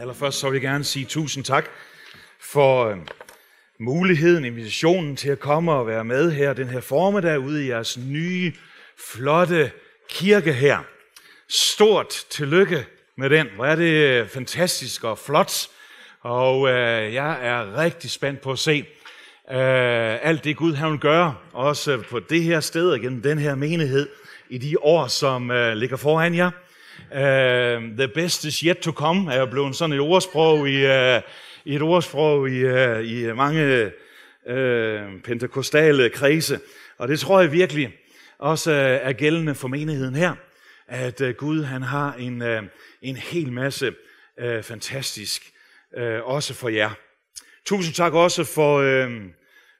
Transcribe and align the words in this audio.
Allerførst 0.00 0.38
så 0.38 0.50
vil 0.50 0.54
jeg 0.54 0.62
gerne 0.62 0.84
sige 0.84 1.04
tusind 1.04 1.44
tak 1.44 1.64
for 2.40 2.86
øhm, 2.86 3.06
muligheden, 3.80 4.44
invitationen 4.44 5.16
til 5.16 5.30
at 5.30 5.40
komme 5.40 5.72
og 5.72 5.86
være 5.86 6.04
med 6.04 6.32
her 6.32 6.52
den 6.52 6.68
her 6.68 6.80
formiddag 6.80 7.40
ude 7.40 7.64
i 7.64 7.68
jeres 7.68 7.98
nye, 7.98 8.52
flotte 9.12 9.70
kirke 10.10 10.52
her. 10.52 10.78
Stort 11.48 12.26
tillykke 12.30 12.86
med 13.16 13.30
den. 13.30 13.46
Hvor 13.54 13.66
er 13.66 13.76
det 13.76 13.92
øh, 13.92 14.28
fantastisk 14.28 15.04
og 15.04 15.18
flot. 15.18 15.68
Og 16.20 16.68
øh, 16.68 17.14
jeg 17.14 17.46
er 17.46 17.78
rigtig 17.78 18.10
spændt 18.10 18.40
på 18.40 18.52
at 18.52 18.58
se 18.58 18.84
øh, 19.50 20.26
alt 20.26 20.44
det 20.44 20.56
Gud 20.56 20.74
han 20.74 20.90
vil 20.90 21.00
gøre, 21.00 21.34
også 21.52 22.02
på 22.10 22.20
det 22.20 22.42
her 22.42 22.60
sted 22.60 22.90
og 22.90 23.00
gennem 23.00 23.22
den 23.22 23.38
her 23.38 23.54
menighed 23.54 24.08
i 24.48 24.58
de 24.58 24.78
år, 24.80 25.06
som 25.06 25.50
øh, 25.50 25.74
ligger 25.74 25.96
foran 25.96 26.34
jer. 26.34 26.50
Uh, 27.12 27.96
the 27.96 28.08
best 28.14 28.44
is 28.44 28.58
yet 28.60 28.78
to 28.78 28.92
come 28.92 29.32
er 29.32 29.38
jo 29.38 29.46
blevet 29.46 29.76
sådan 29.76 29.92
et 29.92 30.00
ordsprog 30.00 30.68
i, 30.68 30.84
uh, 30.84 31.22
i 31.64 31.74
et 31.74 31.82
ordsprog 31.82 32.50
i, 32.50 32.64
uh, 32.64 33.10
i 33.10 33.32
mange 33.32 33.90
uh, 34.46 35.22
pentekostale 35.24 36.10
kredse. 36.10 36.60
Og 36.98 37.08
det 37.08 37.20
tror 37.20 37.40
jeg 37.40 37.52
virkelig 37.52 37.94
også 38.38 38.72
er 39.02 39.12
gældende 39.12 39.54
for 39.54 39.68
menigheden 39.68 40.14
her, 40.14 40.34
at 40.88 41.20
uh, 41.20 41.30
Gud 41.30 41.62
han 41.62 41.82
har 41.82 42.14
en, 42.14 42.42
uh, 42.42 42.62
en 43.02 43.16
hel 43.16 43.52
masse 43.52 43.94
uh, 44.44 44.62
fantastisk 44.62 45.42
uh, 45.98 46.02
også 46.22 46.54
for 46.54 46.68
jer. 46.68 46.90
Tusind 47.66 47.94
tak 47.94 48.12
også 48.12 48.44
for, 48.44 49.04
uh, 49.06 49.12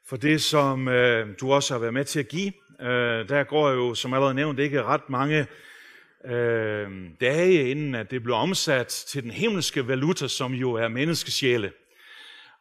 for 0.09 0.16
det, 0.16 0.42
som 0.42 0.87
uh, 0.87 0.95
du 1.40 1.52
også 1.52 1.74
har 1.74 1.78
været 1.78 1.95
med 1.95 2.04
til 2.04 2.18
at 2.18 2.28
give. 2.28 2.52
Uh, 2.80 2.87
der 3.28 3.45
går 3.45 3.70
jo, 3.70 3.95
som 3.95 4.14
allerede 4.14 4.34
nævnt, 4.34 4.59
ikke 4.59 4.82
ret 4.82 5.10
mange 5.10 5.46
øh, 6.28 6.91
dage 7.20 7.70
inden 7.70 7.95
at 7.95 8.10
det 8.10 8.23
blev 8.23 8.34
omsat 8.34 8.87
til 8.87 9.23
den 9.23 9.30
himmelske 9.30 9.88
valuta, 9.88 10.28
som 10.28 10.52
jo 10.52 10.73
er 10.73 10.88
menneskesjæle. 10.88 11.73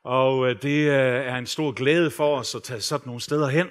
Og 0.03 0.49
øh, 0.49 0.61
det 0.61 0.87
øh, 0.87 1.25
er 1.25 1.35
en 1.35 1.45
stor 1.45 1.71
glæde 1.71 2.11
for 2.11 2.37
os 2.37 2.55
at 2.55 2.63
tage 2.63 2.81
sådan 2.81 3.07
nogle 3.07 3.21
steder 3.21 3.47
hen. 3.47 3.67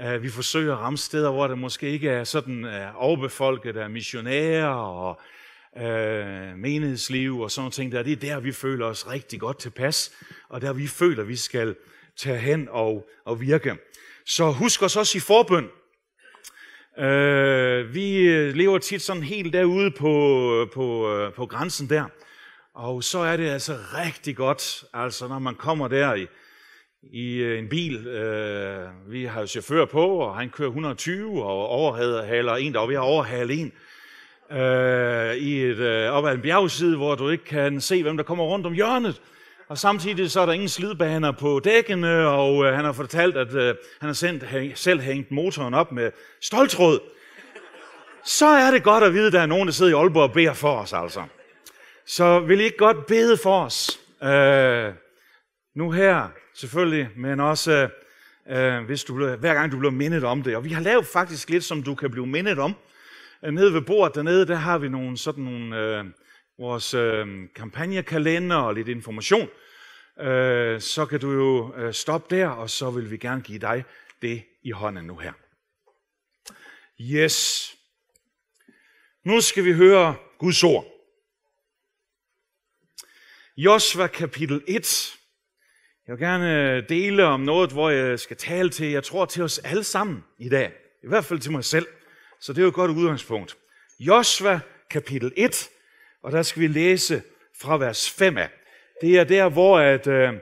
Øh, 0.00 0.22
vi 0.22 0.28
forsøger 0.28 0.72
at 0.72 0.78
ramme 0.78 0.98
steder, 0.98 1.30
hvor 1.30 1.46
der 1.46 1.54
måske 1.54 1.90
ikke 1.90 2.08
er 2.08 2.24
sådan 2.24 2.64
øh, 2.64 3.02
overbefolket 3.02 3.76
af 3.76 3.90
missionærer 3.90 4.68
og 4.68 5.20
øh, 5.76 6.56
menighedsliv 6.58 7.40
og 7.40 7.50
sådan 7.50 7.70
ting 7.70 7.92
der. 7.92 8.02
Det 8.02 8.12
er 8.12 8.16
der, 8.16 8.40
vi 8.40 8.52
føler 8.52 8.86
os 8.86 9.10
rigtig 9.10 9.40
godt 9.40 9.58
tilpas, 9.58 10.12
og 10.48 10.60
der 10.60 10.72
vi 10.72 10.86
føler, 10.86 11.24
vi 11.24 11.36
skal 11.36 11.76
tage 12.16 12.38
hen 12.38 12.68
og, 12.70 13.08
og 13.24 13.40
virke. 13.40 13.76
Så 14.26 14.50
husk 14.50 14.82
os 14.82 14.96
også 14.96 15.18
i 15.18 15.20
forbøn. 15.20 15.68
Øh, 16.98 17.94
vi 17.94 18.16
øh, 18.16 18.54
lever 18.54 18.78
tit 18.78 19.02
sådan 19.02 19.22
helt 19.22 19.52
derude 19.52 19.90
på, 19.90 20.10
øh, 20.60 20.70
på, 20.74 21.14
øh, 21.14 21.32
på 21.32 21.46
grænsen 21.46 21.88
der. 21.88 22.04
Og 22.74 23.04
så 23.04 23.18
er 23.18 23.36
det 23.36 23.48
altså 23.48 23.76
rigtig 23.98 24.36
godt, 24.36 24.84
altså 24.94 25.28
når 25.28 25.38
man 25.38 25.54
kommer 25.54 25.88
der 25.88 26.14
i, 26.14 26.26
i 27.02 27.44
en 27.58 27.68
bil. 27.68 28.06
Øh, 28.06 28.88
vi 29.08 29.24
har 29.24 29.40
jo 29.40 29.46
chauffør 29.46 29.84
på, 29.84 30.06
og 30.06 30.36
han 30.36 30.50
kører 30.50 30.68
120 30.68 31.44
og 31.44 31.68
overhaler 31.68 32.54
en, 32.54 32.74
der 32.74 32.80
er 32.80 32.86
ved 32.86 32.94
at 32.94 33.00
overhale 33.00 33.54
en. 33.54 33.72
Øh, 34.50 35.36
I 35.36 35.62
et, 35.62 35.78
øh, 35.78 36.10
op 36.10 36.26
ad 36.26 36.34
en 36.34 36.42
bjergside, 36.42 36.96
hvor 36.96 37.14
du 37.14 37.28
ikke 37.28 37.44
kan 37.44 37.80
se, 37.80 38.02
hvem 38.02 38.16
der 38.16 38.24
kommer 38.24 38.44
rundt 38.44 38.66
om 38.66 38.72
hjørnet. 38.72 39.20
Og 39.68 39.78
samtidig 39.78 40.30
så 40.30 40.40
er 40.40 40.46
der 40.46 40.52
ingen 40.52 40.68
slidbaner 40.68 41.32
på 41.32 41.60
dækkene, 41.64 42.28
og 42.28 42.64
øh, 42.64 42.74
han 42.74 42.84
har 42.84 42.92
fortalt, 42.92 43.36
at 43.36 43.54
øh, 43.54 43.74
han 44.00 44.08
har 44.08 44.12
sendt, 44.12 44.42
hæng, 44.42 44.78
selv 44.78 45.00
hængt 45.00 45.30
motoren 45.30 45.74
op 45.74 45.92
med 45.92 46.10
stoltråd. 46.42 47.00
Så 48.24 48.46
er 48.46 48.70
det 48.70 48.82
godt 48.82 49.04
at 49.04 49.12
vide, 49.12 49.26
at 49.26 49.32
der 49.32 49.40
er 49.40 49.46
nogen, 49.46 49.66
der 49.66 49.72
sidder 49.72 49.92
i 49.92 49.94
Aalborg 49.94 50.22
og 50.22 50.32
beder 50.32 50.52
for 50.52 50.76
os 50.76 50.92
altså. 50.92 51.22
Så 52.06 52.40
vil 52.40 52.60
I 52.60 52.62
ikke 52.62 52.76
godt 52.76 53.06
bede 53.06 53.36
for 53.36 53.64
os? 53.64 54.00
Øh, 54.22 54.92
nu 55.76 55.90
her 55.90 56.28
selvfølgelig, 56.54 57.08
men 57.16 57.40
også 57.40 57.88
øh, 58.50 58.76
øh 58.78 58.84
hvis 58.84 59.04
du, 59.04 59.26
hver 59.36 59.54
gang 59.54 59.72
du 59.72 59.78
bliver 59.78 59.92
mindet 59.92 60.24
om 60.24 60.42
det. 60.42 60.56
Og 60.56 60.64
vi 60.64 60.70
har 60.70 60.82
lavet 60.82 61.06
faktisk 61.06 61.50
lidt, 61.50 61.64
som 61.64 61.82
du 61.82 61.94
kan 61.94 62.10
blive 62.10 62.26
mindet 62.26 62.58
om. 62.58 62.74
Øh, 63.44 63.52
nede 63.52 63.74
ved 63.74 63.80
bordet 63.80 64.14
dernede, 64.14 64.46
der 64.46 64.54
har 64.54 64.78
vi 64.78 64.88
nogle 64.88 65.18
sådan 65.18 65.44
nogle... 65.44 65.76
Øh, 65.76 66.04
vores 66.58 66.94
øh, 66.94 67.48
kampagnekalender 67.54 68.56
og 68.56 68.74
lidt 68.74 68.88
information, 68.88 69.48
øh, 70.20 70.80
så 70.80 71.06
kan 71.06 71.20
du 71.20 71.32
jo 71.32 71.74
øh, 71.76 71.92
stoppe 71.92 72.36
der, 72.36 72.48
og 72.48 72.70
så 72.70 72.90
vil 72.90 73.10
vi 73.10 73.16
gerne 73.16 73.42
give 73.42 73.58
dig 73.58 73.84
det 74.22 74.44
i 74.62 74.70
hånden 74.70 75.04
nu 75.04 75.16
her. 75.16 75.32
Yes. 77.00 77.70
Nu 79.24 79.40
skal 79.40 79.64
vi 79.64 79.72
høre 79.72 80.16
Guds 80.38 80.64
ord. 80.64 80.86
Josva 83.56 84.06
kapitel 84.06 84.62
1. 84.68 85.14
Jeg 86.06 86.12
vil 86.12 86.26
gerne 86.26 86.76
øh, 86.76 86.88
dele 86.88 87.24
om 87.24 87.40
noget, 87.40 87.72
hvor 87.72 87.90
jeg 87.90 88.20
skal 88.20 88.36
tale 88.36 88.70
til, 88.70 88.90
jeg 88.90 89.04
tror 89.04 89.24
til 89.24 89.42
os 89.42 89.58
alle 89.58 89.84
sammen 89.84 90.24
i 90.38 90.48
dag. 90.48 90.72
I 91.04 91.08
hvert 91.08 91.24
fald 91.24 91.38
til 91.40 91.52
mig 91.52 91.64
selv. 91.64 91.86
Så 92.40 92.52
det 92.52 92.58
er 92.58 92.62
jo 92.62 92.68
et 92.68 92.74
godt 92.74 92.90
udgangspunkt. 92.90 93.56
Josva 94.00 94.60
kapitel 94.90 95.32
1, 95.36 95.70
og 96.24 96.32
der 96.32 96.42
skal 96.42 96.62
vi 96.62 96.66
læse 96.66 97.22
fra 97.60 97.76
vers 97.76 98.10
5 98.10 98.38
af. 98.38 98.50
Det 99.00 99.18
er 99.18 99.24
der, 99.24 99.48
hvor 99.48 99.78
at, 99.78 100.06
øh, 100.06 100.32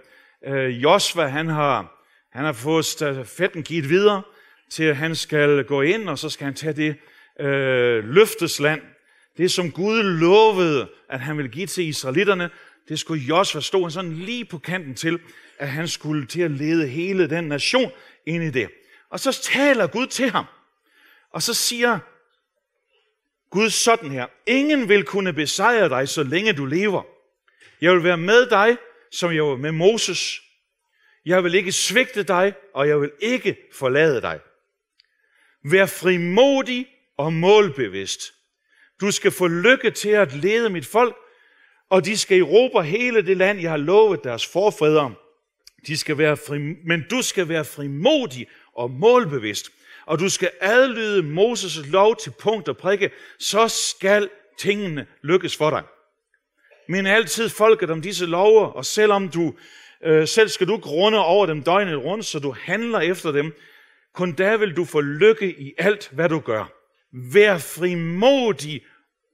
øh 0.47 0.83
Josva, 0.83 1.27
han 1.27 1.49
har, 1.49 2.07
han 2.33 2.45
har 2.45 2.53
fået 2.53 2.85
stafetten 2.85 3.63
givet 3.63 3.89
videre, 3.89 4.23
til 4.71 4.85
at 4.85 4.97
han 4.97 5.15
skal 5.15 5.65
gå 5.65 5.83
ind, 5.83 6.09
og 6.09 6.19
så 6.19 6.31
skal 6.31 6.45
han 6.45 6.55
tage 6.55 6.73
det 6.73 6.97
øh, 7.41 8.05
løftesland. 8.05 8.81
Det, 9.37 9.51
som 9.51 9.71
Gud 9.71 10.03
lovede, 10.03 10.89
at 11.09 11.21
han 11.21 11.37
ville 11.37 11.51
give 11.51 11.67
til 11.67 11.89
israelitterne, 11.89 12.51
det 12.89 12.99
skulle 12.99 13.23
Josva 13.23 13.61
stå 13.61 13.91
sådan 13.91 14.13
lige 14.13 14.45
på 14.45 14.59
kanten 14.59 14.95
til, 14.95 15.21
at 15.59 15.69
han 15.69 15.89
skulle 15.89 16.27
til 16.27 16.43
at 16.43 16.51
lede 16.51 16.87
hele 16.87 17.31
den 17.31 17.45
nation 17.45 17.91
ind 18.27 18.45
i 18.45 18.51
det. 18.51 18.69
Og 19.11 19.21
så 19.21 19.43
taler 19.43 19.87
Gud 19.87 20.07
til 20.07 20.31
ham, 20.31 20.45
og 21.33 21.43
så 21.43 21.55
siger 21.55 21.99
Gud 23.53 23.71
sådan 23.71 24.11
her. 24.11 24.27
Ingen 24.47 24.89
vil 24.89 25.05
kunne 25.05 25.33
besejre 25.33 25.89
dig, 25.89 26.09
så 26.09 26.23
længe 26.23 26.53
du 26.53 26.67
lever. 26.67 27.03
Jeg 27.81 27.93
vil 27.93 28.05
være 28.05 28.17
med 28.17 28.47
dig, 28.47 28.77
som 29.11 29.33
jeg 29.33 29.45
var 29.45 29.57
med 29.57 29.73
Moses. 29.73 30.41
Jeg 31.27 31.45
vil 31.45 31.55
ikke 31.55 31.73
svigte 31.73 32.23
dig, 32.23 32.55
og 32.75 32.89
jeg 32.89 33.01
vil 33.01 33.11
ikke 33.21 33.57
forlade 33.75 34.21
dig. 34.21 34.41
Vær 35.65 35.87
frimodig 35.87 36.87
og 37.19 37.33
målbevidst. 37.33 38.21
Du 39.01 39.11
skal 39.11 39.31
få 39.31 39.47
lykke 39.47 39.91
til 39.91 40.11
at 40.11 40.33
lede 40.33 40.71
mit 40.71 40.87
folk, 40.87 41.17
og 41.91 42.05
de 42.05 42.19
skal 42.19 42.39
erobre 42.39 42.85
hele 42.85 43.27
det 43.27 43.37
land, 43.37 43.61
jeg 43.61 43.71
har 43.71 43.77
lovet 43.77 44.25
deres 44.25 44.47
forfædre. 44.47 45.15
De 45.87 45.97
skal 45.97 46.19
være 46.19 46.37
fri, 46.37 46.59
men 46.85 47.05
du 47.11 47.23
skal 47.23 47.49
være 47.49 47.65
frimodig 47.65 48.47
og 48.77 48.91
målbevidst 48.91 49.71
og 50.07 50.19
du 50.19 50.29
skal 50.29 50.51
adlyde 50.61 51.23
Moses' 51.23 51.91
lov 51.91 52.17
til 52.17 52.33
punkt 52.41 52.69
og 52.69 52.77
prikke, 52.77 53.11
så 53.39 53.69
skal 53.69 54.29
tingene 54.59 55.07
lykkes 55.23 55.57
for 55.57 55.71
dig. 55.71 55.83
Men 56.89 57.07
altid 57.07 57.49
folket 57.49 57.91
om 57.91 58.03
disse 58.03 58.27
lover, 58.27 58.67
og 58.67 58.85
selvom 58.85 59.29
du 59.29 59.55
øh, 60.05 60.29
selv 60.29 60.49
skal 60.49 60.67
du 60.67 60.77
grunde 60.77 61.19
over 61.19 61.47
dem 61.47 61.63
døgnet 61.63 62.05
rundt, 62.05 62.25
så 62.25 62.39
du 62.39 62.55
handler 62.61 63.01
efter 63.01 63.33
dem, 63.33 63.53
kun 64.15 64.33
da 64.33 64.57
vil 64.57 64.77
du 64.77 64.85
få 64.85 65.01
lykke 65.01 65.61
i 65.61 65.73
alt, 65.79 66.11
hvad 66.13 66.29
du 66.29 66.39
gør. 66.39 66.73
Vær 67.33 67.59
frimodig 67.59 68.83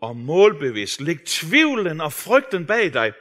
og 0.02 0.16
målbevidst. 0.16 1.00
Læg 1.00 1.24
tvivlen 1.26 2.00
og 2.00 2.12
frygten 2.12 2.66
bag 2.66 2.92
dig. 2.92 3.12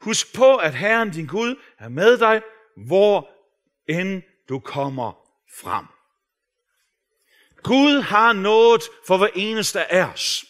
Husk 0.00 0.36
på, 0.36 0.56
at 0.56 0.74
Herren 0.74 1.10
din 1.10 1.26
Gud 1.26 1.56
er 1.78 1.88
med 1.88 2.18
dig, 2.18 2.42
hvor 2.86 3.30
end 3.88 4.22
du 4.48 4.58
kommer 4.58 5.12
frem. 5.62 5.84
Gud 7.62 8.00
har 8.00 8.32
noget 8.32 8.82
for 9.06 9.16
hver 9.16 9.28
eneste 9.34 9.92
af 9.92 10.04
os. 10.04 10.44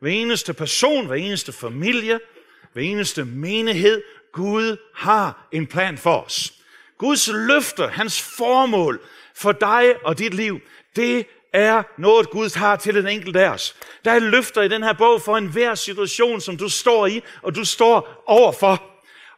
Hver 0.00 0.10
eneste 0.10 0.54
person, 0.54 1.06
hver 1.06 1.16
eneste 1.16 1.52
familie, 1.52 2.20
hver 2.72 2.82
eneste 2.82 3.24
menighed. 3.24 4.02
Gud 4.32 4.76
har 4.94 5.48
en 5.52 5.66
plan 5.66 5.98
for 5.98 6.20
os. 6.20 6.52
Guds 6.98 7.28
løfter, 7.32 7.88
hans 7.88 8.22
formål 8.22 9.00
for 9.34 9.52
dig 9.52 9.94
og 10.04 10.18
dit 10.18 10.34
liv, 10.34 10.60
det 10.96 11.26
er 11.52 11.82
noget, 11.98 12.30
Gud 12.30 12.58
har 12.58 12.76
til 12.76 12.94
den 12.94 13.08
enkelte 13.08 13.40
af 13.40 13.48
os. 13.48 13.76
Der 14.04 14.12
er 14.12 14.18
løfter 14.18 14.62
i 14.62 14.68
den 14.68 14.82
her 14.82 14.92
bog 14.92 15.22
for 15.22 15.36
enhver 15.36 15.74
situation, 15.74 16.40
som 16.40 16.56
du 16.56 16.68
står 16.68 17.06
i, 17.06 17.22
og 17.42 17.54
du 17.54 17.64
står 17.64 18.24
overfor. 18.26 18.82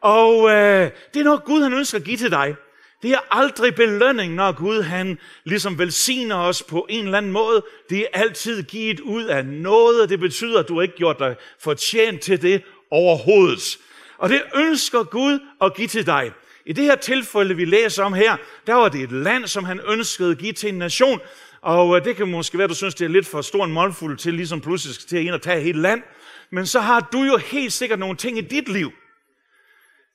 Og 0.01 0.51
øh, 0.51 0.91
det 1.15 1.21
er 1.21 1.25
noget, 1.25 1.45
Gud 1.45 1.63
han 1.63 1.73
ønsker 1.73 1.99
at 1.99 2.05
give 2.05 2.17
til 2.17 2.31
dig. 2.31 2.57
Det 3.03 3.11
er 3.11 3.19
aldrig 3.31 3.75
belønning, 3.75 4.35
når 4.35 4.53
Gud 4.53 4.83
han 4.83 5.19
ligesom 5.45 5.79
velsigner 5.79 6.37
os 6.37 6.63
på 6.63 6.87
en 6.89 7.05
eller 7.05 7.19
anden 7.19 7.33
måde. 7.33 7.65
Det 7.91 7.99
er 7.99 8.07
altid 8.13 8.63
givet 8.63 9.01
ud 9.01 9.25
af 9.25 9.47
noget. 9.47 10.09
Det 10.09 10.21
betyder, 10.21 10.61
at 10.61 10.69
du 10.69 10.81
ikke 10.81 10.97
gjort 10.97 11.19
dig 11.19 11.37
fortjent 11.61 12.21
til 12.21 12.43
det 12.43 12.63
overhovedet. 12.91 13.79
Og 14.19 14.29
det 14.29 14.43
ønsker 14.55 15.03
Gud 15.03 15.41
at 15.61 15.75
give 15.75 15.89
til 15.89 16.07
dig. 16.07 16.33
I 16.67 16.73
det 16.73 16.85
her 16.85 16.97
tilfælde, 16.97 17.57
vi 17.57 17.65
læser 17.65 18.05
om 18.05 18.13
her, 18.13 18.37
der 18.67 18.75
var 18.75 18.89
det 18.89 19.01
et 19.01 19.13
land, 19.13 19.47
som 19.47 19.65
han 19.65 19.81
ønskede 19.89 20.31
at 20.31 20.39
give 20.39 20.53
til 20.53 20.69
en 20.69 20.79
nation. 20.79 21.21
Og 21.61 21.97
øh, 21.97 22.05
det 22.05 22.17
kan 22.17 22.29
måske 22.29 22.59
være, 22.59 22.65
at 22.65 22.71
du 22.71 22.75
synes, 22.75 22.95
det 22.95 23.05
er 23.05 23.09
lidt 23.09 23.27
for 23.27 23.43
stor 23.43 23.65
en 23.65 23.73
målfuld 23.73 24.19
til 24.19 24.35
ligesom 24.35 24.61
pludselig 24.61 25.09
til 25.09 25.17
at 25.17 25.23
ind 25.23 25.35
og 25.35 25.43
tage 25.43 25.61
hele 25.61 25.83
land. 25.83 26.03
Men 26.51 26.67
så 26.67 26.81
har 26.81 27.09
du 27.13 27.23
jo 27.23 27.37
helt 27.37 27.73
sikkert 27.73 27.99
nogle 27.99 28.17
ting 28.17 28.39
i 28.39 28.41
dit 28.41 28.69
liv, 28.69 28.93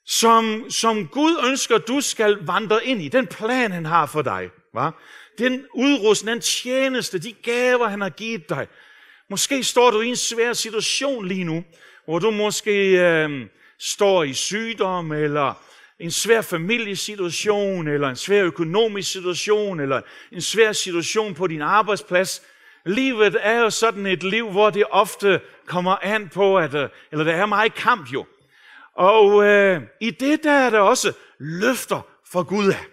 som, 0.05 0.65
som 0.69 1.07
Gud 1.07 1.35
ønsker, 1.49 1.77
du 1.77 2.01
skal 2.01 2.37
vandre 2.41 2.85
ind 2.85 3.01
i. 3.01 3.07
Den 3.07 3.27
plan, 3.27 3.71
han 3.71 3.85
har 3.85 4.05
for 4.05 4.21
dig. 4.21 4.49
Va? 4.73 4.89
Den 5.37 5.65
udrustning, 5.73 6.33
den 6.33 6.41
tjeneste, 6.41 7.19
de 7.19 7.31
gaver, 7.31 7.87
han 7.87 8.01
har 8.01 8.09
givet 8.09 8.49
dig. 8.49 8.67
Måske 9.29 9.63
står 9.63 9.91
du 9.91 10.01
i 10.01 10.07
en 10.07 10.15
svær 10.15 10.53
situation 10.53 11.27
lige 11.27 11.43
nu, 11.43 11.63
hvor 12.05 12.19
du 12.19 12.31
måske 12.31 12.89
øh, 12.89 13.47
står 13.79 14.23
i 14.23 14.33
sygdom, 14.33 15.11
eller 15.11 15.53
en 15.99 16.11
svær 16.11 16.41
familiesituation, 16.41 17.87
eller 17.87 18.09
en 18.09 18.15
svær 18.15 18.43
økonomisk 18.43 19.11
situation, 19.11 19.79
eller 19.79 20.01
en 20.31 20.41
svær 20.41 20.71
situation 20.71 21.33
på 21.33 21.47
din 21.47 21.61
arbejdsplads. 21.61 22.41
Livet 22.85 23.37
er 23.39 23.59
jo 23.59 23.69
sådan 23.69 24.05
et 24.05 24.23
liv, 24.23 24.51
hvor 24.51 24.69
det 24.69 24.83
ofte 24.91 25.41
kommer 25.65 25.95
an 26.01 26.29
på, 26.29 26.57
at, 26.57 26.75
øh, 26.75 26.89
eller 27.11 27.23
der 27.23 27.33
er 27.33 27.45
meget 27.45 27.73
kamp 27.73 28.13
jo. 28.13 28.25
Og 28.95 29.43
øh, 29.43 29.81
i 30.01 30.11
det 30.11 30.43
der 30.43 30.51
er 30.51 30.69
der 30.69 30.79
også 30.79 31.13
løfter 31.39 32.01
fra 32.31 32.41
Gud 32.41 32.67
af. 32.67 32.85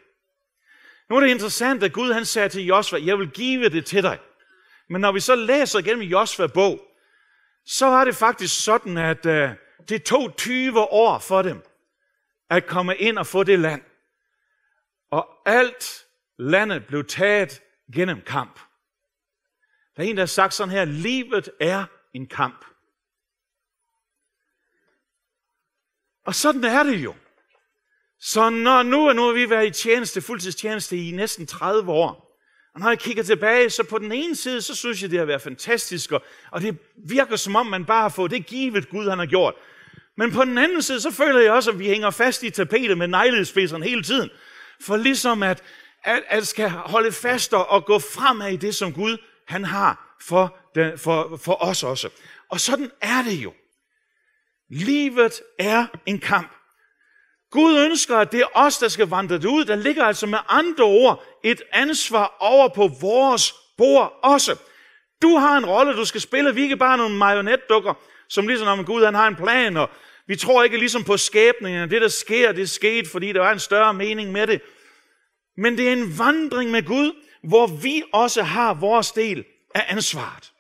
Nu 1.10 1.16
er 1.16 1.20
det 1.20 1.28
interessant, 1.28 1.82
at 1.82 1.92
Gud 1.92 2.12
han 2.12 2.24
sagde 2.24 2.48
til 2.48 2.66
Josva, 2.66 2.98
jeg 3.04 3.18
vil 3.18 3.30
give 3.30 3.70
det 3.70 3.86
til 3.86 4.02
dig. 4.02 4.18
Men 4.88 5.00
når 5.00 5.12
vi 5.12 5.20
så 5.20 5.34
læser 5.34 5.80
gennem 5.80 6.08
Josva 6.08 6.46
bog, 6.46 6.80
så 7.66 7.86
var 7.86 8.04
det 8.04 8.16
faktisk 8.16 8.64
sådan, 8.64 8.98
at 8.98 9.26
øh, 9.26 9.50
det 9.88 10.02
tog 10.02 10.36
20 10.36 10.78
år 10.80 11.18
for 11.18 11.42
dem 11.42 11.62
at 12.50 12.66
komme 12.66 12.96
ind 12.96 13.18
og 13.18 13.26
få 13.26 13.42
det 13.42 13.58
land. 13.58 13.82
Og 15.10 15.28
alt 15.46 16.06
landet 16.38 16.86
blev 16.86 17.04
taget 17.04 17.62
gennem 17.94 18.20
kamp. 18.20 18.60
Der 19.96 20.02
er 20.02 20.06
en, 20.06 20.16
der 20.16 20.22
har 20.22 20.26
sagt 20.26 20.54
sådan 20.54 20.72
her, 20.72 20.84
livet 20.84 21.50
er 21.60 21.84
en 22.14 22.26
kamp. 22.26 22.64
Og 26.30 26.34
sådan 26.34 26.64
er 26.64 26.82
det 26.82 26.96
jo. 27.04 27.14
Så 28.20 28.50
når 28.50 28.82
nu, 28.82 29.12
nu 29.12 29.26
har 29.26 29.32
vi 29.32 29.50
været 29.50 29.66
i 29.66 29.82
tjeneste, 29.82 30.20
fuldtidstjeneste 30.20 30.96
i 30.96 31.10
næsten 31.10 31.46
30 31.46 31.92
år. 31.92 32.38
Og 32.74 32.80
når 32.80 32.88
jeg 32.88 32.98
kigger 32.98 33.22
tilbage, 33.22 33.70
så 33.70 33.84
på 33.84 33.98
den 33.98 34.12
ene 34.12 34.36
side, 34.36 34.62
så 34.62 34.74
synes 34.74 35.02
jeg, 35.02 35.10
det 35.10 35.18
har 35.18 35.26
været 35.26 35.42
fantastisk. 35.42 36.12
Og, 36.12 36.22
og 36.50 36.60
det 36.60 36.78
virker 37.08 37.36
som 37.36 37.56
om, 37.56 37.66
man 37.66 37.84
bare 37.84 38.02
har 38.02 38.08
fået 38.08 38.30
det 38.30 38.46
givet, 38.46 38.90
Gud 38.90 39.08
han 39.08 39.18
har 39.18 39.26
gjort. 39.26 39.54
Men 40.16 40.32
på 40.32 40.44
den 40.44 40.58
anden 40.58 40.82
side, 40.82 41.00
så 41.00 41.10
føler 41.10 41.40
jeg 41.40 41.52
også, 41.52 41.70
at 41.70 41.78
vi 41.78 41.86
hænger 41.86 42.10
fast 42.10 42.42
i 42.42 42.50
tapetet 42.50 42.98
med 42.98 43.08
neglespidsen 43.08 43.82
hele 43.82 44.02
tiden. 44.02 44.30
For 44.82 44.96
ligesom 44.96 45.42
at, 45.42 45.62
at, 46.04 46.22
at 46.28 46.46
skal 46.46 46.70
holde 46.70 47.12
fast 47.12 47.52
og 47.52 47.84
gå 47.84 47.98
fremad 47.98 48.52
i 48.52 48.56
det, 48.56 48.74
som 48.74 48.92
Gud 48.92 49.16
han 49.48 49.64
har 49.64 50.16
for, 50.22 50.58
den, 50.74 50.98
for, 50.98 51.40
for 51.44 51.64
os 51.64 51.82
også. 51.82 52.08
Og 52.48 52.60
sådan 52.60 52.90
er 53.00 53.22
det 53.22 53.34
jo. 53.34 53.52
Livet 54.70 55.42
er 55.58 55.86
en 56.06 56.18
kamp. 56.18 56.52
Gud 57.50 57.78
ønsker, 57.78 58.16
at 58.16 58.32
det 58.32 58.40
er 58.40 58.46
os, 58.54 58.78
der 58.78 58.88
skal 58.88 59.06
vandre 59.08 59.34
det 59.34 59.44
ud. 59.44 59.64
Der 59.64 59.76
ligger 59.76 60.04
altså 60.04 60.26
med 60.26 60.38
andre 60.48 60.84
ord 60.84 61.24
et 61.44 61.62
ansvar 61.72 62.36
over 62.40 62.68
på 62.68 62.90
vores 63.00 63.54
bord 63.78 64.20
også. 64.22 64.56
Du 65.22 65.36
har 65.36 65.58
en 65.58 65.66
rolle, 65.66 65.96
du 65.96 66.04
skal 66.04 66.20
spille. 66.20 66.54
Vi 66.54 66.60
er 66.60 66.64
ikke 66.64 66.76
bare 66.76 66.96
nogle 66.96 67.16
marionetdukker, 67.16 67.94
som 68.28 68.46
ligesom 68.46 68.68
om 68.68 68.84
Gud 68.84 69.04
han 69.04 69.14
har 69.14 69.28
en 69.28 69.36
plan, 69.36 69.76
og 69.76 69.90
vi 70.26 70.36
tror 70.36 70.62
ikke 70.62 70.78
ligesom 70.78 71.04
på 71.04 71.16
skæbningen. 71.16 71.90
Det, 71.90 72.02
der 72.02 72.08
sker, 72.08 72.52
det 72.52 72.62
er 72.62 72.66
sket, 72.66 73.08
fordi 73.08 73.32
der 73.32 73.40
var 73.40 73.52
en 73.52 73.58
større 73.58 73.94
mening 73.94 74.32
med 74.32 74.46
det. 74.46 74.60
Men 75.56 75.78
det 75.78 75.88
er 75.88 75.92
en 75.92 76.18
vandring 76.18 76.70
med 76.70 76.82
Gud, 76.82 77.12
hvor 77.42 77.66
vi 77.66 78.02
også 78.12 78.42
har 78.42 78.74
vores 78.74 79.12
del 79.12 79.44
af 79.74 79.84
ansvaret. 79.88 80.52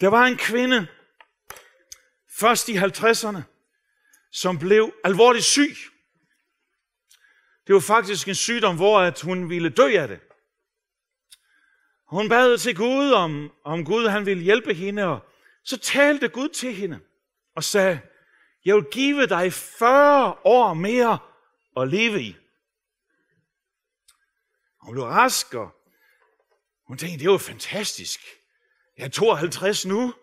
Der 0.00 0.08
var 0.08 0.24
en 0.24 0.36
kvinde, 0.36 0.86
først 2.40 2.68
i 2.68 2.76
50'erne, 2.76 3.40
som 4.32 4.58
blev 4.58 4.94
alvorligt 5.04 5.44
syg. 5.44 5.76
Det 7.66 7.74
var 7.74 7.80
faktisk 7.80 8.28
en 8.28 8.34
sygdom, 8.34 8.76
hvor 8.76 9.00
at 9.00 9.20
hun 9.20 9.50
ville 9.50 9.68
dø 9.68 10.00
af 10.00 10.08
det. 10.08 10.20
Hun 12.08 12.28
bad 12.28 12.58
til 12.58 12.76
Gud, 12.76 13.12
om, 13.12 13.52
om 13.64 13.84
Gud 13.84 14.08
han 14.08 14.26
ville 14.26 14.42
hjælpe 14.42 14.74
hende, 14.74 15.04
og 15.04 15.20
så 15.64 15.76
talte 15.78 16.28
Gud 16.28 16.48
til 16.48 16.74
hende 16.74 17.00
og 17.54 17.64
sagde, 17.64 18.00
jeg 18.64 18.74
vil 18.74 18.84
give 18.92 19.26
dig 19.26 19.52
40 19.52 20.36
år 20.44 20.74
mere 20.74 21.18
at 21.76 21.88
leve 21.88 22.22
i. 22.22 22.36
Hun 24.80 24.94
blev 24.94 25.04
rask, 25.04 25.54
og 25.54 25.70
hun 26.86 26.98
tænkte, 26.98 27.24
det 27.24 27.30
var 27.30 27.38
fantastisk. 27.38 28.20
Jeg 28.96 29.04
er 29.04 29.08
52 29.08 29.86
nu. 29.86 30.14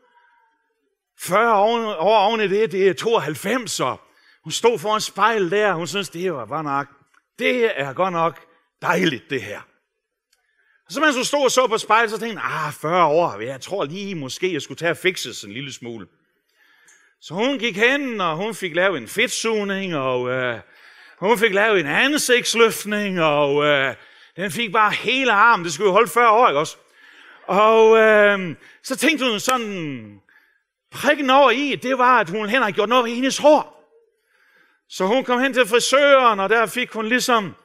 40 1.24 1.54
år 2.00 2.18
oven 2.18 2.42
i 2.42 2.48
det, 2.48 2.72
det 2.72 2.88
er 2.88 2.94
92, 2.94 3.80
år. 3.80 4.10
hun 4.44 4.52
stod 4.52 4.80
foran 4.80 5.02
spejlet 5.02 5.52
der, 5.52 5.74
hun 5.74 5.88
synes, 5.88 6.10
det 6.10 6.34
var 6.34 6.46
godt 6.46 6.66
nok, 6.66 6.88
det 7.40 7.72
er 7.82 7.94
godt 7.94 8.14
nok 8.14 8.40
dejligt, 8.82 9.30
det 9.30 9.42
her. 9.42 9.62
Og 10.86 10.94
så 10.94 11.02
mens 11.02 11.16
hun 11.16 11.26
stod 11.26 11.44
og 11.44 11.52
så 11.52 11.68
på 11.68 11.78
spejlet, 11.78 12.12
så 12.12 12.20
tænkte 12.20 12.42
hun, 12.42 12.52
ah, 12.52 12.74
40 12.74 13.06
år, 13.06 13.40
jeg 13.40 13.62
tror 13.62 13.86
lige 13.86 14.16
måske, 14.16 14.54
jeg 14.54 14.62
skulle 14.62 14.78
tage 14.78 14.92
og 14.92 14.98
fikse 14.98 15.48
en 15.48 15.54
lille 15.54 15.74
smule. 15.74 16.08
Så 17.22 17.34
hun 17.34 17.60
gik 17.60 17.78
hen, 17.78 18.22
og 18.22 18.36
hun 18.36 18.56
fik 18.56 18.76
lavet 18.76 18.98
en 18.98 19.08
fedtsugning, 19.08 19.96
og 19.96 20.30
øh, 20.30 20.60
hun 21.20 21.38
fik 21.38 21.54
lavet 21.54 21.80
en 21.80 21.88
ansigtsløftning, 21.88 23.22
og 23.22 23.64
øh, 23.64 23.96
den 24.36 24.52
fik 24.52 24.72
bare 24.72 24.92
hele 24.92 25.32
armen. 25.32 25.66
Det 25.66 25.74
skulle 25.74 25.88
jo 25.88 25.94
holde 25.94 26.12
40 26.12 26.32
år, 26.32 26.48
ikke 26.48 26.60
også? 26.60 26.78
Og 27.48 27.98
øh, 27.98 28.56
så 28.84 28.96
tænkte 28.96 29.30
hun 29.30 29.40
sådan, 29.40 30.22
prikken 30.94 31.30
over 31.30 31.52
i, 31.52 31.76
det 31.76 31.98
var, 31.98 32.20
at 32.20 32.30
hun 32.30 32.50
hen 32.50 32.62
havde 32.62 32.74
gjort 32.74 32.90
noget 32.90 33.06
ved 33.06 33.12
hendes 33.12 33.38
hår. 33.38 33.74
Så 34.90 35.06
hun 35.06 35.24
kom 35.24 35.40
hen 35.40 35.54
til 35.54 35.68
frisøren, 35.68 36.40
og 36.40 36.50
der 36.50 36.66
fik 36.66 36.92
hun 36.92 37.06
ligesom 37.06 37.56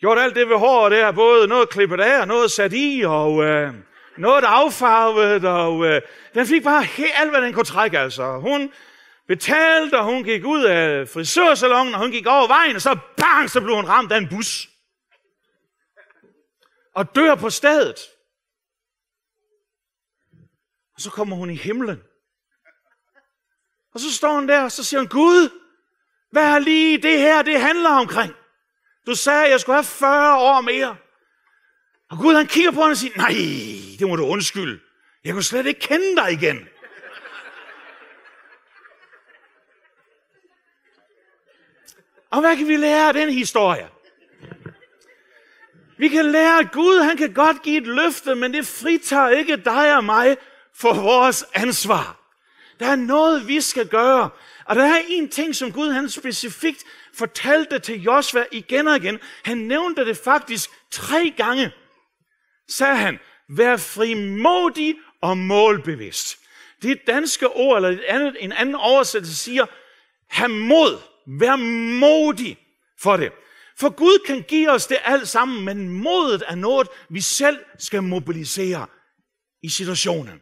gjort 0.00 0.18
alt 0.18 0.34
det 0.34 0.48
ved 0.48 0.56
håret 0.56 0.92
der, 0.92 1.12
både 1.12 1.48
noget 1.48 1.68
klippet 1.68 2.00
af 2.00 2.20
og 2.20 2.28
noget 2.28 2.50
sat 2.50 2.72
i, 2.72 3.02
og 3.06 3.44
øh, 3.44 3.74
noget 4.18 4.44
affarvet, 4.44 5.44
og 5.44 5.86
øh, 5.86 6.02
den 6.34 6.46
fik 6.46 6.62
bare 6.62 6.82
helt 6.82 7.12
alt, 7.14 7.30
hvad 7.30 7.42
den 7.42 7.52
kunne 7.52 7.64
trække, 7.64 7.98
altså. 7.98 8.38
Hun 8.38 8.72
betalte, 9.28 9.98
og 9.98 10.04
hun 10.04 10.24
gik 10.24 10.44
ud 10.44 10.64
af 10.64 11.08
frisørsalongen, 11.08 11.94
og 11.94 12.00
hun 12.00 12.10
gik 12.10 12.26
over 12.26 12.46
vejen, 12.46 12.76
og 12.76 12.82
så 12.82 12.98
bang, 13.16 13.50
så 13.50 13.60
blev 13.60 13.74
hun 13.74 13.88
ramt 13.88 14.12
af 14.12 14.18
en 14.18 14.28
bus. 14.28 14.68
Og 16.94 17.14
dør 17.14 17.34
på 17.34 17.50
stedet. 17.50 17.96
Og 21.00 21.02
så 21.02 21.10
kommer 21.10 21.36
hun 21.36 21.50
i 21.50 21.54
himlen. 21.54 22.02
Og 23.94 24.00
så 24.00 24.14
står 24.14 24.34
hun 24.34 24.48
der, 24.48 24.62
og 24.62 24.72
så 24.72 24.84
siger 24.84 25.00
hun, 25.00 25.08
Gud, 25.08 25.48
hvad 26.30 26.42
er 26.42 26.58
lige 26.58 27.02
det 27.02 27.18
her, 27.18 27.42
det 27.42 27.60
handler 27.60 27.90
omkring? 27.90 28.32
Du 29.06 29.14
sagde, 29.14 29.44
at 29.44 29.50
jeg 29.50 29.60
skulle 29.60 29.76
have 29.76 29.84
40 29.84 30.38
år 30.38 30.60
mere. 30.60 30.96
Og 32.10 32.18
Gud 32.18 32.34
han 32.34 32.46
kigger 32.46 32.70
på 32.70 32.80
hende 32.80 32.92
og 32.92 32.96
siger, 32.96 33.16
nej, 33.16 33.34
det 33.98 34.08
må 34.08 34.16
du 34.16 34.26
undskylde. 34.26 34.80
Jeg 35.24 35.32
kunne 35.32 35.42
slet 35.42 35.66
ikke 35.66 35.80
kende 35.80 36.16
dig 36.16 36.32
igen. 36.32 36.68
Og 42.30 42.40
hvad 42.40 42.56
kan 42.56 42.68
vi 42.68 42.76
lære 42.76 43.08
af 43.08 43.14
den 43.14 43.30
historie? 43.30 43.88
Vi 45.98 46.08
kan 46.08 46.24
lære, 46.24 46.58
at 46.58 46.72
Gud 46.72 47.02
han 47.02 47.16
kan 47.16 47.32
godt 47.34 47.62
give 47.62 47.76
et 47.76 47.86
løfte, 47.86 48.34
men 48.34 48.54
det 48.54 48.66
fritager 48.66 49.28
ikke 49.28 49.56
dig 49.56 49.96
og 49.96 50.04
mig 50.04 50.36
for 50.80 50.94
vores 50.94 51.44
ansvar. 51.54 52.16
Der 52.80 52.86
er 52.86 52.96
noget, 52.96 53.48
vi 53.48 53.60
skal 53.60 53.88
gøre. 53.88 54.30
Og 54.64 54.76
der 54.76 54.84
er 54.84 55.02
en 55.08 55.28
ting, 55.28 55.56
som 55.56 55.72
Gud 55.72 55.90
han 55.90 56.10
specifikt 56.10 56.84
fortalte 57.14 57.78
til 57.78 58.02
Josva 58.02 58.44
igen 58.52 58.88
og 58.88 58.96
igen. 58.96 59.18
Han 59.44 59.58
nævnte 59.58 60.04
det 60.04 60.16
faktisk 60.16 60.70
tre 60.90 61.34
gange. 61.36 61.70
Sagde 62.68 62.96
han, 62.96 63.18
vær 63.48 63.76
frimodig 63.76 64.94
og 65.22 65.38
målbevidst. 65.38 66.38
Det 66.82 66.98
danske 67.06 67.48
ord, 67.48 67.76
eller 67.76 67.88
et 67.88 68.04
andet, 68.08 68.36
en 68.40 68.52
anden 68.52 68.74
oversættelse 68.74 69.36
siger, 69.36 69.66
have 70.28 70.48
mod, 70.48 70.98
vær 71.40 71.56
modig 72.00 72.58
for 73.00 73.16
det. 73.16 73.32
For 73.78 73.90
Gud 73.90 74.26
kan 74.26 74.42
give 74.42 74.70
os 74.70 74.86
det 74.86 74.98
alt 75.04 75.28
sammen, 75.28 75.64
men 75.64 75.88
modet 75.88 76.42
er 76.48 76.54
noget, 76.54 76.88
vi 77.10 77.20
selv 77.20 77.58
skal 77.78 78.02
mobilisere 78.02 78.86
i 79.62 79.68
situationen. 79.68 80.40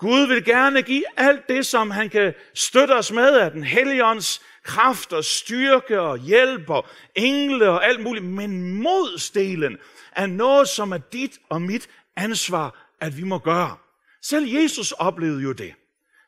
Gud 0.00 0.26
vil 0.26 0.44
gerne 0.44 0.82
give 0.82 1.04
alt 1.16 1.48
det, 1.48 1.66
som 1.66 1.90
han 1.90 2.10
kan 2.10 2.34
støtte 2.54 2.92
os 2.92 3.12
med 3.12 3.38
af 3.38 3.50
den 3.50 3.64
helligånds 3.64 4.42
kraft 4.62 5.12
og 5.12 5.24
styrke 5.24 6.00
og 6.00 6.18
hjælp 6.18 6.70
og 6.70 6.86
engle 7.14 7.70
og 7.70 7.86
alt 7.86 8.02
muligt. 8.02 8.24
Men 8.24 8.82
modstelen 8.82 9.78
er 10.12 10.26
noget, 10.26 10.68
som 10.68 10.92
er 10.92 10.98
dit 10.98 11.38
og 11.48 11.62
mit 11.62 11.88
ansvar, 12.16 12.94
at 13.00 13.16
vi 13.16 13.22
må 13.22 13.38
gøre. 13.38 13.76
Selv 14.22 14.46
Jesus 14.46 14.92
oplevede 14.92 15.42
jo 15.42 15.52
det. 15.52 15.74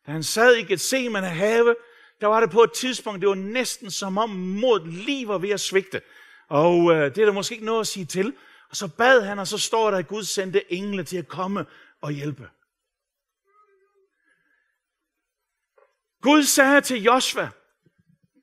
Da 0.07 0.13
han 0.13 0.23
sad 0.23 0.55
i 0.55 0.63
Gethsemane 0.63 1.27
have, 1.27 1.75
der 2.21 2.27
var 2.27 2.41
det 2.41 2.51
på 2.51 2.63
et 2.63 2.73
tidspunkt, 2.73 3.21
det 3.21 3.29
var 3.29 3.35
næsten 3.35 3.91
som 3.91 4.19
om 4.19 4.31
mod 4.31 4.87
lige 4.87 5.29
var 5.29 5.39
ved 5.39 5.51
at 5.51 5.61
svigte. 5.61 6.01
Og 6.49 6.93
øh, 6.93 7.15
det 7.15 7.19
er 7.19 7.25
der 7.25 7.33
måske 7.33 7.53
ikke 7.53 7.65
noget 7.67 7.81
at 7.81 7.87
sige 7.87 8.05
til. 8.05 8.35
Og 8.71 8.77
så 8.77 8.89
bad 8.89 9.23
han, 9.23 9.39
og 9.39 9.47
så 9.47 9.59
står 9.59 9.91
der, 9.91 9.99
at 9.99 10.09
Gud 10.09 10.23
sendte 10.23 10.73
engle 10.73 11.05
til 11.05 11.17
at 11.17 11.29
komme 11.29 11.67
og 12.01 12.13
hjælpe. 12.13 12.49
Gud 16.23 16.43
sagde 16.43 16.81
til 16.81 17.03
Josva, 17.03 17.49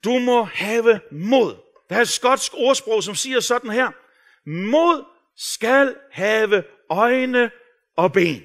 du 0.04 0.20
må 0.20 0.44
have 0.44 1.02
mod. 1.12 1.56
Der 1.90 1.96
er 1.96 2.02
et 2.02 2.10
skotsk 2.10 2.54
ordsprog, 2.54 3.04
som 3.04 3.16
siger 3.16 3.40
sådan 3.40 3.70
her. 3.70 3.92
Mod 4.50 5.06
skal 5.38 5.96
have 6.12 6.64
øjne 6.90 7.52
og 7.98 8.14
ben. 8.14 8.44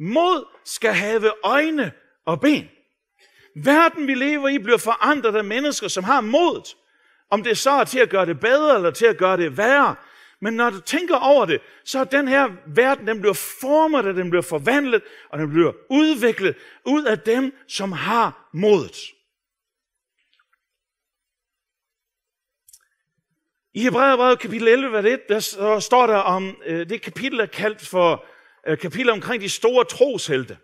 Mod 0.00 0.44
skal 0.64 0.94
have 0.94 1.32
øjne 1.44 1.92
og 2.26 2.40
ben. 2.40 2.68
Verden, 3.64 4.06
vi 4.06 4.14
lever 4.14 4.48
i, 4.48 4.58
bliver 4.58 4.78
forandret 4.78 5.36
af 5.36 5.44
mennesker, 5.44 5.88
som 5.88 6.04
har 6.04 6.20
modet. 6.20 6.76
Om 7.30 7.42
det 7.42 7.58
så 7.58 7.70
er 7.70 7.84
til 7.84 7.98
at 7.98 8.10
gøre 8.10 8.26
det 8.26 8.40
bedre, 8.40 8.74
eller 8.74 8.90
til 8.90 9.06
at 9.06 9.18
gøre 9.18 9.36
det 9.36 9.56
værre. 9.56 9.96
Men 10.40 10.54
når 10.54 10.70
du 10.70 10.80
tænker 10.80 11.16
over 11.16 11.44
det, 11.44 11.60
så 11.84 11.98
er 11.98 12.04
den 12.04 12.28
her 12.28 12.50
verden, 12.66 13.06
den 13.06 13.20
bliver 13.20 13.34
formet, 13.60 14.06
og 14.06 14.14
den 14.14 14.30
bliver 14.30 14.42
forvandlet, 14.42 15.02
og 15.30 15.38
den 15.38 15.50
bliver 15.50 15.72
udviklet 15.90 16.56
ud 16.84 17.04
af 17.04 17.18
dem, 17.18 17.52
som 17.68 17.92
har 17.92 18.48
modet. 18.52 18.96
I 23.74 23.82
Hebræerbrevet 23.82 24.38
kapitel 24.38 24.68
11, 24.68 24.92
vers 24.92 25.04
1, 25.04 25.28
der 25.28 25.80
står 25.80 26.06
der 26.06 26.16
om, 26.16 26.56
øh, 26.66 26.88
det 26.88 27.02
kapitel 27.02 27.40
er 27.40 27.46
kaldt 27.46 27.86
for 27.86 28.24
øh, 28.68 28.78
kapitel 28.78 29.10
omkring 29.10 29.42
de 29.42 29.48
store 29.48 29.84
troshelte. 29.84 30.58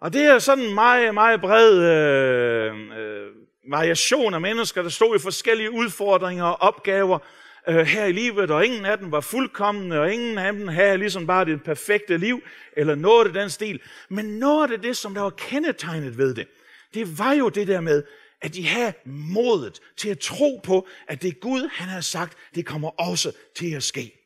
Og 0.00 0.12
det 0.12 0.22
er 0.22 0.38
sådan 0.38 0.64
en 0.64 0.74
meget, 0.74 1.14
meget 1.14 1.40
bred 1.40 1.78
øh, 1.78 2.74
øh, 2.98 3.26
variation 3.70 4.34
af 4.34 4.40
mennesker, 4.40 4.82
der 4.82 4.88
stod 4.88 5.16
i 5.16 5.18
forskellige 5.18 5.70
udfordringer 5.70 6.44
og 6.44 6.56
opgaver 6.62 7.18
øh, 7.68 7.86
her 7.86 8.04
i 8.04 8.12
livet, 8.12 8.50
og 8.50 8.66
ingen 8.66 8.84
af 8.84 8.98
dem 8.98 9.12
var 9.12 9.20
fuldkommende, 9.20 10.00
og 10.00 10.12
ingen 10.12 10.38
af 10.38 10.52
dem 10.52 10.68
havde 10.68 10.98
ligesom 10.98 11.26
bare 11.26 11.44
det 11.44 11.62
perfekte 11.62 12.16
liv, 12.16 12.42
eller 12.76 12.94
noget 12.94 13.26
af 13.26 13.32
den 13.32 13.50
stil. 13.50 13.80
Men 14.08 14.24
noget 14.24 14.72
af 14.72 14.80
det, 14.80 14.96
som 14.96 15.14
der 15.14 15.20
var 15.20 15.30
kendetegnet 15.30 16.18
ved 16.18 16.34
det, 16.34 16.48
det 16.94 17.18
var 17.18 17.32
jo 17.32 17.48
det 17.48 17.68
der 17.68 17.80
med, 17.80 18.02
at 18.42 18.54
de 18.54 18.66
havde 18.66 18.92
modet 19.04 19.80
til 19.96 20.08
at 20.08 20.18
tro 20.18 20.60
på, 20.64 20.88
at 21.08 21.22
det 21.22 21.40
Gud, 21.40 21.68
han 21.72 21.88
har 21.88 22.00
sagt, 22.00 22.38
det 22.54 22.66
kommer 22.66 23.00
også 23.00 23.32
til 23.56 23.74
at 23.74 23.82
ske. 23.82 24.16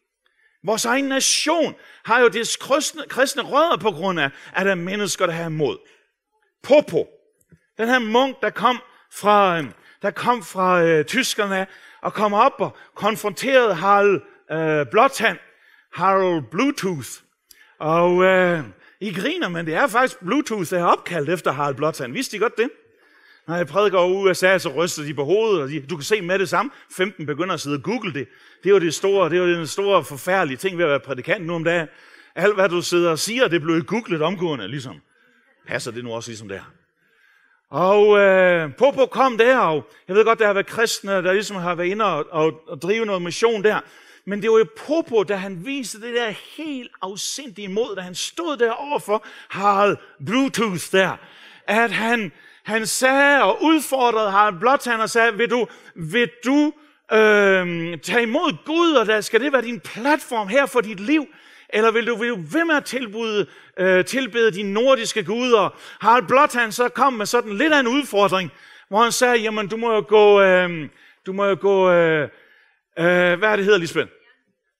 Vores 0.64 0.84
egen 0.84 1.04
nation 1.04 1.74
har 2.04 2.20
jo 2.20 2.28
det 2.28 2.56
kristne, 2.60 3.02
kristne 3.08 3.42
rødder 3.42 3.76
på 3.76 3.90
grund 3.90 4.20
af, 4.20 4.30
at 4.56 4.64
der 4.66 4.70
er 4.70 4.74
mennesker, 4.74 5.26
der 5.26 5.32
har 5.32 5.48
mod. 5.48 5.78
Popo, 6.62 7.06
den 7.78 7.88
her 7.88 7.98
munk, 7.98 8.42
der 8.42 8.50
kom 8.50 8.82
fra, 9.12 9.58
øhm, 9.58 9.72
der 10.02 10.10
kom 10.10 10.42
fra 10.42 10.82
øh, 10.82 11.04
tyskerne 11.04 11.66
og 12.04 12.14
kom 12.14 12.32
op 12.32 12.52
og 12.58 12.76
konfronterede 12.94 13.74
Harald 13.74 14.20
øh, 14.52 14.86
Blåtand, 14.90 15.38
Harald 15.92 16.42
Bluetooth. 16.50 17.08
Og 17.78 18.24
øh, 18.24 18.60
I 19.00 19.12
griner, 19.14 19.48
men 19.48 19.66
det 19.66 19.74
er 19.74 19.86
faktisk 19.86 20.20
Bluetooth, 20.20 20.70
der 20.70 20.78
er 20.78 20.84
opkaldt 20.84 21.28
efter 21.28 21.52
Harald 21.52 21.74
Blåtand. 21.74 22.12
Vidste 22.12 22.36
I 22.36 22.40
godt 22.40 22.56
det? 22.58 22.70
Når 23.46 23.56
jeg 23.56 23.66
prædiker 23.66 23.98
over 23.98 24.22
USA, 24.22 24.58
så 24.58 24.68
ryster 24.68 25.02
de 25.02 25.14
på 25.14 25.24
hovedet, 25.24 25.62
og 25.62 25.68
de, 25.68 25.80
du 25.80 25.96
kan 25.96 26.04
se 26.04 26.20
med 26.20 26.38
det 26.38 26.48
samme. 26.48 26.70
15 26.96 27.26
begynder 27.26 27.54
at 27.54 27.60
sidde 27.60 27.76
og 27.76 27.82
google 27.82 28.12
det. 28.14 28.28
Det 28.62 28.70
er 28.70 28.74
jo 28.74 28.80
det 28.80 28.94
store, 28.94 29.30
det 29.30 29.38
er 29.38 29.42
jo 29.42 29.54
den 29.54 29.66
store 29.66 30.04
forfærdelige 30.04 30.56
ting 30.56 30.78
ved 30.78 30.84
at 30.84 30.90
være 30.90 31.00
prædikant 31.00 31.46
nu 31.46 31.54
om 31.54 31.64
dagen. 31.64 31.88
Alt 32.34 32.54
hvad 32.54 32.68
du 32.68 32.82
sidder 32.82 33.10
og 33.10 33.18
siger, 33.18 33.48
det 33.48 33.62
blev 33.62 33.82
googlet 33.82 34.22
omgående, 34.22 34.68
ligesom. 34.68 35.00
Passer 35.66 35.90
det 35.90 36.04
nu 36.04 36.12
også 36.12 36.30
ligesom 36.30 36.48
der? 36.48 36.60
Og 37.70 38.18
øh, 38.18 38.74
Popo 38.78 39.06
kom 39.06 39.38
der, 39.38 39.58
og 39.58 39.86
jeg 40.08 40.16
ved 40.16 40.24
godt, 40.24 40.38
der 40.38 40.46
har 40.46 40.52
været 40.52 40.66
kristne, 40.66 41.12
der 41.12 41.32
ligesom 41.32 41.56
har 41.56 41.74
været 41.74 41.88
inde 41.88 42.04
og, 42.04 42.26
og, 42.30 42.52
og 42.68 42.82
drive 42.82 43.04
noget 43.04 43.22
mission 43.22 43.64
der. 43.64 43.80
Men 44.26 44.42
det 44.42 44.50
var 44.50 44.58
jo 44.58 44.66
Popo, 44.76 45.22
da 45.22 45.34
han 45.36 45.66
viste 45.66 46.00
det 46.00 46.14
der 46.14 46.30
helt 46.56 46.90
afsindige 47.02 47.68
mod, 47.68 47.96
da 47.96 48.00
han 48.00 48.14
stod 48.14 48.56
der 48.56 48.72
overfor 48.72 49.24
Harald 49.48 49.96
Bluetooth 50.26 50.92
der, 50.92 51.16
at 51.66 51.92
han, 51.92 52.32
han 52.62 52.86
sagde 52.86 53.42
og 53.42 53.62
udfordrede 53.62 54.30
Harald 54.30 54.58
Blåtand 54.60 55.00
og 55.02 55.10
sagde, 55.10 55.36
vil 55.36 55.50
du, 55.50 55.66
vil 55.94 56.30
du 56.44 56.72
øh, 57.12 57.98
tage 57.98 58.22
imod 58.22 58.64
Gud, 58.64 58.92
og 58.92 59.06
der 59.06 59.20
skal 59.20 59.40
det 59.40 59.52
være 59.52 59.62
din 59.62 59.80
platform 59.80 60.48
her 60.48 60.66
for 60.66 60.80
dit 60.80 61.00
liv? 61.00 61.26
Eller 61.68 61.90
vil 61.90 62.06
du, 62.06 62.16
vil 62.16 62.28
du 62.28 62.36
ved 62.36 62.64
med 62.64 62.74
at 62.74 62.84
tilbyde, 62.84 63.46
øh, 63.78 64.04
tilbede 64.04 64.50
de 64.50 64.62
nordiske 64.62 65.24
guder? 65.24 65.78
Harald 66.00 66.26
Blåtand 66.26 66.72
så 66.72 66.88
kom 66.88 67.12
med 67.12 67.26
sådan 67.26 67.56
lidt 67.56 67.72
af 67.72 67.80
en 67.80 67.86
udfordring, 67.86 68.50
hvor 68.88 69.02
han 69.02 69.12
sagde, 69.12 69.36
jamen 69.36 69.68
du 69.68 69.76
må 69.76 69.94
jo 69.94 70.04
gå, 70.08 70.40
øh, 70.40 70.88
du 71.26 71.32
må 71.32 71.44
jo 71.44 71.56
gå, 71.60 71.90
øh, 71.90 72.28
øh, 72.98 73.38
hvad 73.38 73.48
er 73.48 73.56
det 73.56 73.64
hedder, 73.64 73.78
Lisbeth? 73.78 74.08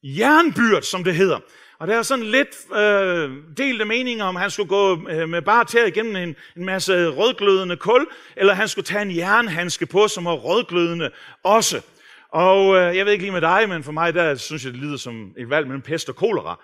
Jernbyrd, 0.03 0.83
som 0.83 1.05
det 1.05 1.14
hedder. 1.14 1.38
Og 1.79 1.88
der 1.88 1.99
er 1.99 2.03
sådan 2.03 2.25
lidt 2.25 2.73
øh, 2.76 3.31
delte 3.57 3.85
meninger, 3.85 4.25
om 4.25 4.37
han 4.37 4.50
skulle 4.50 4.69
gå 4.69 5.09
øh, 5.09 5.29
med 5.29 5.43
bare 5.43 5.64
tæer 5.64 5.87
igennem 5.87 6.17
en, 6.17 6.37
en 6.57 6.64
masse 6.64 7.09
rødglødende 7.09 7.76
kul, 7.76 8.07
eller 8.37 8.55
han 8.55 8.69
skulle 8.69 8.85
tage 8.85 9.03
en 9.03 9.17
jernhandske 9.17 9.87
på, 9.87 10.09
som 10.09 10.25
var 10.25 10.33
rødglødende 10.33 11.11
også. 11.43 11.83
Og 12.35 12.76
øh, 12.76 12.97
jeg 12.97 13.07
ved 13.07 13.12
ikke 13.12 13.25
lige 13.25 13.33
med 13.33 13.41
dig, 13.41 13.69
men 13.69 13.85
for 13.85 13.93
mig 13.93 14.14
der 14.14 14.35
synes 14.35 14.64
jeg, 14.64 14.73
det 14.73 14.81
lyder 14.81 14.97
som 14.97 15.33
et 15.37 15.50
valg 15.50 15.67
mellem 15.67 15.83
pest 15.83 16.09
og 16.09 16.17
kolera. 16.17 16.61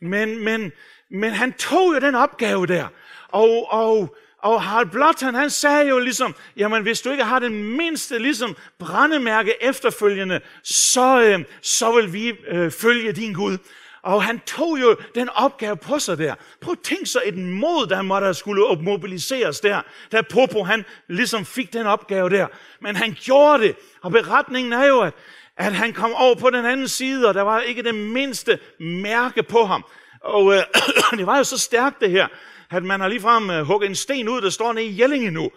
Men, 0.00 0.44
men, 0.44 0.72
men 1.10 1.32
han 1.32 1.52
tog 1.52 1.94
jo 1.94 1.98
den 2.00 2.14
opgave 2.14 2.66
der. 2.66 2.86
Og, 3.28 3.72
og, 3.72 4.16
og 4.38 4.62
Harald 4.62 4.90
Blåtand, 4.90 5.36
han 5.36 5.50
sagde 5.50 5.88
jo 5.88 5.98
ligesom, 5.98 6.34
jamen 6.56 6.82
hvis 6.82 7.00
du 7.00 7.10
ikke 7.10 7.24
har 7.24 7.38
den 7.38 7.76
mindste 7.76 8.18
ligesom 8.18 8.56
brændemærke 8.78 9.54
efterfølgende, 9.60 10.40
så, 10.62 11.22
øh, 11.22 11.44
så 11.62 11.92
vil 11.92 12.12
vi 12.12 12.32
øh, 12.48 12.70
følge 12.70 13.12
din 13.12 13.32
Gud. 13.32 13.58
Og 14.02 14.22
han 14.22 14.40
tog 14.46 14.80
jo 14.80 14.96
den 15.14 15.28
opgave 15.28 15.76
på 15.76 15.98
sig 15.98 16.18
der. 16.18 16.34
Prøv 16.60 16.72
at 16.72 16.78
tænke 16.78 17.06
så 17.06 17.22
et 17.24 17.38
mod, 17.38 17.86
der 17.86 18.02
måtte 18.02 18.34
skulle 18.34 18.82
mobiliseres 18.82 19.60
der, 19.60 19.82
da 20.12 20.22
Popo 20.22 20.64
han 20.64 20.84
ligesom 21.08 21.44
fik 21.44 21.72
den 21.72 21.86
opgave 21.86 22.30
der. 22.30 22.46
Men 22.80 22.96
han 22.96 23.16
gjorde 23.20 23.62
det, 23.62 23.76
og 24.02 24.12
beretningen 24.12 24.72
er 24.72 24.86
jo, 24.86 25.00
at, 25.00 25.14
at 25.56 25.72
han 25.72 25.92
kom 25.92 26.14
over 26.14 26.34
på 26.34 26.50
den 26.50 26.64
anden 26.64 26.88
side, 26.88 27.28
og 27.28 27.34
der 27.34 27.42
var 27.42 27.60
ikke 27.60 27.82
det 27.82 27.94
mindste 27.94 28.58
mærke 28.80 29.42
på 29.42 29.64
ham. 29.64 29.84
Og 30.20 30.54
øh, 30.54 30.62
det 31.18 31.26
var 31.26 31.36
jo 31.36 31.44
så 31.44 31.58
stærkt 31.58 32.00
det 32.00 32.10
her, 32.10 32.28
at 32.70 32.82
man 32.82 33.00
har 33.00 33.08
ligefrem 33.08 33.50
øh, 33.50 33.62
hugget 33.62 33.88
en 33.88 33.94
sten 33.94 34.28
ud, 34.28 34.40
der 34.40 34.50
står 34.50 34.72
nede 34.72 34.86
i 34.86 35.00
Jellinge 35.00 35.30
nu. 35.30 35.50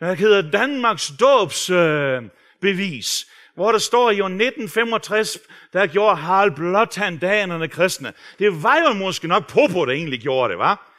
Der 0.00 0.14
hedder 0.14 0.50
Danmarks 0.50 1.12
dåbs 1.20 1.70
øh, 1.70 2.22
bevis 2.60 3.26
hvor 3.54 3.72
der 3.72 3.78
står 3.78 4.10
i 4.10 4.20
år 4.20 4.26
1965, 4.26 5.38
der 5.72 5.86
gjorde 5.86 6.16
Harald 6.16 6.50
Blåtand 6.50 7.20
danerne 7.20 7.68
kristne. 7.68 8.12
Det 8.38 8.62
var 8.62 8.78
jo 8.78 8.92
måske 8.92 9.28
nok 9.28 9.48
Popo, 9.48 9.84
der 9.84 9.92
egentlig 9.92 10.20
gjorde 10.20 10.50
det, 10.50 10.58
var. 10.58 10.90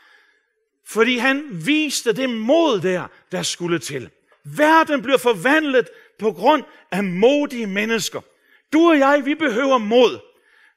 Fordi 0.88 1.18
han 1.18 1.44
viste 1.52 2.14
det 2.14 2.30
mod 2.30 2.82
der, 2.82 3.08
der 3.32 3.44
skulle 3.44 3.80
til. 3.80 4.10
Verden 4.44 5.02
bliver 5.02 5.18
forvandlet 5.18 5.88
på 6.20 6.32
grund 6.32 6.64
af 6.92 7.04
modige 7.04 7.68
mennesker. 7.68 8.22
Du 8.74 8.90
og 8.90 9.00
jeg, 9.00 9.22
vi 9.26 9.36
behøver 9.36 9.78
mod. 9.78 10.20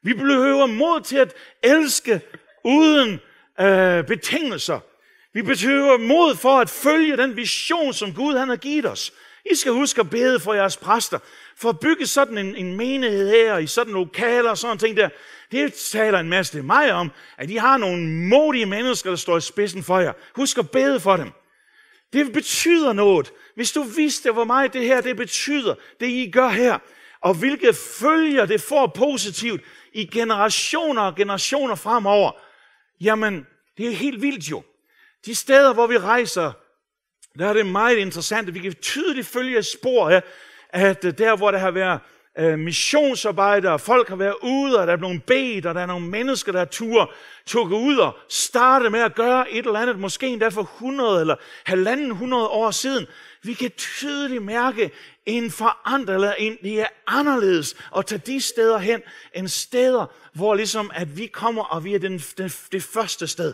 Vi 0.03 0.13
behøver 0.13 0.65
mod 0.65 1.01
til 1.01 1.17
at 1.17 1.33
elske 1.63 2.21
uden 2.63 3.19
øh, 3.59 4.03
betingelser. 4.07 4.79
Vi 5.33 5.41
behøver 5.41 5.97
mod 5.97 6.35
for 6.35 6.59
at 6.59 6.69
følge 6.69 7.17
den 7.17 7.35
vision, 7.35 7.93
som 7.93 8.13
Gud 8.13 8.37
han 8.37 8.49
har 8.49 8.55
givet 8.55 8.85
os. 8.85 9.13
I 9.51 9.55
skal 9.55 9.71
huske 9.71 10.01
at 10.01 10.09
bede 10.09 10.39
for 10.39 10.53
jeres 10.53 10.77
præster. 10.77 11.19
For 11.55 11.69
at 11.69 11.79
bygge 11.79 12.07
sådan 12.07 12.37
en, 12.37 12.55
en 12.55 12.77
menighed 12.77 13.29
her, 13.29 13.57
i 13.57 13.67
sådan 13.67 13.93
lokaler 13.93 14.49
og 14.49 14.57
sådan 14.57 14.77
ting 14.77 14.97
der, 14.97 15.09
det 15.51 15.73
taler 15.73 16.19
en 16.19 16.29
masse 16.29 16.53
til 16.53 16.63
mig 16.63 16.93
om, 16.93 17.11
at 17.37 17.49
I 17.49 17.55
har 17.55 17.77
nogle 17.77 18.07
modige 18.07 18.65
mennesker, 18.65 19.09
der 19.09 19.17
står 19.17 19.37
i 19.37 19.41
spidsen 19.41 19.83
for 19.83 19.99
jer. 19.99 20.13
Husk 20.35 20.57
at 20.57 20.71
bede 20.71 20.99
for 20.99 21.17
dem. 21.17 21.31
Det 22.13 22.33
betyder 22.33 22.93
noget. 22.93 23.31
Hvis 23.55 23.71
du 23.71 23.83
vidste, 23.83 24.31
hvor 24.31 24.43
meget 24.43 24.73
det 24.73 24.85
her 24.85 25.01
det 25.01 25.17
betyder, 25.17 25.75
det 25.99 26.07
I 26.07 26.31
gør 26.31 26.49
her, 26.49 26.79
og 27.21 27.33
hvilke 27.33 27.73
følger 27.73 28.45
det 28.45 28.61
får 28.61 28.87
positivt 28.87 29.61
i 29.93 30.05
generationer 30.05 31.01
og 31.01 31.15
generationer 31.15 31.75
fremover, 31.75 32.31
jamen, 33.01 33.47
det 33.77 33.87
er 33.87 33.91
helt 33.91 34.21
vildt 34.21 34.51
jo. 34.51 34.63
De 35.25 35.35
steder, 35.35 35.73
hvor 35.73 35.87
vi 35.87 35.97
rejser, 35.97 36.51
der 37.39 37.47
er 37.47 37.53
det 37.53 37.65
meget 37.65 37.97
interessant, 37.97 38.47
at 38.47 38.53
vi 38.53 38.59
kan 38.59 38.73
tydeligt 38.73 39.27
følge 39.27 39.63
spor 39.63 40.09
her, 40.09 40.21
at 40.69 41.05
øh, 41.05 41.17
der, 41.17 41.37
hvor 41.37 41.51
der 41.51 41.57
har 41.57 41.71
været 41.71 41.99
øh, 42.39 43.79
folk 43.79 44.09
har 44.09 44.15
været 44.15 44.35
ude, 44.41 44.79
og 44.79 44.87
der 44.87 44.93
er 44.93 44.97
blevet 44.97 45.23
bedt, 45.23 45.65
og 45.65 45.75
der 45.75 45.81
er 45.81 45.85
nogle 45.85 46.07
mennesker, 46.07 46.51
der 46.51 46.65
tur, 46.65 47.13
tog 47.45 47.71
ud 47.71 47.97
og 47.97 48.17
starte 48.29 48.89
med 48.89 48.99
at 48.99 49.15
gøre 49.15 49.51
et 49.51 49.65
eller 49.65 49.79
andet, 49.79 49.99
måske 49.99 50.27
endda 50.27 50.47
for 50.47 50.61
100 50.61 51.21
eller 51.21 51.35
halvanden 51.65 52.11
100 52.11 52.47
år 52.47 52.71
siden. 52.71 53.07
Vi 53.43 53.53
kan 53.53 53.71
tydeligt 53.77 54.43
mærke 54.43 54.91
en 55.25 55.51
forandring, 55.51 56.15
eller 56.15 56.33
en, 56.33 56.57
det 56.63 56.81
er 56.81 56.87
anderledes 57.07 57.75
at 57.97 58.05
tage 58.05 58.21
de 58.25 58.41
steder 58.41 58.77
hen, 58.77 59.01
end 59.35 59.47
steder, 59.47 60.05
hvor 60.33 60.55
ligesom, 60.55 60.91
at 60.93 61.17
vi 61.17 61.25
kommer, 61.25 61.63
og 61.63 61.83
vi 61.83 61.95
er 61.95 61.99
den, 61.99 62.19
den, 62.37 62.51
det 62.71 62.83
første 62.83 63.27
sted. 63.27 63.53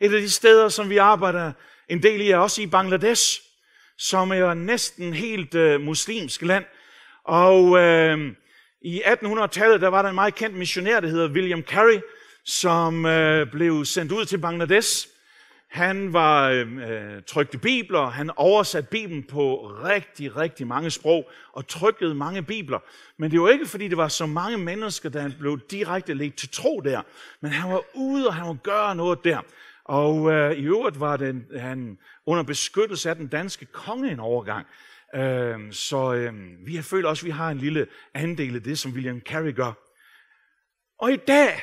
Et 0.00 0.14
af 0.14 0.20
de 0.20 0.30
steder, 0.30 0.68
som 0.68 0.90
vi 0.90 0.96
arbejder 0.96 1.52
en 1.88 2.02
del 2.02 2.20
i, 2.20 2.30
er 2.30 2.36
også 2.36 2.62
i 2.62 2.66
Bangladesh 2.66 3.48
som 3.98 4.32
er 4.32 4.54
næsten 4.54 5.12
helt 5.12 5.54
øh, 5.54 5.80
muslimsk 5.80 6.42
land. 6.42 6.64
Og 7.24 7.78
øh, 7.78 8.32
i 8.82 9.02
1800-tallet, 9.02 9.80
der 9.80 9.88
var 9.88 10.02
der 10.02 10.08
en 10.08 10.14
meget 10.14 10.34
kendt 10.34 10.56
missionær, 10.56 11.00
der 11.00 11.08
hedder 11.08 11.30
William 11.30 11.62
Carey, 11.62 12.00
som 12.44 13.06
øh, 13.06 13.50
blev 13.50 13.84
sendt 13.84 14.12
ud 14.12 14.24
til 14.24 14.38
Bangladesh 14.38 15.08
Han 15.68 16.12
var 16.12 16.48
øh, 16.48 16.76
øh 16.76 17.22
trykte 17.26 17.58
bibler, 17.58 18.10
han 18.10 18.30
oversatte 18.36 18.88
Bibelen 18.90 19.22
på 19.22 19.72
rigtig, 19.84 20.36
rigtig 20.36 20.66
mange 20.66 20.90
sprog 20.90 21.30
og 21.52 21.68
trykkede 21.68 22.14
mange 22.14 22.42
bibler. 22.42 22.78
Men 23.16 23.30
det 23.30 23.40
var 23.40 23.48
ikke, 23.48 23.66
fordi 23.66 23.88
det 23.88 23.96
var 23.96 24.08
så 24.08 24.26
mange 24.26 24.58
mennesker, 24.58 25.08
der 25.08 25.30
blev 25.38 25.60
direkte 25.70 26.14
lagt 26.14 26.38
til 26.38 26.48
tro 26.48 26.80
der. 26.80 27.02
Men 27.40 27.50
han 27.50 27.72
var 27.72 27.82
ude, 27.94 28.26
og 28.26 28.34
han 28.34 28.46
var 28.46 28.54
gøre 28.54 28.94
noget 28.96 29.24
der. 29.24 29.40
Og 29.88 30.32
øh, 30.32 30.52
i 30.52 30.62
øvrigt 30.62 31.00
var 31.00 31.16
den, 31.16 31.46
han 31.56 31.98
under 32.26 32.42
beskyttelse 32.42 33.10
af 33.10 33.16
den 33.16 33.28
danske 33.28 33.66
konge 33.66 34.10
en 34.10 34.20
overgang. 34.20 34.66
Øh, 35.14 35.72
så 35.72 36.14
øh, 36.14 36.32
vi 36.66 36.74
har 36.74 36.82
følt 36.82 37.06
også, 37.06 37.22
at 37.22 37.26
vi 37.26 37.30
har 37.30 37.50
en 37.50 37.58
lille 37.58 37.86
andel 38.14 38.56
af 38.56 38.62
det, 38.62 38.78
som 38.78 38.92
William 38.92 39.20
Carey 39.20 39.54
gør. 39.54 39.72
Og 40.98 41.12
i 41.12 41.16
dag, 41.16 41.62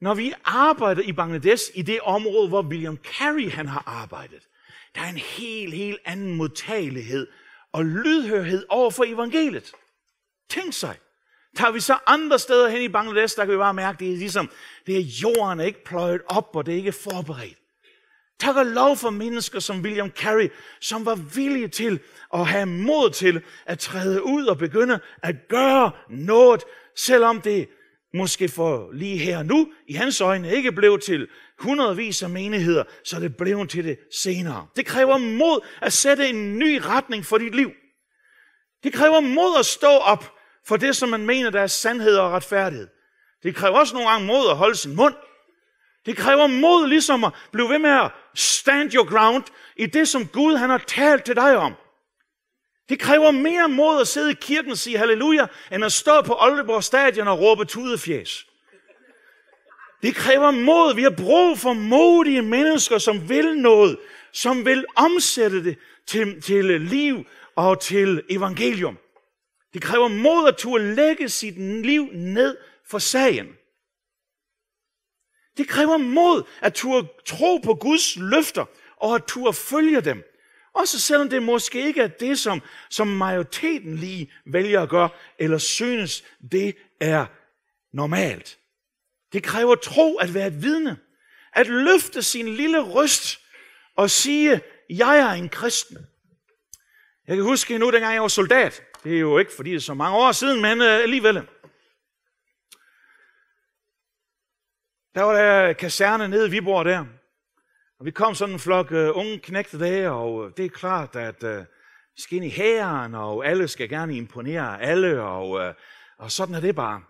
når 0.00 0.14
vi 0.14 0.32
arbejder 0.44 1.02
i 1.02 1.12
Bangladesh, 1.12 1.64
i 1.74 1.82
det 1.82 2.00
område, 2.00 2.48
hvor 2.48 2.62
William 2.62 2.96
Carey 2.96 3.50
han 3.50 3.68
har 3.68 3.82
arbejdet, 3.86 4.48
der 4.94 5.00
er 5.00 5.08
en 5.08 5.16
helt, 5.16 5.74
helt 5.74 5.98
anden 6.04 6.36
modtagelighed 6.36 7.26
og 7.72 7.84
lydhørhed 7.84 8.66
over 8.68 8.90
for 8.90 9.04
evangeliet. 9.04 9.72
Tænk 10.50 10.72
sig. 10.72 10.96
Tager 11.58 11.72
vi 11.72 11.80
så 11.80 11.98
andre 12.06 12.38
steder 12.38 12.68
hen 12.68 12.82
i 12.82 12.88
Bangladesh, 12.88 13.36
der 13.36 13.44
kan 13.44 13.52
vi 13.52 13.58
bare 13.58 13.74
mærke, 13.74 13.98
det 13.98 14.12
er 14.12 14.16
ligesom, 14.16 14.50
det 14.86 14.96
er 14.96 15.02
jorden 15.22 15.60
er 15.60 15.64
ikke 15.64 15.84
pløjet 15.84 16.20
op, 16.26 16.56
og 16.56 16.66
det 16.66 16.72
er 16.72 16.78
ikke 16.78 16.92
forberedt. 16.92 17.58
Tak 18.40 18.56
og 18.56 18.66
lov 18.66 18.96
for 18.96 19.10
mennesker 19.10 19.60
som 19.60 19.80
William 19.80 20.10
Carey, 20.10 20.50
som 20.80 21.06
var 21.06 21.14
villige 21.14 21.68
til 21.68 22.00
at 22.34 22.46
have 22.46 22.66
mod 22.66 23.10
til 23.10 23.42
at 23.66 23.78
træde 23.78 24.24
ud 24.24 24.46
og 24.46 24.58
begynde 24.58 25.00
at 25.22 25.36
gøre 25.48 25.90
noget, 26.10 26.64
selvom 26.96 27.40
det 27.40 27.68
måske 28.14 28.48
for 28.48 28.90
lige 28.92 29.18
her 29.18 29.42
nu, 29.42 29.72
i 29.88 29.92
hans 29.92 30.20
øjne, 30.20 30.52
ikke 30.52 30.72
blev 30.72 30.98
til 30.98 31.28
hundredvis 31.58 32.22
af 32.22 32.30
menigheder, 32.30 32.84
så 33.04 33.20
det 33.20 33.36
blev 33.36 33.66
til 33.66 33.84
det 33.84 33.98
senere. 34.22 34.66
Det 34.76 34.86
kræver 34.86 35.18
mod 35.18 35.66
at 35.82 35.92
sætte 35.92 36.28
en 36.28 36.58
ny 36.58 36.80
retning 36.84 37.24
for 37.24 37.38
dit 37.38 37.54
liv. 37.54 37.70
Det 38.82 38.92
kræver 38.92 39.20
mod 39.20 39.58
at 39.58 39.66
stå 39.66 39.88
op 39.88 40.37
for 40.68 40.76
det, 40.76 40.96
som 40.96 41.08
man 41.08 41.26
mener, 41.26 41.50
der 41.50 41.60
er 41.60 41.66
sandhed 41.66 42.16
og 42.16 42.32
retfærdighed. 42.32 42.88
Det 43.42 43.56
kræver 43.56 43.78
også 43.78 43.94
nogle 43.94 44.10
gange 44.10 44.26
mod 44.26 44.50
at 44.50 44.56
holde 44.56 44.76
sin 44.76 44.96
mund. 44.96 45.14
Det 46.06 46.16
kræver 46.16 46.46
mod 46.46 46.88
ligesom 46.88 47.24
at 47.24 47.32
blive 47.52 47.68
ved 47.68 47.78
med 47.78 47.90
at 47.90 48.10
stand 48.34 48.94
your 48.94 49.04
ground 49.04 49.44
i 49.76 49.86
det, 49.86 50.08
som 50.08 50.26
Gud 50.26 50.56
han 50.56 50.70
har 50.70 50.78
talt 50.78 51.24
til 51.24 51.36
dig 51.36 51.56
om. 51.56 51.74
Det 52.88 52.98
kræver 52.98 53.30
mere 53.30 53.68
mod 53.68 54.00
at 54.00 54.08
sidde 54.08 54.30
i 54.30 54.34
kirken 54.40 54.70
og 54.70 54.78
sige 54.78 54.98
halleluja, 54.98 55.46
end 55.72 55.84
at 55.84 55.92
stå 55.92 56.22
på 56.22 56.34
Aalborg 56.34 56.84
Stadion 56.84 57.28
og 57.28 57.40
råbe 57.40 57.64
tudefjæs. 57.64 58.46
Det 60.02 60.14
kræver 60.14 60.50
mod. 60.50 60.94
Vi 60.94 61.02
har 61.02 61.14
brug 61.16 61.58
for 61.58 61.72
modige 61.72 62.42
mennesker, 62.42 62.98
som 62.98 63.28
vil 63.28 63.56
noget, 63.56 63.98
som 64.32 64.64
vil 64.64 64.84
omsætte 64.96 65.64
det 65.64 65.78
til, 66.06 66.42
til 66.42 66.80
liv 66.80 67.24
og 67.56 67.80
til 67.80 68.22
evangelium. 68.30 68.98
Det 69.72 69.82
kræver 69.82 70.08
mod 70.08 70.48
at 70.48 70.56
turde 70.56 70.94
lægge 70.94 71.28
sit 71.28 71.58
liv 71.82 72.08
ned 72.12 72.56
for 72.90 72.98
sagen. 72.98 73.46
Det 75.56 75.68
kræver 75.68 75.96
mod 75.96 76.42
at 76.60 76.74
turde 76.74 77.08
tro 77.26 77.56
på 77.56 77.74
Guds 77.74 78.16
løfter 78.16 78.64
og 78.96 79.14
at 79.14 79.24
turde 79.24 79.52
følge 79.52 80.00
dem. 80.00 80.24
Også 80.74 81.00
selvom 81.00 81.28
det 81.30 81.42
måske 81.42 81.86
ikke 81.86 82.02
er 82.02 82.06
det, 82.06 82.38
som, 82.38 82.62
som 82.90 83.06
majoriteten 83.06 83.96
lige 83.96 84.32
vælger 84.46 84.82
at 84.82 84.88
gøre, 84.88 85.08
eller 85.38 85.58
synes, 85.58 86.24
det 86.52 86.76
er 87.00 87.26
normalt. 87.92 88.58
Det 89.32 89.42
kræver 89.42 89.74
tro 89.74 90.16
at 90.16 90.34
være 90.34 90.46
et 90.46 90.62
vidne. 90.62 90.96
At 91.52 91.66
løfte 91.66 92.22
sin 92.22 92.48
lille 92.48 92.80
røst 92.80 93.40
og 93.96 94.10
sige, 94.10 94.60
jeg 94.90 95.18
er 95.18 95.30
en 95.30 95.48
kristen. 95.48 95.98
Jeg 97.26 97.36
kan 97.36 97.44
huske 97.44 97.78
nu, 97.78 97.90
dengang 97.90 98.14
jeg 98.14 98.22
var 98.22 98.28
soldat. 98.28 98.82
Det 99.04 99.16
er 99.16 99.20
jo 99.20 99.38
ikke, 99.38 99.52
fordi 99.56 99.70
det 99.70 99.76
er 99.76 99.80
så 99.80 99.94
mange 99.94 100.16
år 100.16 100.32
siden, 100.32 100.62
men 100.62 100.80
øh, 100.80 101.02
alligevel. 101.02 101.34
Der 105.14 105.22
var 105.22 105.32
der 105.32 105.72
kaserne 105.72 106.28
nede 106.28 106.46
i 106.46 106.50
Viborg 106.50 106.84
der. 106.84 107.04
Og 107.98 108.06
vi 108.06 108.10
kom 108.10 108.34
sådan 108.34 108.54
en 108.54 108.58
flok 108.58 108.92
øh, 108.92 109.10
unge 109.14 109.38
knægte 109.38 109.78
der, 109.78 110.10
og 110.10 110.46
øh, 110.46 110.52
det 110.56 110.64
er 110.64 110.68
klart, 110.68 111.16
at 111.16 111.44
øh, 111.44 111.58
vi 112.16 112.22
skal 112.22 112.36
ind 112.36 112.44
i 112.44 112.50
hæren, 112.50 113.14
og 113.14 113.46
alle 113.46 113.68
skal 113.68 113.88
gerne 113.88 114.16
imponere 114.16 114.82
alle, 114.82 115.22
og, 115.22 115.60
øh, 115.60 115.74
og 116.18 116.30
sådan 116.30 116.54
er 116.54 116.60
det 116.60 116.74
bare. 116.74 117.02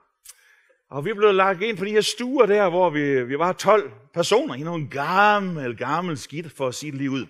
Og 0.90 1.04
vi 1.04 1.12
blev 1.12 1.32
lagt 1.32 1.62
ind 1.62 1.78
på 1.78 1.84
de 1.84 1.90
her 1.90 2.00
stuer 2.00 2.46
der, 2.46 2.68
hvor 2.68 2.90
vi, 2.90 3.22
vi 3.22 3.38
var 3.38 3.52
12 3.52 3.92
personer 4.14 4.54
i 4.54 4.62
nogle 4.62 4.88
gammel, 4.88 5.76
gammel 5.76 6.18
skidt, 6.18 6.52
for 6.56 6.68
at 6.68 6.74
sige 6.74 6.92
det 6.92 6.98
lige 6.98 7.10
ud. 7.10 7.26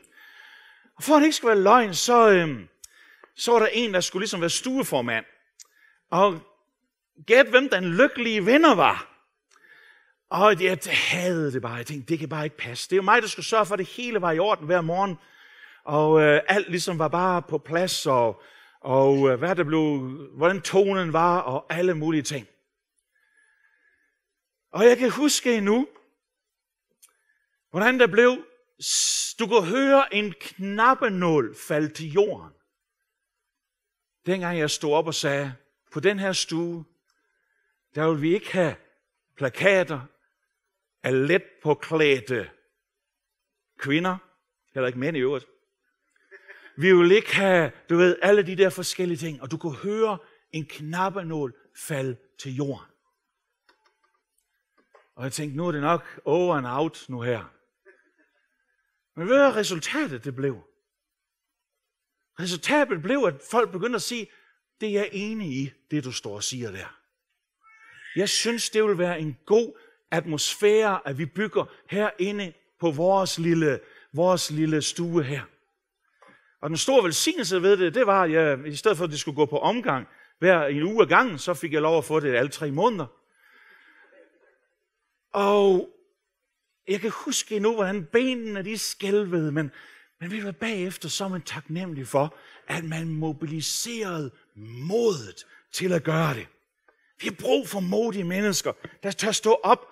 Og 0.96 1.02
for 1.02 1.14
at 1.14 1.18
det 1.18 1.26
ikke 1.26 1.36
skal 1.36 1.48
være 1.48 1.62
løgn, 1.62 1.94
så, 1.94 2.30
øh, 2.30 2.60
så 3.38 3.52
var 3.52 3.58
der 3.58 3.66
en, 3.66 3.94
der 3.94 4.00
skulle 4.00 4.20
ligesom 4.20 4.40
være 4.40 4.50
stueformand. 4.50 5.24
Og 6.10 6.40
gæt, 7.26 7.46
hvem 7.46 7.68
den 7.68 7.84
lykkelige 7.84 8.44
vinder 8.44 8.74
var. 8.74 9.14
Og 10.30 10.62
jeg 10.62 10.78
havde 10.86 11.52
det 11.52 11.62
bare. 11.62 11.74
Jeg 11.74 11.86
tænkte, 11.86 12.08
det 12.08 12.18
kan 12.18 12.28
bare 12.28 12.44
ikke 12.44 12.56
passe. 12.56 12.90
Det 12.90 12.92
er 12.92 12.96
jo 12.96 13.02
mig, 13.02 13.22
der 13.22 13.28
skulle 13.28 13.46
sørge 13.46 13.66
for, 13.66 13.74
at 13.74 13.78
det 13.78 13.88
hele 13.88 14.20
var 14.20 14.32
i 14.32 14.38
orden 14.38 14.66
hver 14.66 14.80
morgen. 14.80 15.16
Og 15.84 16.20
øh, 16.20 16.40
alt 16.48 16.70
ligesom 16.70 16.98
var 16.98 17.08
bare 17.08 17.42
på 17.42 17.58
plads, 17.58 18.06
og, 18.06 18.42
og 18.80 19.30
øh, 19.30 19.38
hvad 19.38 19.56
der 19.56 19.64
blev, 19.64 19.98
hvordan 20.36 20.60
tonen 20.60 21.12
var, 21.12 21.40
og 21.40 21.66
alle 21.70 21.94
mulige 21.94 22.22
ting. 22.22 22.48
Og 24.72 24.84
jeg 24.84 24.98
kan 24.98 25.10
huske 25.10 25.54
endnu, 25.54 25.88
hvordan 27.70 28.00
der 28.00 28.06
blev, 28.06 28.44
du 29.38 29.46
kunne 29.46 29.66
høre 29.66 30.14
en 30.14 30.34
knappenål 30.40 31.56
falde 31.68 31.88
til 31.88 32.12
jorden. 32.12 32.57
Dengang 34.28 34.58
jeg 34.58 34.70
stod 34.70 34.92
op 34.92 35.06
og 35.06 35.14
sagde, 35.14 35.54
på 35.92 36.00
den 36.00 36.18
her 36.18 36.32
stue, 36.32 36.84
der 37.94 38.10
vil 38.10 38.22
vi 38.22 38.34
ikke 38.34 38.52
have 38.52 38.76
plakater 39.36 40.00
af 41.02 41.26
let 41.26 41.42
påklædte 41.62 42.50
kvinder, 43.78 44.16
heller 44.74 44.86
ikke 44.86 44.98
mænd 44.98 45.16
i 45.16 45.20
øvrigt. 45.20 45.46
Vi 46.76 46.96
vil 46.96 47.12
ikke 47.12 47.36
have, 47.36 47.72
du 47.88 47.96
ved, 47.96 48.18
alle 48.22 48.46
de 48.46 48.56
der 48.56 48.70
forskellige 48.70 49.18
ting, 49.18 49.42
og 49.42 49.50
du 49.50 49.56
kunne 49.56 49.76
høre 49.76 50.18
en 50.50 50.66
knappenål 50.66 51.54
falde 51.76 52.16
til 52.38 52.54
jorden. 52.54 52.86
Og 55.14 55.24
jeg 55.24 55.32
tænkte, 55.32 55.56
nu 55.56 55.66
er 55.66 55.72
det 55.72 55.80
nok 55.80 56.20
over 56.24 56.56
and 56.56 56.66
out 56.66 57.04
nu 57.08 57.20
her. 57.20 57.44
Men 59.16 59.28
ved 59.28 59.36
hvad 59.36 59.56
resultatet 59.56 60.24
det 60.24 60.34
blev? 60.34 60.67
Resultatet 62.40 63.02
blev, 63.02 63.24
at 63.26 63.34
folk 63.50 63.72
begyndte 63.72 63.96
at 63.96 64.02
sige, 64.02 64.30
det 64.80 64.88
er 64.88 64.92
jeg 64.92 65.08
enig 65.12 65.48
i, 65.48 65.72
det 65.90 66.04
du 66.04 66.12
står 66.12 66.34
og 66.34 66.42
siger 66.42 66.70
der. 66.70 66.98
Jeg 68.16 68.28
synes, 68.28 68.70
det 68.70 68.84
vil 68.84 68.98
være 68.98 69.20
en 69.20 69.38
god 69.46 69.78
atmosfære, 70.10 71.00
at 71.04 71.18
vi 71.18 71.26
bygger 71.26 71.64
herinde 71.90 72.52
på 72.80 72.90
vores 72.90 73.38
lille, 73.38 73.80
vores 74.12 74.50
lille 74.50 74.82
stue 74.82 75.22
her. 75.22 75.42
Og 76.60 76.70
den 76.70 76.76
store 76.76 77.04
velsignelse 77.04 77.62
ved 77.62 77.76
det, 77.76 77.94
det 77.94 78.06
var, 78.06 78.22
at 78.22 78.32
jeg, 78.32 78.66
i 78.66 78.76
stedet 78.76 78.96
for 78.96 79.04
at 79.04 79.10
det 79.10 79.20
skulle 79.20 79.36
gå 79.36 79.46
på 79.46 79.58
omgang 79.58 80.06
hver 80.38 80.66
en 80.66 80.82
uge 80.82 81.02
af 81.02 81.08
gangen, 81.08 81.38
så 81.38 81.54
fik 81.54 81.72
jeg 81.72 81.82
lov 81.82 81.98
at 81.98 82.04
få 82.04 82.20
det 82.20 82.34
alle 82.34 82.50
tre 82.50 82.70
måneder. 82.70 83.06
Og 85.32 85.88
jeg 86.88 87.00
kan 87.00 87.10
huske 87.10 87.56
endnu, 87.56 87.74
hvordan 87.74 88.04
benene 88.04 88.64
de 88.64 88.78
skælvede, 88.78 89.52
men, 89.52 89.70
men 90.20 90.30
vi 90.30 90.44
var 90.44 90.52
bagefter 90.52 91.08
så 91.08 91.28
man 91.28 91.42
taknemmelig 91.42 92.06
for, 92.06 92.36
at 92.68 92.84
man 92.84 93.08
mobiliserede 93.08 94.30
modet 94.56 95.46
til 95.72 95.92
at 95.92 96.02
gøre 96.02 96.34
det. 96.34 96.46
Vi 97.20 97.28
har 97.28 97.36
brug 97.40 97.68
for 97.68 97.80
modige 97.80 98.24
mennesker, 98.24 98.72
der 99.02 99.10
tør 99.10 99.32
stå 99.32 99.60
op 99.62 99.86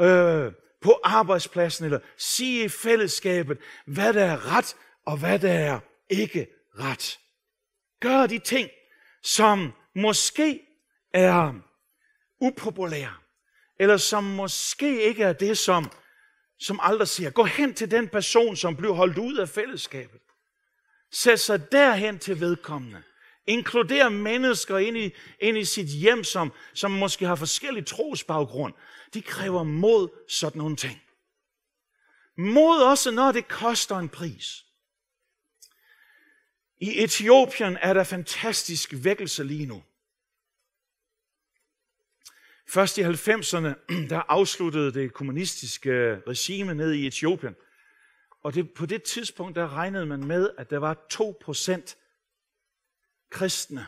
øh, 0.00 0.52
på 0.80 1.00
arbejdspladsen, 1.04 1.84
eller 1.84 1.98
sige 2.16 2.64
i 2.64 2.68
fællesskabet, 2.68 3.58
hvad 3.86 4.12
der 4.12 4.24
er 4.24 4.56
ret, 4.56 4.76
og 5.04 5.16
hvad 5.16 5.38
der 5.38 5.52
er 5.52 5.80
ikke 6.10 6.46
ret. 6.78 7.18
Gør 8.00 8.26
de 8.26 8.38
ting, 8.38 8.70
som 9.22 9.72
måske 9.94 10.60
er 11.12 11.54
upopulære, 12.40 13.14
eller 13.80 13.96
som 13.96 14.24
måske 14.24 15.02
ikke 15.02 15.24
er 15.24 15.32
det, 15.32 15.58
som, 15.58 15.90
som 16.62 16.80
aldrig 16.82 17.08
siger. 17.08 17.30
Gå 17.30 17.44
hen 17.44 17.74
til 17.74 17.90
den 17.90 18.08
person, 18.08 18.56
som 18.56 18.76
blev 18.76 18.94
holdt 18.94 19.18
ud 19.18 19.36
af 19.36 19.48
fællesskabet. 19.48 20.20
Sæt 21.12 21.40
sig 21.40 21.72
derhen 21.72 22.18
til 22.18 22.40
vedkommende. 22.40 23.02
Inkluder 23.46 24.08
mennesker 24.08 24.78
ind 24.78 24.96
i, 24.96 25.10
ind 25.40 25.58
i 25.58 25.64
sit 25.64 25.86
hjem, 25.86 26.24
som, 26.24 26.52
som 26.74 26.90
måske 26.90 27.26
har 27.26 27.34
forskellige 27.34 27.84
trosbaggrund. 27.84 28.74
De 29.14 29.22
kræver 29.22 29.62
mod 29.62 30.08
sådan 30.28 30.58
nogle 30.58 30.76
ting. 30.76 31.02
Mod 32.38 32.82
også, 32.82 33.10
når 33.10 33.32
det 33.32 33.48
koster 33.48 33.96
en 33.96 34.08
pris. 34.08 34.64
I 36.80 37.02
Etiopien 37.02 37.78
er 37.80 37.94
der 37.94 38.04
fantastisk 38.04 38.90
vækkelse 38.92 39.44
lige 39.44 39.66
nu. 39.66 39.82
Først 42.72 42.98
i 42.98 43.02
90'erne, 43.02 43.74
der 44.12 44.22
afsluttede 44.28 44.92
det 44.94 45.12
kommunistiske 45.12 46.20
regime 46.28 46.74
ned 46.74 46.92
i 46.92 47.06
Etiopien. 47.06 47.54
Og 48.42 48.54
det, 48.54 48.74
på 48.74 48.86
det 48.86 49.02
tidspunkt, 49.02 49.56
der 49.56 49.76
regnede 49.76 50.06
man 50.06 50.24
med, 50.24 50.50
at 50.58 50.70
der 50.70 50.78
var 50.78 51.06
2% 51.12 51.96
kristne 53.30 53.86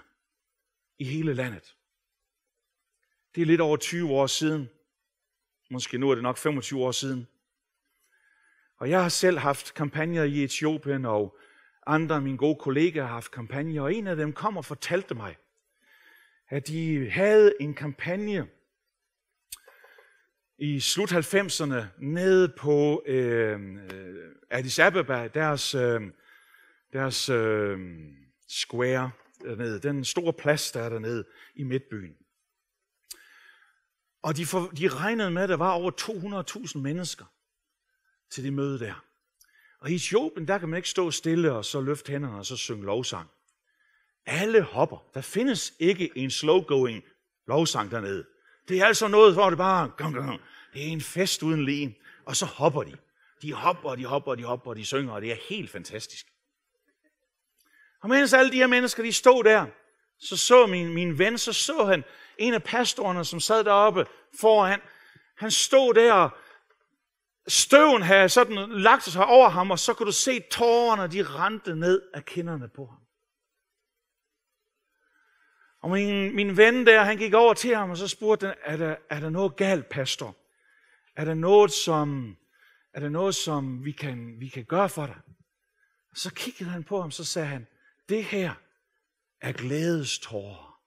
i 0.98 1.04
hele 1.04 1.34
landet. 1.34 1.76
Det 3.34 3.42
er 3.42 3.46
lidt 3.46 3.60
over 3.60 3.76
20 3.76 4.10
år 4.10 4.26
siden. 4.26 4.68
Måske 5.70 5.98
nu 5.98 6.10
er 6.10 6.14
det 6.14 6.22
nok 6.22 6.38
25 6.38 6.84
år 6.84 6.92
siden. 6.92 7.26
Og 8.76 8.90
jeg 8.90 9.02
har 9.02 9.08
selv 9.08 9.38
haft 9.38 9.74
kampagner 9.74 10.22
i 10.22 10.44
Etiopien, 10.44 11.04
og 11.04 11.38
andre 11.86 12.16
af 12.16 12.22
mine 12.22 12.38
gode 12.38 12.58
kollegaer 12.60 13.04
har 13.04 13.14
haft 13.14 13.30
kampagner, 13.30 13.82
og 13.82 13.94
en 13.94 14.06
af 14.06 14.16
dem 14.16 14.32
kom 14.32 14.56
og 14.56 14.64
fortalte 14.64 15.14
mig, 15.14 15.36
at 16.48 16.68
de 16.68 17.10
havde 17.10 17.54
en 17.60 17.74
kampagne 17.74 18.48
i 20.58 20.80
slut 20.80 21.12
90'erne 21.12 21.84
nede 21.98 22.48
på 22.58 23.02
øh, 23.06 23.60
øh 23.60 24.34
Addis 24.50 24.78
Ababa, 24.78 25.28
deres, 25.28 25.74
øh, 25.74 26.00
deres 26.92 27.28
øh, 27.28 27.78
square 28.48 29.10
dernede, 29.42 29.80
den 29.80 30.04
store 30.04 30.32
plads, 30.32 30.72
der 30.72 30.82
er 30.82 30.88
dernede 30.88 31.24
i 31.54 31.62
midtbyen. 31.62 32.14
Og 34.22 34.36
de, 34.36 34.46
for, 34.46 34.60
de 34.60 34.88
regnede 34.88 35.30
med, 35.30 35.42
at 35.42 35.48
der 35.48 35.56
var 35.56 35.72
over 35.72 35.90
200.000 36.70 36.78
mennesker 36.78 37.24
til 38.30 38.44
det 38.44 38.52
møde 38.52 38.78
der. 38.78 39.04
Og 39.80 39.90
i 39.90 39.94
Etiopien, 39.94 40.48
der 40.48 40.58
kan 40.58 40.68
man 40.68 40.76
ikke 40.76 40.88
stå 40.88 41.10
stille 41.10 41.52
og 41.52 41.64
så 41.64 41.80
løfte 41.80 42.12
hænderne 42.12 42.38
og 42.38 42.46
så 42.46 42.56
synge 42.56 42.84
lovsang. 42.84 43.30
Alle 44.26 44.62
hopper. 44.62 45.10
Der 45.14 45.20
findes 45.20 45.74
ikke 45.78 46.10
en 46.16 46.30
slow-going 46.30 47.02
lovsang 47.46 47.90
dernede. 47.90 48.26
Det 48.68 48.80
er 48.80 48.86
altså 48.86 49.08
noget, 49.08 49.34
hvor 49.34 49.48
det 49.48 49.58
bare, 49.58 49.90
det 50.74 50.82
er 50.82 50.92
en 50.92 51.00
fest 51.00 51.42
uden 51.42 51.64
lige, 51.64 51.98
og 52.24 52.36
så 52.36 52.46
hopper 52.46 52.82
de. 52.82 52.96
De 53.42 53.52
hopper, 53.52 53.94
de 53.94 54.04
hopper, 54.04 54.34
de 54.34 54.44
hopper, 54.44 54.74
de 54.74 54.84
synger, 54.84 55.12
og 55.12 55.22
det 55.22 55.32
er 55.32 55.36
helt 55.48 55.70
fantastisk. 55.70 56.26
Og 58.02 58.08
mens 58.08 58.32
alle 58.32 58.52
de 58.52 58.56
her 58.56 58.66
mennesker, 58.66 59.02
de 59.02 59.12
stod 59.12 59.44
der, 59.44 59.66
så 60.18 60.36
så 60.36 60.66
min, 60.66 60.94
min 60.94 61.18
ven, 61.18 61.38
så 61.38 61.52
så 61.52 61.84
han 61.84 62.04
en 62.38 62.54
af 62.54 62.62
pastorerne, 62.62 63.24
som 63.24 63.40
sad 63.40 63.64
deroppe 63.64 64.06
foran. 64.40 64.80
Han 65.36 65.50
stod 65.50 65.94
der, 65.94 66.28
støven 67.48 68.02
havde 68.02 68.28
sådan 68.28 68.68
lagt 68.70 69.04
sig 69.04 69.26
over 69.26 69.48
ham, 69.48 69.70
og 69.70 69.78
så 69.78 69.94
kunne 69.94 70.06
du 70.06 70.12
se 70.12 70.40
tårerne, 70.40 71.12
de 71.12 71.22
rendte 71.22 71.76
ned 71.76 72.02
af 72.14 72.24
kinderne 72.24 72.68
på 72.68 72.86
ham. 72.86 73.03
Og 75.84 75.90
min, 75.90 76.36
min 76.36 76.56
ven 76.56 76.86
der, 76.86 77.02
han 77.02 77.16
gik 77.16 77.34
over 77.34 77.54
til 77.54 77.76
ham, 77.76 77.90
og 77.90 77.96
så 77.96 78.08
spurgte 78.08 78.46
han, 78.46 78.56
er 78.62 78.76
der, 78.76 78.96
er 79.10 79.20
der 79.20 79.30
noget 79.30 79.56
galt, 79.56 79.88
pastor? 79.88 80.36
Er 81.16 81.24
der 81.24 81.34
noget, 81.34 81.72
som, 81.72 82.36
er 82.92 83.00
der 83.00 83.08
noget, 83.08 83.34
som 83.34 83.84
vi, 83.84 83.92
kan, 83.92 84.40
vi 84.40 84.48
kan 84.48 84.64
gøre 84.64 84.88
for 84.88 85.06
dig? 85.06 85.16
Og 86.10 86.16
så 86.16 86.34
kiggede 86.34 86.70
han 86.70 86.84
på 86.84 87.00
ham, 87.00 87.10
så 87.10 87.24
sagde 87.24 87.48
han, 87.48 87.66
det 88.08 88.24
her 88.24 88.54
er 89.40 89.52
glædestårer. 89.52 90.80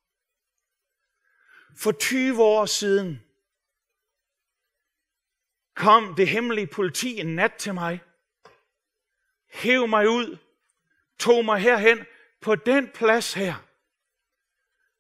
For 1.77 1.91
20 1.91 2.43
år 2.43 2.65
siden 2.65 3.23
kom 5.75 6.15
det 6.15 6.27
hemmelige 6.27 6.67
politi 6.67 7.19
en 7.19 7.35
nat 7.35 7.53
til 7.53 7.73
mig, 7.73 8.01
hæv 9.53 9.87
mig 9.87 10.09
ud, 10.09 10.37
tog 11.19 11.45
mig 11.45 11.59
herhen 11.59 12.05
på 12.41 12.55
den 12.55 12.89
plads 12.93 13.33
her. 13.33 13.66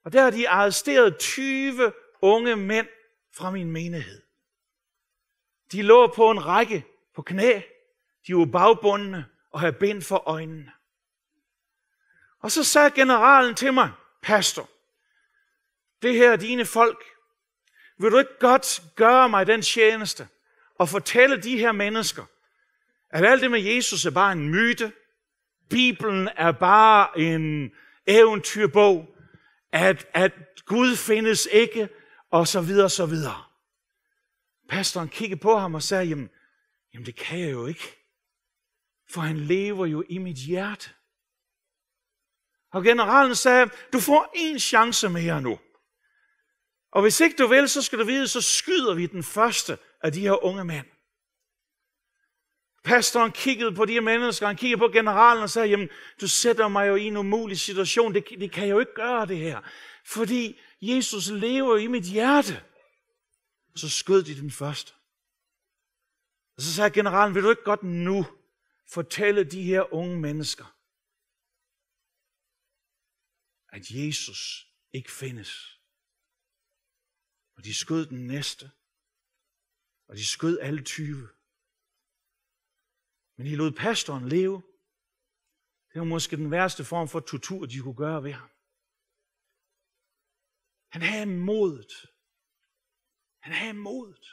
Og 0.07 0.13
der 0.13 0.23
har 0.23 0.29
de 0.29 0.49
arresteret 0.49 1.17
20 1.17 1.93
unge 2.21 2.55
mænd 2.55 2.87
fra 3.33 3.51
min 3.51 3.71
menighed. 3.71 4.21
De 5.71 5.81
lå 5.81 6.07
på 6.07 6.31
en 6.31 6.45
række 6.45 6.85
på 7.15 7.21
knæ, 7.21 7.61
de 8.27 8.35
var 8.35 8.45
bagbundne 8.45 9.25
og 9.51 9.59
havde 9.59 9.73
bind 9.73 10.01
for 10.01 10.23
øjnene. 10.25 10.71
Og 12.39 12.51
så 12.51 12.63
sagde 12.63 12.91
generalen 12.91 13.55
til 13.55 13.73
mig, 13.73 13.91
pastor, 14.21 14.69
det 16.01 16.13
her 16.13 16.31
er 16.31 16.35
dine 16.37 16.65
folk. 16.65 17.03
Vil 17.97 18.11
du 18.11 18.17
ikke 18.17 18.39
godt 18.39 18.81
gøre 18.95 19.29
mig 19.29 19.47
den 19.47 19.61
tjeneste 19.61 20.27
og 20.75 20.89
fortælle 20.89 21.41
de 21.41 21.57
her 21.57 21.71
mennesker, 21.71 22.25
at 23.09 23.25
alt 23.25 23.41
det 23.41 23.51
med 23.51 23.61
Jesus 23.61 24.05
er 24.05 24.11
bare 24.11 24.31
en 24.31 24.49
myte, 24.49 24.91
Bibelen 25.69 26.29
er 26.35 26.51
bare 26.51 27.19
en 27.19 27.71
eventyrbog, 28.05 29.16
at, 29.71 30.07
at 30.13 30.31
Gud 30.65 30.95
findes 30.95 31.47
ikke, 31.51 31.89
og 32.31 32.47
så 32.47 32.61
videre, 32.61 32.89
så 32.89 33.05
videre. 33.05 33.43
Pastoren 34.69 35.09
kiggede 35.09 35.39
på 35.39 35.57
ham 35.57 35.75
og 35.75 35.83
sagde, 35.83 36.05
jamen, 36.05 36.29
jamen 36.93 37.05
det 37.05 37.15
kan 37.15 37.39
jeg 37.39 37.51
jo 37.51 37.67
ikke, 37.67 37.97
for 39.09 39.21
han 39.21 39.37
lever 39.37 39.85
jo 39.85 40.03
i 40.09 40.17
mit 40.17 40.37
hjerte. 40.37 40.89
Og 42.71 42.83
generalen 42.83 43.35
sagde, 43.35 43.69
du 43.93 43.99
får 43.99 44.31
en 44.35 44.59
chance 44.59 45.09
mere 45.09 45.41
nu. 45.41 45.59
Og 46.91 47.01
hvis 47.01 47.19
ikke 47.19 47.35
du 47.37 47.47
vil, 47.47 47.69
så 47.69 47.81
skal 47.81 47.99
du 47.99 48.03
vide, 48.03 48.27
så 48.27 48.41
skyder 48.41 48.93
vi 48.93 49.05
den 49.05 49.23
første 49.23 49.77
af 50.03 50.11
de 50.11 50.21
her 50.21 50.43
unge 50.43 50.65
mænd. 50.65 50.85
Pastoren 52.87 53.31
kiggede 53.31 53.75
på 53.75 53.85
de 53.85 53.93
her 53.93 54.01
mennesker, 54.01 54.47
han 54.47 54.55
kiggede 54.55 54.79
på 54.79 54.87
generalen 54.87 55.43
og 55.43 55.49
sagde, 55.49 55.67
jamen, 55.67 55.89
du 56.21 56.27
sætter 56.27 56.67
mig 56.67 56.87
jo 56.87 56.95
i 56.95 57.03
en 57.03 57.17
umulig 57.17 57.59
situation, 57.59 58.13
det, 58.13 58.25
det 58.29 58.51
kan 58.51 58.63
jeg 58.67 58.71
jo 58.71 58.79
ikke 58.79 58.93
gøre 58.93 59.25
det 59.25 59.37
her. 59.37 59.61
Fordi 60.05 60.59
Jesus 60.81 61.27
lever 61.27 61.77
i 61.77 61.87
mit 61.87 62.03
hjerte. 62.03 62.63
Så 63.75 63.89
skød 63.89 64.23
de 64.23 64.35
den 64.41 64.51
først. 64.51 64.95
Og 66.55 66.61
så 66.61 66.73
sagde 66.73 66.91
generalen, 66.91 67.35
vil 67.35 67.43
du 67.43 67.49
ikke 67.49 67.63
godt 67.63 67.83
nu 67.83 68.25
fortælle 68.89 69.43
de 69.43 69.63
her 69.63 69.93
unge 69.93 70.19
mennesker, 70.19 70.65
at 73.69 73.89
Jesus 73.89 74.67
ikke 74.93 75.11
findes. 75.11 75.79
Og 77.55 77.63
de 77.63 77.73
skød 77.73 78.05
den 78.05 78.27
næste. 78.27 78.71
Og 80.07 80.15
de 80.15 80.25
skød 80.25 80.59
alle 80.59 80.83
20. 80.83 81.29
Men 83.37 83.47
I 83.47 83.55
lod 83.55 83.71
pastoren 83.71 84.29
leve. 84.29 84.63
Det 85.93 85.99
var 85.99 86.03
måske 86.03 86.37
den 86.37 86.51
værste 86.51 86.85
form 86.85 87.07
for 87.07 87.19
tortur, 87.19 87.65
de 87.65 87.79
kunne 87.79 87.95
gøre 87.95 88.23
ved 88.23 88.31
ham. 88.31 88.49
Han 90.89 91.01
havde 91.01 91.25
modet. 91.25 91.91
Han 93.39 93.53
havde 93.53 93.73
modet. 93.73 94.27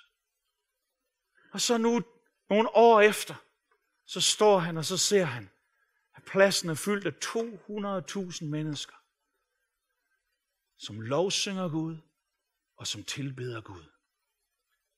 Og 1.52 1.60
så 1.60 1.78
nu, 1.78 2.02
nogle 2.50 2.68
år 2.76 3.00
efter, 3.00 3.34
så 4.06 4.20
står 4.20 4.58
han, 4.58 4.76
og 4.76 4.84
så 4.84 4.98
ser 4.98 5.24
han, 5.24 5.50
at 6.14 6.24
pladsen 6.24 6.70
er 6.70 6.74
fyldt 6.74 7.06
af 7.06 7.14
200.000 8.32 8.44
mennesker, 8.44 8.96
som 10.76 11.00
lovsynger 11.00 11.68
Gud, 11.68 11.96
og 12.76 12.86
som 12.86 13.04
tilbeder 13.04 13.60
Gud. 13.60 13.84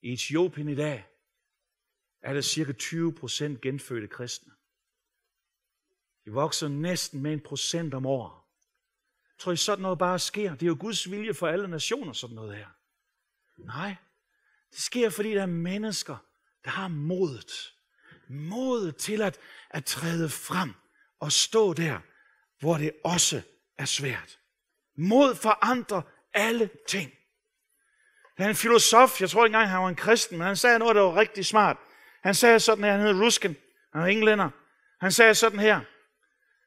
I 0.01 0.13
Etiopien 0.13 0.69
i 0.69 0.75
dag 0.75 1.16
er 2.21 2.33
der 2.33 2.41
cirka 2.41 2.71
20 2.71 3.13
procent 3.13 3.61
genfødte 3.61 4.07
kristne. 4.07 4.53
De 6.25 6.31
vokser 6.31 6.67
næsten 6.67 7.21
med 7.21 7.33
en 7.33 7.41
procent 7.41 7.93
om 7.93 8.05
året. 8.05 8.41
Tror 9.39 9.51
I 9.51 9.55
sådan 9.55 9.81
noget 9.81 9.99
bare 9.99 10.19
sker? 10.19 10.51
Det 10.51 10.63
er 10.63 10.67
jo 10.67 10.77
Guds 10.79 11.11
vilje 11.11 11.33
for 11.33 11.47
alle 11.47 11.67
nationer, 11.67 12.13
sådan 12.13 12.35
noget 12.35 12.57
her. 12.57 12.67
Nej, 13.57 13.95
det 14.71 14.79
sker, 14.79 15.09
fordi 15.09 15.31
der 15.33 15.41
er 15.41 15.45
mennesker, 15.45 16.17
der 16.63 16.69
har 16.69 16.87
modet. 16.87 17.73
Modet 18.29 18.95
til 18.95 19.21
at, 19.21 19.39
at 19.69 19.85
træde 19.85 20.29
frem 20.29 20.73
og 21.19 21.31
stå 21.31 21.73
der, 21.73 21.99
hvor 22.59 22.77
det 22.77 22.91
også 23.03 23.41
er 23.77 23.85
svært. 23.85 24.39
Mod 24.95 25.35
forandrer 25.35 26.01
alle 26.33 26.69
ting. 26.87 27.11
Der 28.37 28.45
er 28.45 28.49
en 28.49 28.55
filosof, 28.55 29.21
jeg 29.21 29.29
tror 29.29 29.45
ikke 29.45 29.55
engang, 29.55 29.69
han 29.69 29.81
var 29.81 29.89
en 29.89 29.95
kristen, 29.95 30.37
men 30.37 30.47
han 30.47 30.55
sagde 30.55 30.79
noget, 30.79 30.95
der 30.95 31.01
var 31.01 31.15
rigtig 31.15 31.45
smart. 31.45 31.77
Han 32.27 32.35
sagde 32.35 32.59
sådan 32.59 32.83
her, 32.83 32.91
han 32.91 33.01
hed 33.01 33.21
Ruskin, 33.21 33.55
han 33.93 34.01
var 34.01 34.07
englænder. 34.07 34.49
Han 34.99 35.11
sagde 35.11 35.35
sådan 35.35 35.59
her, 35.59 35.81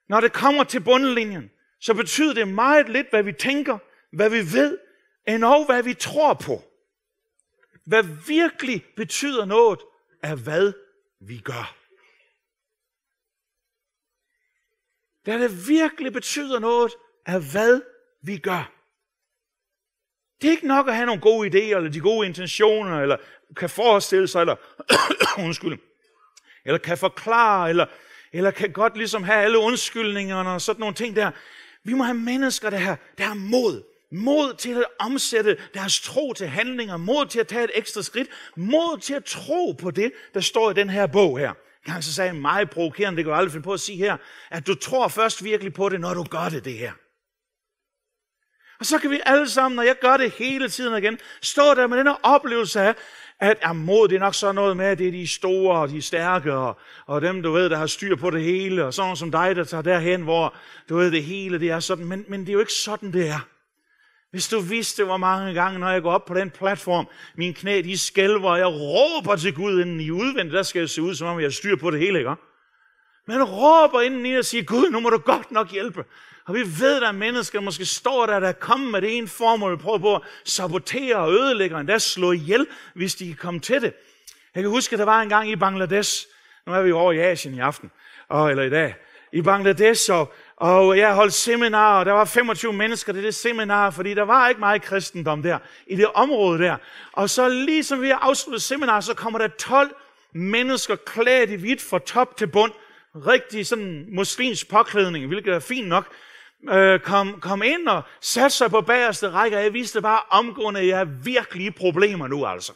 når 0.09 0.21
det 0.21 0.33
kommer 0.33 0.65
til 0.65 0.81
bundlinjen, 0.81 1.51
så 1.81 1.95
betyder 1.95 2.35
det 2.35 2.49
meget 2.49 2.89
lidt, 2.89 3.11
hvad 3.11 3.23
vi 3.23 3.33
tænker, 3.33 3.79
hvad 4.13 4.31
vi 4.31 4.53
ved, 4.53 4.79
end 5.29 5.45
og 5.45 5.67
hvad 5.67 5.83
vi 5.83 5.95
tror 5.95 6.35
på. 6.35 6.65
Hvad 7.85 8.03
virkelig 8.27 8.85
betyder 8.97 9.45
noget, 9.45 9.81
er 10.23 10.35
hvad 10.35 10.73
vi 11.21 11.39
gør. 11.39 11.77
Hvad 15.23 15.39
det 15.39 15.69
virkelig 15.69 16.13
betyder 16.13 16.59
noget, 16.59 16.93
er 17.27 17.53
hvad 17.53 17.83
vi 18.23 18.39
gør. 18.39 18.80
Det 20.41 20.49
er 20.49 20.51
ikke 20.51 20.67
nok 20.67 20.89
at 20.89 20.95
have 20.95 21.07
nogle 21.07 21.21
gode 21.21 21.49
idéer, 21.49 21.77
eller 21.77 21.91
de 21.91 22.01
gode 22.01 22.27
intentioner, 22.27 23.01
eller 23.01 23.17
kan 23.57 23.71
forestille 23.71 24.29
sig, 24.29 24.41
eller, 24.41 24.57
undskyld, 25.47 25.79
eller 26.65 26.79
kan 26.79 26.99
forklare, 26.99 27.69
eller, 27.69 27.87
eller 28.33 28.51
kan 28.51 28.73
godt 28.73 28.97
ligesom 28.97 29.23
have 29.23 29.45
alle 29.45 29.59
undskyldningerne 29.59 30.51
og 30.51 30.61
sådan 30.61 30.81
nogle 30.81 30.95
ting 30.95 31.17
der. 31.17 31.31
Vi 31.85 31.93
må 31.93 32.05
have 32.05 32.17
mennesker, 32.17 32.71
der 32.71 32.77
har, 32.77 32.99
der 33.19 33.25
har 33.25 33.35
mod. 33.35 33.83
Mod 34.13 34.55
til 34.55 34.75
at 34.75 34.85
omsætte 34.99 35.57
deres 35.75 36.01
tro 36.01 36.33
til 36.33 36.47
handlinger. 36.47 36.97
Mod 36.97 37.27
til 37.27 37.41
at 37.41 37.49
tage 37.49 37.65
et 37.65 37.71
ekstra 37.75 38.03
skridt. 38.03 38.29
Mod 38.57 39.01
til 39.01 39.15
at 39.15 39.25
tro 39.25 39.73
på 39.73 39.91
det, 39.91 40.13
der 40.35 40.41
står 40.41 40.71
i 40.71 40.75
den 40.75 40.91
her 40.91 41.07
bog 41.07 41.39
her. 41.39 41.53
Gang 41.85 42.05
så 42.05 42.13
sagde 42.13 42.31
jeg 42.31 42.41
meget 42.41 42.71
provokerende, 42.71 43.17
det 43.17 43.25
kan 43.25 43.31
jeg 43.31 43.39
aldrig 43.39 43.53
finde 43.53 43.65
på 43.65 43.73
at 43.73 43.81
sige 43.81 43.99
her, 43.99 44.17
at 44.51 44.67
du 44.67 44.75
tror 44.75 45.09
først 45.09 45.45
virkelig 45.45 45.73
på 45.73 45.89
det, 45.89 46.01
når 46.01 46.15
du 46.15 46.25
gør 46.25 46.49
det, 46.49 46.65
det 46.65 46.73
her. 46.73 46.93
Og 48.81 48.87
så 48.87 48.99
kan 48.99 49.11
vi 49.11 49.21
alle 49.27 49.49
sammen, 49.49 49.77
når 49.77 49.83
jeg 49.83 49.97
gør 50.01 50.17
det 50.17 50.31
hele 50.31 50.69
tiden 50.69 51.03
igen, 51.03 51.19
stå 51.43 51.75
der 51.75 51.87
med 51.87 51.99
den 51.99 52.07
her 52.07 52.21
oplevelse 52.23 52.81
af, 52.81 52.95
at 53.41 53.59
er 53.63 53.73
mod, 53.73 54.09
det 54.09 54.17
er 54.17 54.21
nok 54.21 54.35
så 54.35 54.53
noget 54.53 54.77
med, 54.77 54.87
at 54.87 54.99
det 54.99 55.09
er 55.09 55.13
de 55.13 55.29
store 55.29 55.79
og 55.79 55.89
de 55.89 56.03
stærke, 56.03 56.55
og, 56.55 56.79
og 57.07 57.23
dem, 57.23 57.43
du 57.43 57.53
ved, 57.53 57.71
der 57.71 57.77
har 57.77 57.87
styr 57.87 58.17
på 58.17 58.31
det 58.31 58.43
hele, 58.43 58.85
og 58.85 58.95
sådan 58.95 59.17
som 59.17 59.31
dig, 59.31 59.57
der 59.57 59.65
tager 59.65 59.83
derhen, 59.83 60.23
hvor 60.23 60.55
du 60.89 60.97
ved, 60.97 61.11
det 61.11 61.25
hele, 61.25 61.61
det 61.61 61.71
er 61.71 61.81
sådan. 61.81 62.05
Men, 62.05 62.25
men 62.29 62.41
det 62.41 62.49
er 62.49 62.53
jo 62.53 62.61
ikke 62.61 62.73
sådan, 62.73 63.13
det 63.13 63.29
er. 63.29 63.47
Hvis 64.31 64.49
du 64.49 64.61
vidste, 64.61 65.05
hvor 65.05 65.17
mange 65.17 65.55
gange, 65.55 65.79
når 65.79 65.91
jeg 65.91 66.03
går 66.03 66.13
op 66.13 66.25
på 66.25 66.35
den 66.35 66.51
platform, 66.51 67.09
min 67.35 67.55
knæ, 67.55 67.83
de 67.85 67.99
skælver, 67.99 68.51
og 68.51 68.59
jeg 68.59 68.67
råber 68.67 69.37
til 69.37 69.55
Gud 69.55 69.81
inden 69.81 70.01
i 70.01 70.11
udvendigt, 70.11 70.53
der 70.53 70.63
skal 70.63 70.81
jeg 70.81 70.91
se 70.91 71.03
ud, 71.03 71.15
som 71.15 71.29
om 71.29 71.41
jeg 71.41 71.53
styr 71.53 71.77
på 71.77 71.91
det 71.91 72.01
hele, 72.01 72.19
ikke? 72.19 72.35
Men 73.27 73.43
råber 73.43 74.01
inden 74.01 74.27
i 74.27 74.35
og 74.35 74.45
siger, 74.45 74.65
Gud, 74.65 74.91
nu 74.91 75.01
må 75.01 75.11
du 75.11 75.19
godt 75.19 75.51
nok 75.51 75.71
hjælpe. 75.71 76.05
Og 76.47 76.55
vi 76.55 76.61
ved, 76.81 76.97
at 76.97 77.03
der 77.03 77.09
er 77.09 77.13
mennesker, 77.13 77.59
der 77.59 77.65
måske 77.65 77.85
står 77.85 78.27
der, 78.27 78.41
der 78.41 78.49
er 78.49 78.53
kommet 78.53 78.91
med 78.91 79.03
det 79.03 79.17
ene 79.17 79.29
formål, 79.29 79.79
prøver 79.79 79.99
på 79.99 80.15
at 80.15 80.23
sabotere 80.45 81.17
og 81.17 81.33
ødelægge, 81.33 81.77
og 81.77 81.81
endda 81.81 81.99
slå 81.99 82.33
ihjel, 82.33 82.67
hvis 82.95 83.15
de 83.15 83.27
kan 83.27 83.37
komme 83.37 83.61
til 83.61 83.83
det. 83.83 83.93
Jeg 84.55 84.63
kan 84.63 84.71
huske, 84.71 84.93
at 84.93 84.99
der 84.99 85.05
var 85.05 85.23
en 85.23 85.29
gang 85.29 85.51
i 85.51 85.57
Bangladesh, 85.57 86.27
nu 86.67 86.73
er 86.73 86.83
vi 86.83 86.93
over 86.93 87.13
i 87.13 87.19
Asien 87.19 87.55
i 87.55 87.59
aften, 87.59 87.91
og, 88.29 88.51
eller 88.51 88.63
i 88.63 88.71
dag, 88.71 88.95
i 89.33 89.43
Bangladesh, 89.43 90.13
og, 90.13 90.33
og 90.57 90.99
jeg 90.99 91.15
holdt 91.15 91.33
seminar, 91.33 91.99
og 91.99 92.07
der 92.07 92.13
var 92.13 92.25
25 92.25 92.73
mennesker 92.73 93.13
til 93.13 93.23
det 93.23 93.35
seminar, 93.35 93.91
fordi 93.91 94.15
der 94.15 94.23
var 94.23 94.49
ikke 94.49 94.61
meget 94.61 94.83
kristendom 94.83 95.43
der, 95.43 95.59
i 95.87 95.97
det 95.97 96.07
område 96.07 96.59
der. 96.59 96.77
Og 97.13 97.31
så 97.31 97.49
lige 97.49 97.85
som 97.85 98.03
vi 98.03 98.09
har 98.09 98.19
afsluttet 98.19 98.63
seminar, 98.63 99.01
så 99.01 99.15
kommer 99.15 99.39
der 99.39 99.49
12 99.49 99.95
mennesker 100.33 100.97
klædt 100.97 101.51
i 101.51 101.55
hvidt 101.55 101.83
fra 101.83 101.99
top 101.99 102.37
til 102.37 102.47
bund. 102.47 102.73
Rigtig 103.27 103.67
sådan 103.67 104.07
muslimsk 104.09 104.69
påklædning, 104.69 105.27
hvilket 105.27 105.55
er 105.55 105.61
fint 105.61 105.89
nok 105.89 106.07
øh, 106.69 107.01
kom, 107.01 107.41
kom 107.41 107.63
ind 107.63 107.89
og 107.89 108.03
satte 108.21 108.57
sig 108.57 108.71
på 108.71 108.81
bagerste 108.81 109.31
række, 109.31 109.57
og 109.57 109.63
jeg 109.63 109.73
vidste 109.73 110.01
bare 110.01 110.21
omgående, 110.31 110.81
at 110.81 110.87
jeg 110.87 110.99
har 110.99 111.05
virkelig 111.05 111.75
problemer 111.75 112.27
nu 112.27 112.47
altså. 112.47 112.73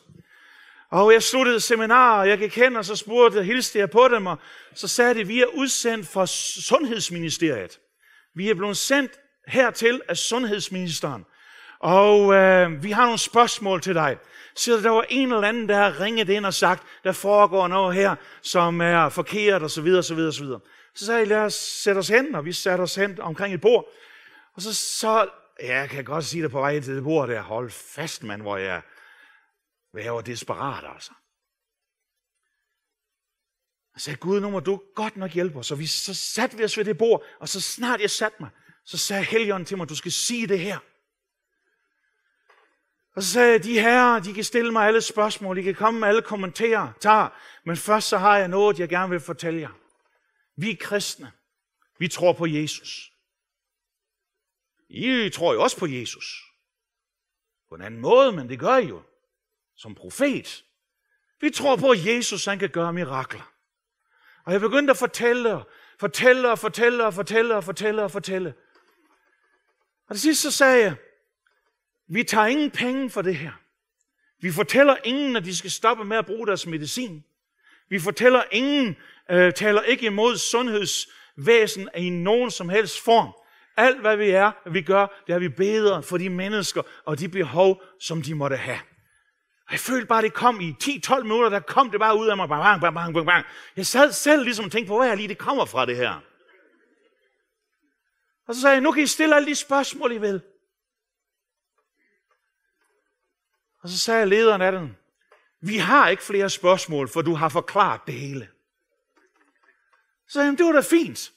Og 0.90 1.12
jeg 1.12 1.22
sluttede 1.22 1.60
seminar, 1.60 2.20
og 2.20 2.28
jeg 2.28 2.38
gik 2.38 2.56
hen, 2.56 2.76
og 2.76 2.84
så 2.84 2.96
spurgte, 2.96 3.42
hilste 3.42 3.78
jeg 3.78 3.90
på 3.90 4.08
dem, 4.08 4.26
og 4.26 4.38
så 4.74 4.88
sagde 4.88 5.14
de, 5.14 5.26
vi 5.26 5.40
er 5.40 5.46
udsendt 5.54 6.08
fra 6.08 6.26
Sundhedsministeriet. 6.62 7.78
Vi 8.34 8.50
er 8.50 8.54
blevet 8.54 8.76
sendt 8.76 9.12
hertil 9.48 10.00
af 10.08 10.16
Sundhedsministeren. 10.16 11.24
Og 11.80 12.34
øh, 12.34 12.82
vi 12.82 12.90
har 12.90 13.04
nogle 13.04 13.18
spørgsmål 13.18 13.80
til 13.80 13.94
dig. 13.94 14.16
Så 14.56 14.80
der 14.82 14.90
var 14.90 15.04
en 15.08 15.32
eller 15.32 15.48
anden, 15.48 15.68
der 15.68 15.76
har 15.76 16.00
ringet 16.00 16.28
ind 16.28 16.46
og 16.46 16.54
sagt, 16.54 16.82
der 17.04 17.12
foregår 17.12 17.68
noget 17.68 17.94
her, 17.94 18.14
som 18.42 18.80
er 18.80 19.08
forkert, 19.08 19.62
og 19.62 19.70
så 19.70 19.82
videre, 19.82 20.02
så 20.94 21.06
sagde 21.06 21.20
jeg, 21.20 21.28
lad 21.28 21.38
os 21.38 21.54
sætte 21.54 21.98
os 21.98 22.08
hen, 22.08 22.34
og 22.34 22.44
vi 22.44 22.52
satte 22.52 22.82
os 22.82 22.94
hen 22.94 23.20
omkring 23.20 23.54
et 23.54 23.60
bord. 23.60 23.86
Og 24.54 24.62
så, 24.62 24.74
så 24.74 25.30
ja, 25.62 25.78
jeg 25.78 25.90
kan 25.90 26.04
godt 26.04 26.24
sige 26.24 26.42
det 26.42 26.50
på 26.50 26.60
vej 26.60 26.80
til 26.80 26.96
det 26.96 27.02
bord 27.02 27.28
der, 27.28 27.42
hold 27.42 27.70
fast, 27.70 28.22
mand, 28.22 28.42
hvor 28.42 28.56
jeg, 28.56 28.82
hvor 29.90 30.00
jeg 30.00 30.14
var 30.14 30.20
desperat, 30.20 30.94
altså. 30.94 31.12
Jeg 33.94 34.00
sagde, 34.00 34.16
Gud, 34.16 34.40
nu 34.40 34.50
må 34.50 34.60
du 34.60 34.82
godt 34.94 35.16
nok 35.16 35.30
hjælpe 35.30 35.58
os. 35.58 35.66
Så, 35.66 35.74
vi, 35.74 35.86
så 35.86 36.14
satte 36.14 36.56
vi 36.56 36.64
os 36.64 36.78
ved 36.78 36.84
det 36.84 36.98
bord, 36.98 37.24
og 37.40 37.48
så 37.48 37.60
snart 37.60 38.00
jeg 38.00 38.10
satte 38.10 38.36
mig, 38.40 38.50
så 38.84 38.98
sagde 38.98 39.24
Helligånden 39.24 39.66
til 39.66 39.76
mig, 39.76 39.88
du 39.88 39.96
skal 39.96 40.12
sige 40.12 40.46
det 40.46 40.58
her. 40.58 40.78
Og 43.16 43.22
så 43.22 43.32
sagde 43.32 43.52
jeg, 43.52 43.64
de 43.64 43.80
her, 43.80 44.18
de 44.18 44.34
kan 44.34 44.44
stille 44.44 44.72
mig 44.72 44.86
alle 44.86 45.00
spørgsmål, 45.00 45.56
de 45.56 45.62
kan 45.62 45.74
komme 45.74 46.00
med 46.00 46.08
alle 46.08 46.22
kommentarer, 46.22 46.92
tager, 47.00 47.28
men 47.64 47.76
først 47.76 48.08
så 48.08 48.18
har 48.18 48.38
jeg 48.38 48.48
noget, 48.48 48.78
jeg 48.78 48.88
gerne 48.88 49.10
vil 49.10 49.20
fortælle 49.20 49.60
jer. 49.60 49.83
Vi 50.56 50.70
er 50.70 50.76
kristne. 50.80 51.32
Vi 51.98 52.08
tror 52.08 52.32
på 52.32 52.46
Jesus. 52.46 53.12
I 54.88 55.30
tror 55.30 55.54
jo 55.54 55.62
også 55.62 55.78
på 55.78 55.86
Jesus. 55.86 56.42
På 57.68 57.74
en 57.74 57.82
anden 57.82 58.00
måde, 58.00 58.32
men 58.32 58.48
det 58.48 58.58
gør 58.58 58.76
I 58.76 58.86
jo. 58.86 59.02
Som 59.76 59.94
profet. 59.94 60.64
Vi 61.40 61.50
tror 61.50 61.76
på, 61.76 61.90
at 61.90 62.06
Jesus 62.06 62.44
han 62.44 62.58
kan 62.58 62.70
gøre 62.70 62.92
mirakler. 62.92 63.52
Og 64.44 64.52
jeg 64.52 64.60
begyndte 64.60 64.90
at 64.90 64.96
fortælle, 64.96 65.54
og 65.54 65.68
fortælle 65.98 66.50
og 66.50 66.58
fortælle 66.58 67.06
og 67.06 67.14
fortælle 67.14 67.54
og 67.56 67.64
fortælle 67.64 68.02
og 68.02 68.10
fortælle. 68.10 68.54
Og 70.08 70.14
til 70.14 70.20
sidst 70.20 70.42
så 70.42 70.50
sagde 70.50 70.84
jeg, 70.84 70.96
vi 72.06 72.24
tager 72.24 72.46
ingen 72.46 72.70
penge 72.70 73.10
for 73.10 73.22
det 73.22 73.36
her. 73.36 73.52
Vi 74.38 74.52
fortæller 74.52 74.96
ingen, 75.04 75.36
at 75.36 75.44
de 75.44 75.56
skal 75.56 75.70
stoppe 75.70 76.04
med 76.04 76.16
at 76.16 76.26
bruge 76.26 76.46
deres 76.46 76.66
medicin. 76.66 77.24
Vi 77.88 78.00
fortæller 78.00 78.42
ingen, 78.52 78.96
øh, 79.30 79.52
taler 79.52 79.82
ikke 79.82 80.06
imod 80.06 80.36
sundhedsvæsen 80.36 81.88
i 81.96 82.10
nogen 82.10 82.50
som 82.50 82.68
helst 82.68 83.04
form. 83.04 83.32
Alt 83.76 84.00
hvad 84.00 84.16
vi 84.16 84.30
er, 84.30 84.52
vi 84.70 84.82
gør, 84.82 85.22
det 85.26 85.34
er 85.34 85.38
vi 85.38 85.48
bedre 85.48 86.02
for 86.02 86.16
de 86.16 86.30
mennesker 86.30 86.82
og 87.04 87.18
de 87.18 87.28
behov, 87.28 87.82
som 88.00 88.22
de 88.22 88.34
måtte 88.34 88.56
have. 88.56 88.78
Og 89.66 89.72
jeg 89.72 89.80
følte 89.80 90.06
bare, 90.06 90.22
det 90.22 90.34
kom 90.34 90.60
i 90.60 90.74
10-12 90.82 91.22
minutter, 91.22 91.48
der 91.48 91.60
kom 91.60 91.90
det 91.90 92.00
bare 92.00 92.18
ud 92.18 92.28
af 92.28 92.36
mig. 92.36 92.48
Bang, 92.48 92.80
bang, 92.80 92.94
bang, 92.94 93.14
bang, 93.14 93.26
bang. 93.26 93.46
Jeg 93.76 93.86
sad 93.86 94.12
selv 94.12 94.44
ligesom 94.44 94.64
og 94.64 94.72
tænkte 94.72 94.88
på, 94.88 94.94
hvor 94.94 95.04
er 95.04 95.14
lige 95.14 95.28
det 95.28 95.38
kommer 95.38 95.64
fra 95.64 95.86
det 95.86 95.96
her. 95.96 96.20
Og 98.46 98.54
så 98.54 98.60
sagde 98.60 98.74
jeg, 98.74 98.82
nu 98.82 98.92
kan 98.92 99.02
I 99.02 99.06
stille 99.06 99.36
alle 99.36 99.48
de 99.48 99.54
spørgsmål, 99.54 100.12
I 100.12 100.18
vil. 100.18 100.42
Og 103.82 103.88
så 103.88 103.98
sagde 103.98 104.26
lederen 104.26 104.62
af 104.62 104.72
den, 104.72 104.96
vi 105.60 105.76
har 105.76 106.08
ikke 106.08 106.22
flere 106.22 106.50
spørgsmål, 106.50 107.08
for 107.08 107.22
du 107.22 107.34
har 107.34 107.48
forklaret 107.48 108.00
det 108.06 108.14
hele. 108.14 108.48
Så 110.28 110.32
sagde 110.32 110.46
han, 110.46 110.56
det 110.56 110.66
var 110.66 110.72
da 110.72 110.80
fint. 110.80 111.30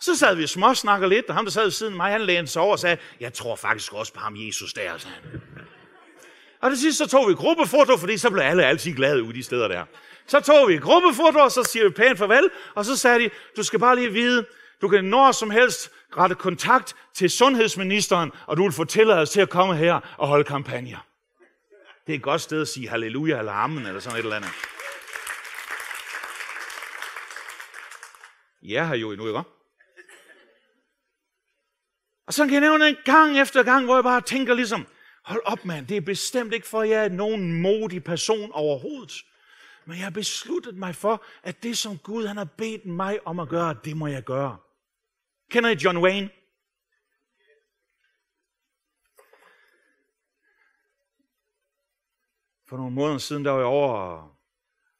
Så 0.00 0.16
sad 0.16 0.34
vi 0.34 0.42
og 0.42 0.48
småsnakker 0.48 1.08
lidt, 1.08 1.26
og 1.26 1.34
ham, 1.34 1.44
der 1.44 1.52
sad 1.52 1.62
ved 1.62 1.70
siden 1.70 1.92
af 1.92 1.96
mig, 1.96 2.12
han 2.12 2.20
lænede 2.20 2.46
sig 2.46 2.62
over 2.62 2.72
og 2.72 2.78
sagde, 2.78 2.96
jeg 3.20 3.32
tror 3.32 3.56
faktisk 3.56 3.92
også 3.92 4.12
på 4.12 4.20
ham 4.20 4.36
Jesus 4.36 4.72
der, 4.72 4.98
sagde 4.98 5.16
han. 5.22 5.40
Og 6.62 6.70
det 6.70 6.78
sidste, 6.78 7.04
så 7.04 7.10
tog 7.10 7.28
vi 7.28 7.34
gruppefoto, 7.34 7.96
fordi 7.96 8.18
så 8.18 8.30
blev 8.30 8.42
alle 8.42 8.64
altid 8.64 8.92
glade 8.94 9.22
ude 9.22 9.34
de 9.34 9.42
steder 9.42 9.68
der. 9.68 9.84
Så 10.26 10.40
tog 10.40 10.68
vi 10.68 10.76
gruppefoto, 10.76 11.38
og 11.38 11.52
så 11.52 11.62
siger 11.62 11.84
vi 11.84 11.90
pænt 11.90 12.18
farvel, 12.18 12.50
og 12.74 12.84
så 12.84 12.96
sagde 12.96 13.18
de, 13.20 13.30
du 13.56 13.62
skal 13.62 13.78
bare 13.78 13.96
lige 13.96 14.12
vide, 14.12 14.46
du 14.82 14.88
kan 14.88 15.04
når 15.04 15.32
som 15.32 15.50
helst 15.50 15.90
rette 16.16 16.34
kontakt 16.34 16.94
til 17.14 17.30
sundhedsministeren, 17.30 18.32
og 18.46 18.56
du 18.56 18.62
vil 18.62 18.72
få 18.72 18.84
tilladelse 18.84 19.32
til 19.32 19.40
at 19.40 19.50
komme 19.50 19.76
her 19.76 20.00
og 20.16 20.28
holde 20.28 20.44
kampagner. 20.44 21.06
Det 22.06 22.12
er 22.12 22.16
et 22.16 22.22
godt 22.22 22.40
sted 22.40 22.60
at 22.62 22.68
sige 22.68 22.88
halleluja 22.88 23.38
eller 23.38 23.52
amen, 23.52 23.86
eller 23.86 24.00
sådan 24.00 24.18
et 24.18 24.22
eller 24.22 24.36
andet. 24.36 24.50
I 28.66 28.74
er 28.74 28.84
her 28.84 28.94
jo 28.94 29.10
endnu, 29.12 29.26
ikke? 29.26 29.42
Og 32.26 32.34
så 32.34 32.44
kan 32.44 32.52
jeg 32.52 32.60
nævne 32.60 32.88
en 32.88 32.96
gang 33.04 33.38
efter 33.38 33.62
gang, 33.62 33.84
hvor 33.84 33.94
jeg 33.94 34.04
bare 34.04 34.20
tænker 34.20 34.54
ligesom, 34.54 34.86
hold 35.24 35.42
op 35.44 35.64
mand, 35.64 35.86
det 35.86 35.96
er 35.96 36.00
bestemt 36.00 36.54
ikke 36.54 36.66
for, 36.66 36.80
at 36.80 36.88
jeg 36.88 37.04
er 37.04 37.08
nogen 37.08 37.62
modig 37.62 38.04
person 38.04 38.52
overhovedet. 38.52 39.12
Men 39.84 39.96
jeg 39.96 40.04
har 40.04 40.10
besluttet 40.10 40.76
mig 40.76 40.94
for, 40.94 41.24
at 41.42 41.62
det 41.62 41.78
som 41.78 41.98
Gud 41.98 42.26
han 42.26 42.36
har 42.36 42.48
bedt 42.58 42.86
mig 42.86 43.26
om 43.26 43.40
at 43.40 43.48
gøre, 43.48 43.76
det 43.84 43.96
må 43.96 44.06
jeg 44.06 44.22
gøre. 44.22 44.58
Kender 45.50 45.70
I 45.70 45.74
John 45.74 45.98
Wayne? 45.98 46.30
For 52.68 52.76
nogle 52.76 52.94
måneder 52.94 53.18
siden, 53.18 53.44
der 53.44 53.50
var 53.50 53.58
jeg 53.58 53.66
over 53.66 53.94
at 53.94 54.30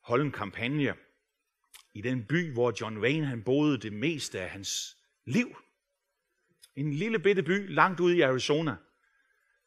holde 0.02 0.24
en 0.24 0.32
kampagne 0.32 1.05
i 1.96 2.00
den 2.00 2.24
by, 2.24 2.52
hvor 2.52 2.72
John 2.80 2.98
Wayne 2.98 3.26
han 3.26 3.42
boede 3.42 3.78
det 3.78 3.92
meste 3.92 4.40
af 4.40 4.50
hans 4.50 4.96
liv. 5.24 5.56
En 6.74 6.94
lille 6.94 7.18
bitte 7.18 7.42
by 7.42 7.74
langt 7.74 8.00
ude 8.00 8.16
i 8.16 8.20
Arizona. 8.20 8.76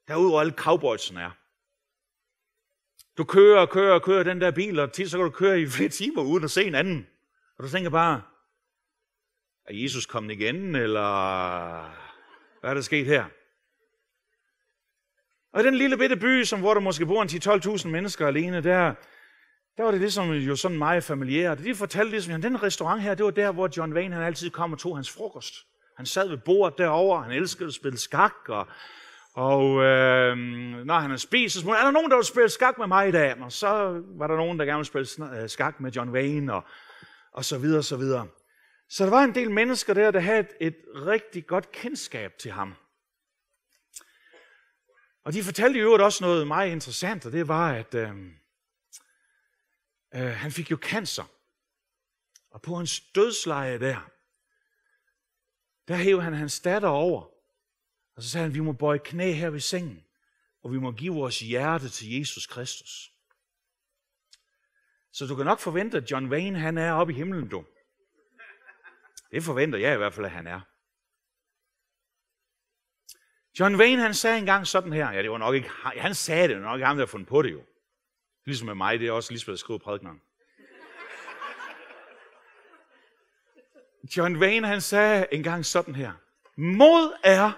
Derude, 0.08 0.30
hvor 0.30 0.40
alle 0.40 0.54
cowboysene 0.54 1.22
er. 1.22 1.32
Du 3.18 3.24
kører 3.24 3.60
og 3.60 3.70
kører 3.70 3.94
og 3.94 4.04
kører 4.04 4.24
den 4.24 4.42
der 4.42 4.52
bil, 4.52 4.80
og 4.80 4.94
tit 4.94 5.12
så 5.12 5.18
kan 5.18 5.24
du 5.24 5.32
køre 5.32 5.62
i 5.62 5.68
flere 5.68 5.90
timer 5.90 6.22
uden 6.22 6.44
at 6.44 6.52
se 6.52 6.64
en 6.64 6.76
anden. 6.76 7.08
Og 7.58 7.64
du 7.64 7.70
tænker 7.70 7.90
bare, 7.90 8.22
er 9.66 9.74
Jesus 9.74 10.06
kommet 10.06 10.34
igen, 10.34 10.76
eller 10.76 11.10
hvad 12.60 12.70
er 12.70 12.74
der 12.74 12.82
sket 12.82 13.06
her? 13.06 13.26
Og 15.52 15.62
i 15.62 15.64
den 15.64 15.76
lille 15.76 15.98
bitte 15.98 16.18
by, 16.18 16.44
som, 16.44 16.60
hvor 16.60 16.74
der 16.74 16.82
måske 16.82 17.06
bor 17.06 17.22
en 17.22 17.30
10-12.000 17.30 17.88
mennesker 17.88 18.28
alene, 18.28 18.62
der, 18.62 18.96
der 19.80 19.86
var 19.86 19.92
det 19.92 20.02
ligesom 20.02 20.32
jo 20.32 20.56
sådan 20.56 20.78
meget 20.78 21.04
familiært. 21.04 21.60
De 21.60 21.76
fortalte 21.76 22.12
ligesom, 22.12 22.34
at 22.34 22.44
den 22.44 22.64
restaurant 22.64 23.02
her, 23.02 23.16
det 23.16 23.26
var 23.26 23.32
der, 23.32 23.52
hvor 23.52 23.70
John 23.78 23.94
Wayne 23.94 24.16
han 24.16 24.24
altid 24.24 24.50
kom 24.50 24.74
og 24.74 24.80
tog 24.80 24.98
hans 24.98 25.12
frokost. 25.12 25.54
Han 25.98 26.06
sad 26.06 26.30
ved 26.30 26.38
bordet 26.38 26.78
derovre, 26.78 27.24
han 27.24 27.32
elskede 27.32 27.68
at 27.68 27.74
spille 27.74 27.98
skak, 27.98 28.34
og, 28.48 28.68
og 29.34 29.84
øh, 29.84 30.38
når 30.86 30.94
han 30.94 31.10
havde 31.10 31.22
spist, 31.22 31.56
så 31.56 31.70
er 31.70 31.84
der 31.84 31.92
nogen, 31.92 32.12
der 32.12 32.18
vil 32.18 32.26
spille 32.26 32.50
skak 32.50 32.78
med 32.78 32.88
mig 32.88 33.08
i 33.08 33.12
dag? 33.12 33.42
Og 33.42 33.52
så 33.52 34.02
var 34.18 34.28
der 34.28 34.36
nogen, 34.36 34.60
der 34.60 34.66
gerne 34.66 34.86
ville 34.94 35.06
spille 35.06 35.42
øh, 35.42 35.50
skak 35.50 35.80
med 35.80 35.92
John 35.92 36.10
Wayne, 36.10 36.54
og, 36.54 36.64
og 37.34 37.46
så 37.46 37.58
videre, 37.58 37.84
så 37.84 37.98
videre. 37.98 38.28
Så 38.90 39.04
der 39.04 39.10
var 39.10 39.24
en 39.24 39.36
del 39.36 39.52
mennesker 39.52 39.94
der, 39.94 40.12
der 40.12 40.20
havde 40.20 40.40
et, 40.40 40.50
et 40.60 40.76
rigtig 40.96 41.48
godt 41.48 41.72
kendskab 41.72 42.32
til 42.40 42.52
ham. 42.52 42.76
Og 45.26 45.34
de 45.34 45.44
fortalte 45.44 45.80
i 45.80 45.82
øvrigt 45.82 46.04
også 46.04 46.24
noget 46.24 46.48
meget 46.48 46.72
interessant, 46.72 47.26
og 47.26 47.32
det 47.32 47.48
var, 47.48 47.72
at 47.72 47.96
øh, 47.96 48.10
øh, 50.16 50.22
han 50.22 50.52
fik 50.52 50.72
jo 50.72 50.78
cancer. 50.82 51.24
Og 52.52 52.62
på 52.62 52.76
hans 52.76 53.00
dødsleje 53.00 53.80
der, 53.80 54.10
der 55.88 55.96
hævde 55.96 56.22
han 56.22 56.34
hans 56.34 56.60
datter 56.60 56.90
over. 56.90 57.22
Og 58.16 58.24
så 58.24 58.30
sagde 58.30 58.44
han, 58.44 58.54
vi 58.54 58.60
må 58.60 58.74
bøje 58.74 59.00
knæ 59.06 59.32
her 59.32 59.50
ved 59.50 59.60
sengen, 59.60 60.06
og 60.62 60.72
vi 60.72 60.80
må 60.80 60.92
give 60.92 61.14
vores 61.14 61.40
hjerte 61.40 61.90
til 61.90 62.20
Jesus 62.20 62.48
Kristus. 62.48 63.14
Så 65.12 65.26
du 65.26 65.36
kan 65.36 65.46
nok 65.46 65.60
forvente, 65.60 65.98
at 65.98 66.12
John 66.12 66.32
Wayne 66.32 66.60
han 66.60 66.78
er 66.78 66.92
oppe 66.92 67.14
i 67.14 67.16
himlen, 67.16 67.50
du. 67.50 67.66
Det 69.32 69.44
forventer 69.44 69.80
jeg 69.80 69.94
i 69.94 69.98
hvert 69.98 70.14
fald, 70.14 70.26
at 70.26 70.32
han 70.32 70.48
er. 70.48 70.62
John 73.60 73.76
Wayne, 73.76 74.02
han 74.02 74.14
sagde 74.14 74.38
engang 74.38 74.68
sådan 74.68 74.94
her, 74.94 75.12
ja, 75.12 75.22
det 75.22 75.32
var 75.32 75.38
nok 75.38 75.56
ikke, 75.56 75.70
han 75.84 76.16
sagde 76.16 76.48
det, 76.48 76.50
det 76.50 76.58
var 76.58 76.70
nok 76.70 76.78
ikke 76.78 76.86
ham, 76.86 76.98
der 76.98 77.06
har 77.06 77.12
fundet 77.12 77.30
på 77.30 77.42
det 77.42 77.52
jo. 77.52 77.66
Ligesom 78.46 78.66
med 78.66 78.76
mig, 78.76 79.00
det 79.00 79.08
er 79.08 79.12
også 79.12 79.34
Lisbeth, 79.34 79.52
der 79.52 79.58
skriver 79.58 79.78
prædikneren. 79.78 80.22
John 84.18 84.38
Wayne, 84.38 84.68
han 84.68 84.82
sagde 84.82 85.28
engang 85.32 85.66
sådan 85.66 85.96
her. 85.96 86.12
Mod 86.56 87.14
er 87.24 87.52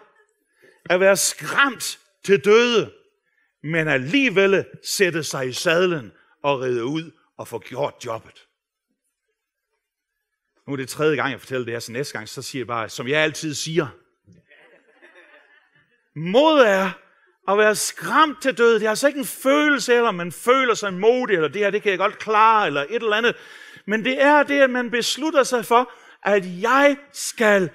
at 0.89 0.99
være 0.99 1.17
skræmt 1.17 1.99
til 2.23 2.45
døde, 2.45 2.93
men 3.63 3.87
alligevel 3.87 4.65
sætte 4.83 5.23
sig 5.23 5.47
i 5.47 5.53
sadlen 5.53 6.11
og 6.43 6.59
ride 6.59 6.85
ud 6.85 7.11
og 7.37 7.47
få 7.47 7.59
gjort 7.59 7.93
jobbet. 8.05 8.47
Nu 10.67 10.73
er 10.73 10.77
det 10.77 10.89
tredje 10.89 11.15
gang, 11.15 11.31
jeg 11.31 11.39
fortæller 11.39 11.65
det 11.65 11.73
her, 11.73 11.79
så 11.79 11.91
næste 11.91 12.13
gang, 12.13 12.29
så 12.29 12.41
siger 12.41 12.59
jeg 12.59 12.67
bare, 12.67 12.89
som 12.89 13.07
jeg 13.07 13.19
altid 13.19 13.53
siger. 13.53 13.87
Mod 16.15 16.59
er 16.59 16.91
at 17.47 17.58
være 17.58 17.75
skræmt 17.75 18.41
til 18.41 18.58
død. 18.58 18.73
Det 18.80 18.86
er 18.86 18.89
altså 18.89 19.08
ikke 19.08 19.19
en 19.19 19.25
følelse, 19.25 19.95
eller 19.95 20.12
man 20.12 20.32
føler 20.32 20.73
sig 20.73 20.93
modig, 20.93 21.36
eller 21.36 21.47
det 21.47 21.62
her, 21.62 21.69
det 21.69 21.82
kan 21.82 21.91
jeg 21.91 21.99
godt 21.99 22.19
klare, 22.19 22.67
eller 22.67 22.82
et 22.82 23.04
eller 23.04 23.15
andet. 23.15 23.36
Men 23.88 24.06
det 24.06 24.21
er 24.21 24.43
det, 24.43 24.62
at 24.62 24.69
man 24.69 24.91
beslutter 24.91 25.43
sig 25.43 25.65
for, 25.65 25.91
at 26.23 26.43
jeg 26.62 26.97
skal 27.13 27.69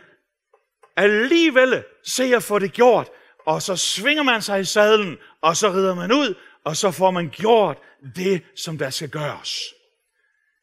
alligevel 0.96 1.84
se 2.04 2.24
at 2.34 2.42
få 2.42 2.58
det 2.58 2.72
gjort. 2.72 3.08
Og 3.46 3.62
så 3.62 3.76
svinger 3.76 4.22
man 4.22 4.42
sig 4.42 4.60
i 4.60 4.64
sadlen, 4.64 5.18
og 5.40 5.56
så 5.56 5.68
rider 5.68 5.94
man 5.94 6.12
ud, 6.12 6.34
og 6.64 6.76
så 6.76 6.90
får 6.90 7.10
man 7.10 7.28
gjort 7.28 7.78
det, 8.16 8.42
som 8.56 8.78
der 8.78 8.90
skal 8.90 9.08
gøres. 9.08 9.60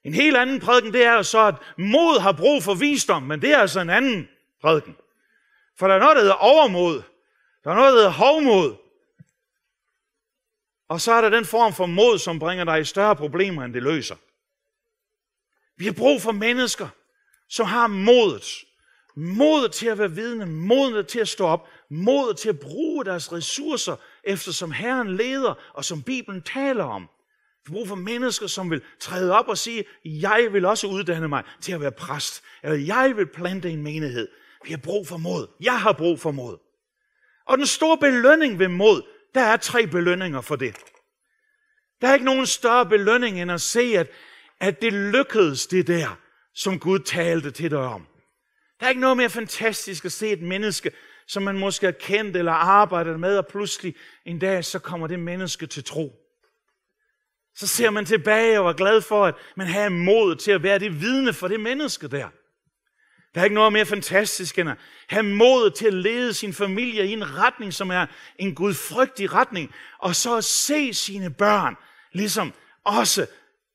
En 0.05 0.13
helt 0.13 0.37
anden 0.37 0.59
prædiken, 0.59 0.93
det 0.93 1.05
er 1.05 1.13
jo 1.13 1.23
så, 1.23 1.39
at 1.39 1.55
mod 1.77 2.19
har 2.19 2.31
brug 2.31 2.63
for 2.63 2.73
visdom, 2.73 3.23
men 3.23 3.41
det 3.41 3.53
er 3.53 3.57
altså 3.57 3.79
en 3.79 3.89
anden 3.89 4.27
prædiken. 4.61 4.95
For 5.79 5.87
der 5.87 5.95
er 5.95 5.99
noget, 5.99 6.15
der 6.15 6.21
hedder 6.21 6.35
overmod. 6.35 7.01
Der 7.63 7.71
er 7.71 7.75
noget, 7.75 7.93
der 7.93 7.97
hedder 7.97 8.11
hovmod. 8.11 8.75
Og 10.89 11.01
så 11.01 11.11
er 11.11 11.21
der 11.21 11.29
den 11.29 11.45
form 11.45 11.73
for 11.73 11.85
mod, 11.85 12.17
som 12.17 12.39
bringer 12.39 12.65
dig 12.65 12.79
i 12.81 12.83
større 12.83 13.15
problemer, 13.15 13.63
end 13.63 13.73
det 13.73 13.83
løser. 13.83 14.15
Vi 15.77 15.85
har 15.85 15.93
brug 15.93 16.21
for 16.21 16.31
mennesker, 16.31 16.87
som 17.49 17.65
har 17.65 17.87
modet. 17.87 18.45
Modet 19.15 19.71
til 19.71 19.87
at 19.87 19.97
være 19.97 20.11
vidne, 20.11 20.45
modet 20.45 21.07
til 21.07 21.19
at 21.19 21.27
stå 21.27 21.45
op, 21.45 21.67
modet 21.89 22.37
til 22.37 22.49
at 22.49 22.59
bruge 22.59 23.05
deres 23.05 23.33
ressourcer, 23.33 23.95
efter 24.23 24.51
som 24.51 24.71
Herren 24.71 25.15
leder, 25.15 25.53
og 25.73 25.85
som 25.85 26.03
Bibelen 26.03 26.41
taler 26.41 26.83
om. 26.83 27.01
Vi 27.01 27.67
har 27.67 27.73
brug 27.73 27.87
for 27.87 27.95
mennesker, 27.95 28.47
som 28.47 28.71
vil 28.71 28.81
træde 28.99 29.33
op 29.33 29.47
og 29.47 29.57
sige, 29.57 29.85
jeg 30.05 30.47
vil 30.51 30.65
også 30.65 30.87
uddanne 30.87 31.27
mig 31.27 31.43
til 31.61 31.71
at 31.71 31.81
være 31.81 31.91
præst, 31.91 32.43
eller 32.63 32.77
jeg 32.77 33.13
vil 33.17 33.25
plante 33.25 33.69
en 33.69 33.83
menighed. 33.83 34.27
Vi 34.65 34.69
har 34.69 34.77
brug 34.77 35.07
for 35.07 35.17
mod. 35.17 35.47
Jeg 35.61 35.81
har 35.81 35.93
brug 35.93 36.19
for 36.19 36.31
mod. 36.31 36.57
Og 37.45 37.57
den 37.57 37.65
store 37.65 37.97
belønning 37.97 38.59
ved 38.59 38.67
mod, 38.67 39.01
der 39.35 39.41
er 39.41 39.57
tre 39.57 39.87
belønninger 39.87 40.41
for 40.41 40.55
det. 40.55 40.75
Der 42.01 42.07
er 42.07 42.13
ikke 42.13 42.25
nogen 42.25 42.45
større 42.45 42.85
belønning 42.85 43.41
end 43.41 43.51
at 43.51 43.61
se, 43.61 43.97
at, 43.97 44.09
at 44.59 44.81
det 44.81 44.93
lykkedes 44.93 45.67
det 45.67 45.87
der, 45.87 46.19
som 46.55 46.79
Gud 46.79 46.99
talte 46.99 47.51
til 47.51 47.71
dig 47.71 47.79
om. 47.79 48.07
Der 48.79 48.85
er 48.85 48.89
ikke 48.89 49.01
noget 49.01 49.17
mere 49.17 49.29
fantastisk 49.29 50.05
at 50.05 50.11
se 50.11 50.29
et 50.29 50.41
menneske, 50.41 50.91
som 51.27 51.43
man 51.43 51.59
måske 51.59 51.85
har 51.85 51.91
kendt 51.91 52.37
eller 52.37 52.51
arbejdet 52.51 53.19
med, 53.19 53.37
og 53.37 53.47
pludselig 53.47 53.95
en 54.25 54.39
dag, 54.39 54.65
så 54.65 54.79
kommer 54.79 55.07
det 55.07 55.19
menneske 55.19 55.65
til 55.65 55.83
tro. 55.83 56.19
Så 57.55 57.67
ser 57.67 57.89
man 57.89 58.05
tilbage 58.05 58.59
og 58.59 58.69
er 58.69 58.73
glad 58.73 59.01
for, 59.01 59.25
at 59.25 59.35
man 59.55 59.67
har 59.67 59.89
mod 59.89 60.35
til 60.35 60.51
at 60.51 60.63
være 60.63 60.79
det 60.79 61.01
vidne 61.01 61.33
for 61.33 61.47
det 61.47 61.59
menneske 61.59 62.07
der. 62.07 62.29
Der 63.35 63.41
er 63.41 63.43
ikke 63.43 63.53
noget 63.53 63.73
mere 63.73 63.85
fantastisk 63.85 64.59
end 64.59 64.69
at 64.69 64.77
have 65.07 65.23
mod 65.23 65.71
til 65.71 65.87
at 65.87 65.93
lede 65.93 66.33
sin 66.33 66.53
familie 66.53 67.07
i 67.07 67.13
en 67.13 67.37
retning, 67.37 67.73
som 67.73 67.89
er 67.89 68.05
en 68.39 68.55
gudfrygtig 68.55 69.33
retning, 69.33 69.73
og 69.99 70.15
så 70.15 70.37
at 70.37 70.43
se 70.43 70.93
sine 70.93 71.33
børn 71.33 71.75
ligesom 72.11 72.53
også 72.83 73.27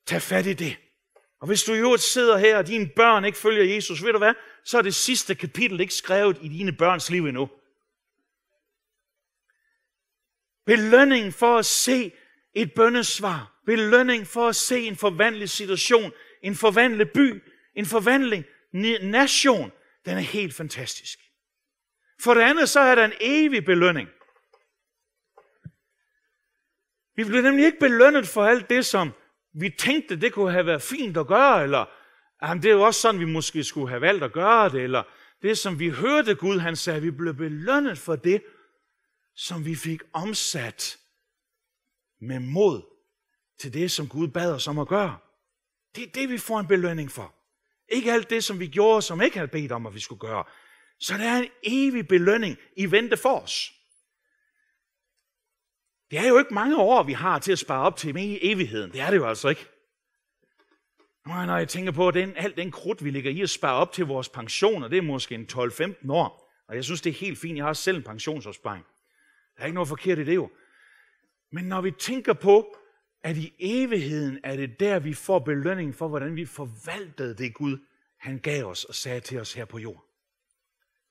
tage 0.06 0.20
fat 0.20 0.46
i 0.46 0.52
det. 0.52 0.76
Og 1.40 1.46
hvis 1.46 1.62
du 1.62 1.74
i 1.74 1.78
øvrigt 1.78 2.02
sidder 2.02 2.38
her, 2.38 2.58
og 2.58 2.66
dine 2.66 2.88
børn 2.96 3.24
ikke 3.24 3.38
følger 3.38 3.74
Jesus, 3.74 4.04
ved 4.04 4.12
du 4.12 4.18
hvad? 4.18 4.34
Så 4.64 4.78
er 4.78 4.82
det 4.82 4.94
sidste 4.94 5.34
kapitel 5.34 5.80
ikke 5.80 5.94
skrevet 5.94 6.38
i 6.42 6.48
dine 6.48 6.72
børns 6.72 7.10
liv 7.10 7.26
endnu. 7.26 7.48
Belønning 10.66 11.34
for 11.34 11.58
at 11.58 11.66
se 11.66 12.12
et 12.54 12.74
bønnesvar. 12.74 13.60
Belønning 13.66 14.26
for 14.26 14.48
at 14.48 14.56
se 14.56 14.80
en 14.80 14.96
forvandlet 14.96 15.50
situation, 15.50 16.12
en 16.42 16.54
forvandlet 16.54 17.10
by, 17.10 17.42
en 17.74 17.86
forvandling 17.86 18.44
nation. 18.72 19.72
Den 20.04 20.16
er 20.16 20.20
helt 20.20 20.54
fantastisk. 20.54 21.18
For 22.20 22.34
det 22.34 22.40
andet, 22.40 22.68
så 22.68 22.80
er 22.80 22.94
der 22.94 23.04
en 23.04 23.12
evig 23.20 23.64
belønning. 23.64 24.08
Vi 27.16 27.24
bliver 27.24 27.42
nemlig 27.42 27.66
ikke 27.66 27.78
belønnet 27.78 28.28
for 28.28 28.44
alt 28.44 28.70
det, 28.70 28.86
som 28.86 29.12
vi 29.52 29.70
tænkte, 29.78 30.20
det 30.20 30.32
kunne 30.32 30.52
have 30.52 30.66
været 30.66 30.82
fint 30.82 31.16
at 31.16 31.26
gøre, 31.26 31.62
eller 31.62 31.84
jamen, 32.42 32.62
det 32.62 32.68
er 32.68 32.74
jo 32.74 32.82
også 32.82 33.00
sådan, 33.00 33.20
vi 33.20 33.24
måske 33.24 33.64
skulle 33.64 33.88
have 33.88 34.00
valgt 34.00 34.24
at 34.24 34.32
gøre 34.32 34.68
det, 34.68 34.82
eller 34.82 35.02
det, 35.42 35.58
som 35.58 35.78
vi 35.78 35.88
hørte 35.88 36.34
Gud, 36.34 36.58
han 36.58 36.76
sagde, 36.76 37.00
vi 37.00 37.10
blev 37.10 37.34
belønnet 37.34 37.98
for 37.98 38.16
det, 38.16 38.42
som 39.34 39.64
vi 39.64 39.74
fik 39.74 40.02
omsat 40.12 40.98
med 42.20 42.40
mod 42.40 42.82
til 43.58 43.74
det, 43.74 43.90
som 43.90 44.08
Gud 44.08 44.28
bad 44.28 44.52
os 44.52 44.68
om 44.68 44.78
at 44.78 44.88
gøre. 44.88 45.18
Det 45.94 46.02
er 46.02 46.10
det, 46.10 46.28
vi 46.28 46.38
får 46.38 46.60
en 46.60 46.66
belønning 46.66 47.10
for. 47.10 47.37
Ikke 47.88 48.12
alt 48.12 48.30
det, 48.30 48.44
som 48.44 48.60
vi 48.60 48.66
gjorde, 48.66 49.02
som 49.02 49.22
ikke 49.22 49.36
havde 49.36 49.48
bedt 49.48 49.72
om, 49.72 49.86
at 49.86 49.94
vi 49.94 50.00
skulle 50.00 50.20
gøre. 50.20 50.44
Så 51.00 51.14
der 51.18 51.30
er 51.30 51.38
en 51.38 51.50
evig 51.62 52.08
belønning 52.08 52.56
i 52.76 52.90
vente 52.90 53.16
for 53.16 53.40
os. 53.40 53.72
Det 56.10 56.18
er 56.18 56.28
jo 56.28 56.38
ikke 56.38 56.54
mange 56.54 56.76
år, 56.76 57.02
vi 57.02 57.12
har 57.12 57.38
til 57.38 57.52
at 57.52 57.58
spare 57.58 57.82
op 57.82 57.96
til 57.96 58.14
med 58.14 58.38
evigheden. 58.42 58.92
Det 58.92 59.00
er 59.00 59.10
det 59.10 59.16
jo 59.16 59.28
altså 59.28 59.48
ikke. 59.48 59.66
Når 61.26 61.56
jeg 61.56 61.68
tænker 61.68 61.92
på 61.92 62.10
den, 62.10 62.36
alt 62.36 62.56
den 62.56 62.70
krudt, 62.70 63.04
vi 63.04 63.10
ligger 63.10 63.30
i 63.30 63.40
at 63.40 63.50
spare 63.50 63.74
op 63.74 63.92
til 63.92 64.06
vores 64.06 64.28
pensioner, 64.28 64.88
det 64.88 64.98
er 64.98 65.02
måske 65.02 65.34
en 65.34 65.48
12-15 65.52 66.12
år. 66.12 66.48
Og 66.68 66.76
jeg 66.76 66.84
synes, 66.84 67.00
det 67.00 67.10
er 67.10 67.14
helt 67.14 67.38
fint. 67.38 67.56
Jeg 67.56 67.64
har 67.64 67.72
selv 67.72 67.96
en 67.96 68.02
pensionsopsparing. 68.02 68.84
Der 69.56 69.62
er 69.62 69.66
ikke 69.66 69.74
noget 69.74 69.88
forkert 69.88 70.18
i 70.18 70.24
det 70.24 70.34
jo. 70.34 70.50
Men 71.52 71.64
når 71.64 71.80
vi 71.80 71.90
tænker 71.90 72.32
på, 72.32 72.76
at 73.22 73.36
i 73.36 73.54
evigheden 73.58 74.40
er 74.44 74.56
det 74.56 74.80
der, 74.80 74.98
vi 74.98 75.14
får 75.14 75.38
belønning 75.38 75.94
for, 75.94 76.08
hvordan 76.08 76.36
vi 76.36 76.46
forvaltede 76.46 77.34
det 77.34 77.54
Gud, 77.54 77.78
han 78.18 78.38
gav 78.38 78.64
os 78.64 78.84
og 78.84 78.94
sagde 78.94 79.20
til 79.20 79.40
os 79.40 79.52
her 79.52 79.64
på 79.64 79.78
jorden. 79.78 80.02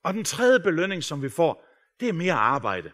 Og 0.03 0.13
den 0.13 0.23
tredje 0.23 0.59
belønning, 0.59 1.03
som 1.03 1.21
vi 1.21 1.29
får, 1.29 1.65
det 1.99 2.09
er 2.09 2.13
mere 2.13 2.33
arbejde. 2.33 2.91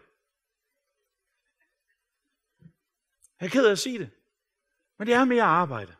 Jeg 3.40 3.46
er 3.46 3.50
ked 3.50 3.66
af 3.66 3.72
at 3.72 3.78
sige 3.78 3.98
det. 3.98 4.10
Men 4.98 5.06
det 5.06 5.14
er 5.14 5.24
mere 5.24 5.42
arbejde. 5.42 5.94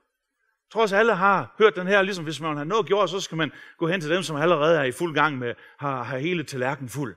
Trods 0.73 0.93
alle 0.93 1.15
har 1.15 1.55
hørt 1.59 1.77
den 1.77 1.87
her, 1.87 2.03
ligesom 2.03 2.25
hvis 2.25 2.41
man 2.41 2.57
har 2.57 2.65
noget 2.65 2.87
gjort, 2.87 3.11
så 3.11 3.21
skal 3.21 3.37
man 3.37 3.53
gå 3.79 3.89
hen 3.89 4.01
til 4.01 4.11
dem, 4.11 4.23
som 4.23 4.37
allerede 4.37 4.79
er 4.79 4.85
i 4.85 4.93
fuld 4.93 5.15
gang 5.15 5.39
med, 5.39 5.55
har, 5.79 6.03
har 6.03 6.19
hele 6.19 6.45
tallerkenen 6.45 6.89
fuld. 6.89 7.17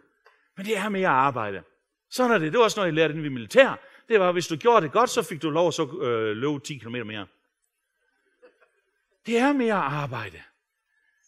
Men 0.58 0.66
det 0.66 0.78
er 0.78 0.90
mere 0.90 1.08
arbejde. 1.08 1.64
Sådan 2.10 2.32
er 2.32 2.38
det. 2.38 2.52
Det 2.52 2.58
var 2.58 2.64
også 2.64 2.80
noget, 2.80 2.88
jeg 2.88 2.94
lærte 2.94 3.12
inden 3.12 3.24
vi 3.24 3.30
militær. 3.30 3.80
Det 4.10 4.20
var, 4.20 4.32
hvis 4.32 4.48
du 4.48 4.56
gjorde 4.56 4.82
det 4.86 4.92
godt, 4.92 5.10
så 5.10 5.24
fik 5.24 5.42
du 5.42 5.50
lov 5.50 5.68
at 5.68 5.74
så 5.74 6.00
øh, 6.02 6.38
løbe 6.38 6.60
10 6.60 6.78
km 6.78 6.96
mere. 7.06 7.28
Det 9.26 9.38
er 9.38 9.54
mere 9.54 9.74
arbejde. 9.74 10.44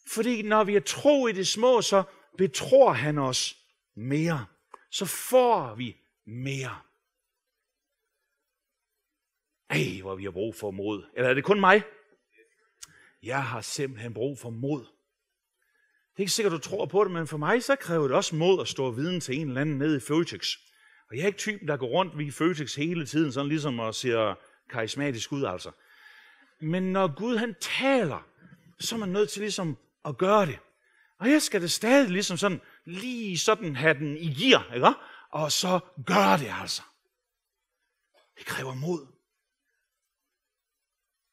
Fordi 0.06 0.42
når 0.42 0.64
vi 0.64 0.76
er 0.76 0.80
tro 0.80 1.26
i 1.26 1.32
det 1.32 1.48
små, 1.48 1.82
så 1.82 2.02
betror 2.38 2.92
han 2.92 3.18
os 3.18 3.56
mere. 3.94 4.46
Så 4.90 5.04
får 5.04 5.74
vi 5.74 5.96
mere. 6.26 6.78
Ej, 9.70 10.00
hvor 10.02 10.14
vi 10.14 10.24
har 10.24 10.30
brug 10.30 10.54
for 10.54 10.70
mod. 10.70 11.04
Eller 11.14 11.30
er 11.30 11.34
det 11.34 11.44
kun 11.44 11.60
mig? 11.60 11.82
Jeg 13.22 13.44
har 13.44 13.60
simpelthen 13.60 14.14
brug 14.14 14.38
for 14.38 14.50
mod. 14.50 14.80
Det 14.80 16.16
er 16.16 16.20
ikke 16.20 16.32
sikkert, 16.32 16.52
du 16.52 16.58
tror 16.58 16.86
på 16.86 17.04
det, 17.04 17.12
men 17.12 17.26
for 17.26 17.36
mig 17.36 17.62
så 17.62 17.76
kræver 17.76 18.08
det 18.08 18.16
også 18.16 18.36
mod 18.36 18.60
at 18.60 18.68
stå 18.68 18.90
viden 18.90 19.20
til 19.20 19.34
en 19.34 19.48
eller 19.48 19.60
anden 19.60 19.78
nede 19.78 19.96
i 19.96 20.00
Føtex. 20.00 20.56
Og 21.10 21.16
jeg 21.16 21.22
er 21.22 21.26
ikke 21.26 21.38
typen, 21.38 21.68
der 21.68 21.76
går 21.76 21.86
rundt 21.86 22.18
ved 22.18 22.32
Føtex 22.32 22.74
hele 22.74 23.06
tiden, 23.06 23.32
sådan 23.32 23.48
ligesom 23.48 23.78
og 23.78 23.94
ser 23.94 24.34
karismatisk 24.70 25.32
ud 25.32 25.44
altså. 25.44 25.70
Men 26.60 26.92
når 26.92 27.14
Gud 27.16 27.36
han 27.36 27.54
taler, 27.60 28.26
så 28.80 28.94
er 28.94 28.98
man 28.98 29.08
nødt 29.08 29.30
til 29.30 29.40
ligesom 29.40 29.76
at 30.04 30.18
gøre 30.18 30.46
det. 30.46 30.58
Og 31.18 31.30
jeg 31.30 31.42
skal 31.42 31.62
det 31.62 31.70
stadig 31.70 32.10
ligesom 32.10 32.36
sådan, 32.36 32.60
lige 32.84 33.38
sådan 33.38 33.76
have 33.76 33.94
den 33.94 34.16
i 34.16 34.34
gear, 34.34 34.74
ikke? 34.74 34.88
Og 35.30 35.52
så 35.52 35.80
gøre 36.06 36.38
det 36.38 36.52
altså. 36.60 36.82
Det 38.38 38.46
kræver 38.46 38.74
mod. 38.74 39.06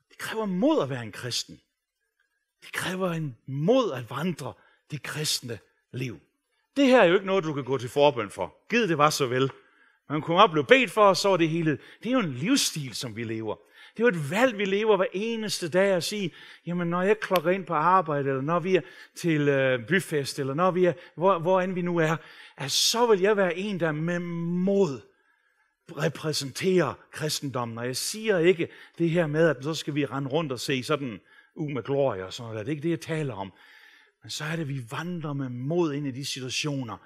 Det 0.10 0.18
kræver 0.18 0.46
mod 0.46 0.84
at 0.84 0.90
være 0.90 1.04
en 1.04 1.12
kristen. 1.12 1.62
Det 2.62 2.72
kræver 2.74 3.12
en 3.12 3.38
mod 3.46 3.92
at 3.92 4.10
vandre 4.10 4.54
det 4.92 5.04
kristne 5.04 5.60
liv. 5.92 6.20
Det 6.78 6.86
her 6.86 7.02
er 7.02 7.06
jo 7.06 7.14
ikke 7.14 7.26
noget, 7.26 7.44
du 7.44 7.54
kan 7.54 7.64
gå 7.64 7.78
til 7.78 7.90
forbøn 7.90 8.30
for. 8.30 8.56
Gid 8.70 8.88
det 8.88 8.98
var 8.98 9.10
så 9.10 9.28
vel. 9.28 9.52
Man 10.10 10.22
kunne 10.22 10.38
op 10.38 10.52
blive 10.52 10.66
bedt 10.66 10.92
for, 10.92 11.02
og 11.02 11.18
så 11.18 11.30
var 11.30 11.38
det 11.38 11.50
hele. 11.50 11.78
Det 12.04 12.10
er 12.10 12.14
jo 12.14 12.20
en 12.20 12.34
livsstil, 12.34 12.96
som 12.96 13.16
vi 13.16 13.24
lever. 13.24 13.56
Det 13.98 14.04
er 14.04 14.08
jo 14.08 14.20
et 14.20 14.32
valg, 14.32 14.58
vi 14.58 14.66
lever 14.66 14.98
hver 14.98 15.06
eneste 15.14 15.70
dag 15.70 15.92
at 15.92 16.04
sige, 16.04 16.32
jamen 16.66 16.88
når 16.88 17.02
jeg 17.02 17.20
klokker 17.20 17.52
ind 17.52 17.66
på 17.66 17.74
arbejde, 17.74 18.30
eller 18.30 18.42
når 18.42 18.60
vi 18.60 18.76
er 18.76 18.82
til 19.16 19.50
øh, 19.50 19.88
byfest, 19.88 20.40
eller 20.40 20.54
når 20.54 20.72
vi 20.72 20.86
er, 20.86 20.94
hvor, 21.16 21.40
hvor 21.40 21.62
end 21.62 21.74
vi 21.74 21.82
nu 21.82 21.98
er, 21.98 22.16
at 22.58 22.72
så 22.72 23.08
vil 23.08 23.20
jeg 23.20 23.38
være 23.38 23.58
en, 23.58 23.80
der 23.80 23.92
med 23.92 24.20
mod 24.20 25.02
repræsenterer 25.98 26.94
kristendommen. 27.12 27.78
Og 27.78 27.86
jeg 27.86 27.98
siger 27.98 28.38
ikke 28.38 28.68
det 28.98 29.10
her 29.10 29.28
med, 29.28 29.50
at 29.50 29.64
så 29.64 29.74
skal 29.74 29.96
vi 29.96 30.06
rende 30.06 30.30
rundt 30.30 30.52
og 30.52 30.60
se 30.60 30.84
sådan 30.84 31.20
u 31.56 31.70
med 31.70 31.84
glorie 31.84 32.26
og 32.26 32.34
sådan 32.34 32.52
noget. 32.52 32.66
Det 32.66 32.72
er 32.72 32.76
ikke 32.76 32.84
det, 32.84 32.90
jeg 32.90 33.02
taler 33.02 33.34
om. 33.34 33.54
Men 34.24 34.30
så 34.30 34.44
er 34.44 34.52
det, 34.52 34.62
at 34.62 34.70
vi 34.70 34.82
vandrer 34.92 35.34
med 35.34 35.50
mod 35.50 35.94
ind 35.94 36.08
i 36.08 36.12
de 36.12 36.26
situationer, 36.26 36.98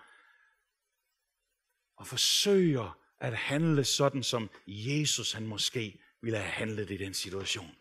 og 2.02 2.08
forsøger 2.08 3.00
at 3.20 3.38
handle 3.38 3.84
sådan, 3.84 4.24
som 4.24 4.50
Jesus 4.68 5.32
han 5.32 5.48
måske 5.48 6.02
ville 6.22 6.38
have 6.38 6.52
handlet 6.52 6.92
i 6.92 6.98
den 6.98 7.14
situation. 7.14 7.76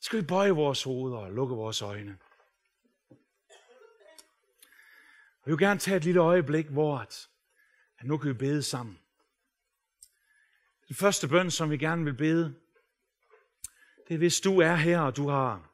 Skal 0.00 0.20
vi 0.20 0.26
bøje 0.26 0.50
vores 0.50 0.82
hoveder 0.82 1.18
og 1.18 1.32
lukke 1.32 1.54
vores 1.54 1.82
øjne? 1.82 2.18
Jeg 5.46 5.50
vil 5.52 5.58
gerne 5.58 5.80
tage 5.80 5.96
et 5.96 6.04
lille 6.04 6.20
øjeblik, 6.20 6.66
hvor 6.66 6.98
at, 6.98 7.28
at 7.98 8.06
nu 8.06 8.18
kan 8.18 8.28
vi 8.28 8.34
bede 8.34 8.62
sammen. 8.62 8.98
Den 10.88 10.96
første 10.96 11.28
bøn, 11.28 11.50
som 11.50 11.70
vi 11.70 11.78
gerne 11.78 12.04
vil 12.04 12.14
bede, 12.14 12.54
det 14.08 14.14
er, 14.14 14.18
hvis 14.18 14.40
du 14.40 14.60
er 14.60 14.74
her, 14.74 15.00
og 15.00 15.16
du 15.16 15.28
har, 15.28 15.72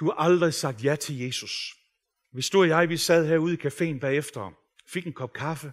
du 0.00 0.04
har 0.04 0.12
aldrig 0.12 0.54
sagt 0.54 0.84
ja 0.84 0.96
til 0.96 1.18
Jesus. 1.18 1.81
Hvis 2.32 2.50
du 2.50 2.60
og 2.60 2.68
jeg, 2.68 2.88
vi 2.88 2.96
sad 2.96 3.26
herude 3.26 3.54
i 3.54 3.66
caféen 3.66 3.98
bagefter, 3.98 4.52
fik 4.86 5.06
en 5.06 5.12
kop 5.12 5.32
kaffe, 5.32 5.72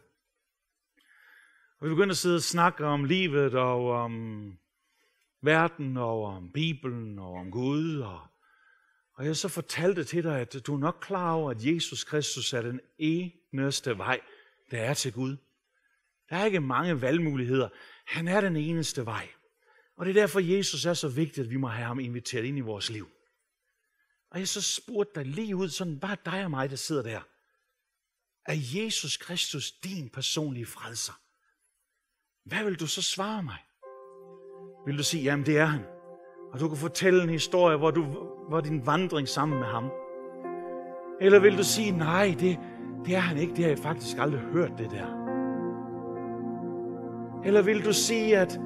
og 1.79 1.85
vi 1.85 1.89
begyndte 1.89 2.11
at 2.11 2.17
sidde 2.17 2.35
og 2.35 2.41
snakke 2.41 2.85
om 2.85 3.03
livet 3.03 3.55
og 3.55 3.91
om 3.91 4.53
verden 5.41 5.97
og 5.97 6.23
om 6.23 6.51
Bibelen 6.51 7.19
og 7.19 7.33
om 7.33 7.51
Gud. 7.51 7.99
Og, 7.99 8.21
og 9.13 9.25
jeg 9.25 9.35
så 9.35 9.47
fortalte 9.47 10.03
til 10.03 10.23
dig, 10.23 10.39
at 10.39 10.55
du 10.67 10.75
er 10.75 10.79
nok 10.79 10.97
klar 11.01 11.33
over, 11.33 11.51
at 11.51 11.65
Jesus 11.65 12.03
Kristus 12.03 12.53
er 12.53 12.61
den 12.61 12.81
eneste 12.97 13.97
vej, 13.97 14.19
der 14.71 14.77
er 14.77 14.93
til 14.93 15.13
Gud. 15.13 15.37
Der 16.29 16.35
er 16.35 16.45
ikke 16.45 16.59
mange 16.59 17.01
valgmuligheder. 17.01 17.69
Han 18.05 18.27
er 18.27 18.41
den 18.41 18.55
eneste 18.55 19.05
vej. 19.05 19.29
Og 19.97 20.05
det 20.05 20.17
er 20.17 20.21
derfor, 20.21 20.39
Jesus 20.39 20.85
er 20.85 20.93
så 20.93 21.07
vigtigt, 21.07 21.45
at 21.45 21.49
vi 21.49 21.57
må 21.57 21.67
have 21.67 21.85
ham 21.85 21.99
inviteret 21.99 22.45
ind 22.45 22.57
i 22.57 22.61
vores 22.61 22.89
liv. 22.89 23.09
Og 24.31 24.39
jeg 24.39 24.47
så 24.47 24.61
spurgte 24.61 25.11
dig 25.15 25.25
lige 25.25 25.55
ud, 25.55 25.69
sådan 25.69 25.99
bare 25.99 26.17
dig 26.25 26.43
og 26.43 26.51
mig, 26.51 26.69
der 26.69 26.75
sidder 26.75 27.01
der. 27.03 27.21
Er 28.45 28.55
Jesus 28.75 29.17
Kristus 29.17 29.71
din 29.71 30.09
personlige 30.09 30.65
frelser? 30.65 31.13
Hvad 32.45 32.63
vil 32.63 32.79
du 32.79 32.87
så 32.87 33.01
svare 33.01 33.43
mig? 33.43 33.57
Vil 34.85 34.97
du 34.97 35.03
sige, 35.03 35.23
jamen 35.23 35.45
det 35.45 35.57
er 35.57 35.65
han. 35.65 35.85
Og 36.53 36.59
du 36.59 36.67
kan 36.67 36.77
fortælle 36.77 37.23
en 37.23 37.29
historie, 37.29 37.77
hvor, 37.77 37.91
du, 37.91 38.03
hvor 38.49 38.61
din 38.61 38.85
vandring 38.85 39.27
sammen 39.27 39.59
med 39.59 39.67
ham. 39.67 39.91
Eller 41.21 41.39
vil 41.39 41.57
du 41.57 41.63
sige, 41.63 41.91
nej, 41.91 42.35
det, 42.39 42.59
det 43.05 43.15
er 43.15 43.19
han 43.19 43.37
ikke. 43.37 43.55
Det 43.55 43.63
har 43.63 43.69
jeg 43.69 43.79
faktisk 43.79 44.17
aldrig 44.17 44.41
hørt, 44.41 44.71
det 44.77 44.91
der. 44.91 45.19
Eller 47.45 47.61
vil 47.61 47.85
du 47.85 47.93
sige, 47.93 48.37
at 48.37 48.59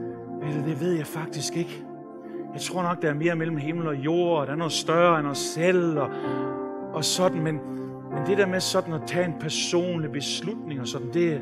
eller 0.43 0.65
det 0.65 0.79
ved 0.79 0.93
jeg 0.93 1.07
faktisk 1.07 1.55
ikke. 1.55 1.85
Jeg 2.53 2.61
tror 2.61 2.83
nok, 2.83 3.01
der 3.01 3.09
er 3.09 3.13
mere 3.13 3.35
mellem 3.35 3.57
himmel 3.57 3.87
og 3.87 3.95
jord, 3.95 4.39
og 4.39 4.47
der 4.47 4.53
er 4.53 4.57
noget 4.57 4.73
større 4.73 5.19
end 5.19 5.27
os 5.27 5.37
selv, 5.37 5.99
og, 5.99 6.09
og 6.93 7.03
sådan, 7.03 7.43
men, 7.43 7.59
men 8.11 8.25
det 8.27 8.37
der 8.37 8.45
med 8.45 8.59
sådan 8.59 8.93
at 8.93 9.01
tage 9.07 9.25
en 9.25 9.33
personlig 9.39 10.11
beslutning 10.11 10.81
og 10.81 10.87
sådan, 10.87 11.07
det, 11.13 11.41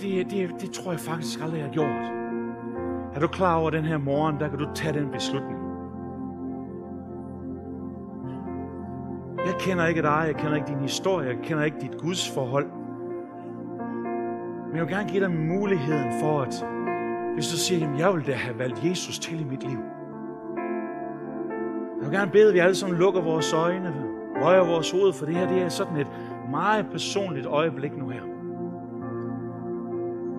det, 0.00 0.30
det, 0.30 0.50
det 0.60 0.70
tror 0.70 0.90
jeg 0.90 1.00
faktisk 1.00 1.40
aldrig, 1.42 1.58
jeg 1.58 1.66
har 1.66 1.72
gjort. 1.72 2.22
Er 3.14 3.20
du 3.20 3.26
klar 3.26 3.56
over 3.56 3.70
den 3.70 3.84
her 3.84 3.98
morgen, 3.98 4.40
der 4.40 4.48
kan 4.48 4.58
du 4.58 4.68
tage 4.74 4.92
den 5.00 5.08
beslutning? 5.10 5.58
Jeg 9.46 9.54
kender 9.60 9.86
ikke 9.86 10.02
dig, 10.02 10.24
jeg 10.26 10.36
kender 10.36 10.54
ikke 10.54 10.68
din 10.68 10.80
historie, 10.80 11.28
jeg 11.28 11.36
kender 11.42 11.64
ikke 11.64 11.76
dit 11.80 11.98
Guds 11.98 12.30
forhold. 12.30 12.66
Men 14.66 14.76
jeg 14.76 14.86
vil 14.86 14.94
gerne 14.94 15.08
give 15.08 15.22
dig 15.22 15.30
muligheden 15.30 16.20
for, 16.20 16.40
at 16.40 16.64
hvis 17.34 17.48
du 17.48 17.56
siger, 17.56 17.92
at 17.92 17.98
jeg 17.98 18.14
vil 18.14 18.26
da 18.26 18.32
have 18.32 18.58
valgt 18.58 18.84
Jesus 18.84 19.18
til 19.18 19.40
i 19.40 19.44
mit 19.44 19.62
liv. 19.62 19.78
Jeg 22.00 22.10
vil 22.10 22.18
gerne 22.18 22.30
bede, 22.30 22.48
at 22.48 22.54
vi 22.54 22.58
alle 22.58 22.74
sammen 22.74 22.98
lukker 22.98 23.20
vores 23.20 23.52
øjne, 23.52 23.94
rører 24.42 24.66
vores 24.66 24.90
hoved, 24.90 25.12
for 25.12 25.26
det 25.26 25.34
her 25.34 25.48
det 25.48 25.62
er 25.62 25.68
sådan 25.68 25.96
et 25.96 26.06
meget 26.50 26.86
personligt 26.90 27.46
øjeblik 27.46 27.96
nu 27.96 28.08
her. 28.08 28.22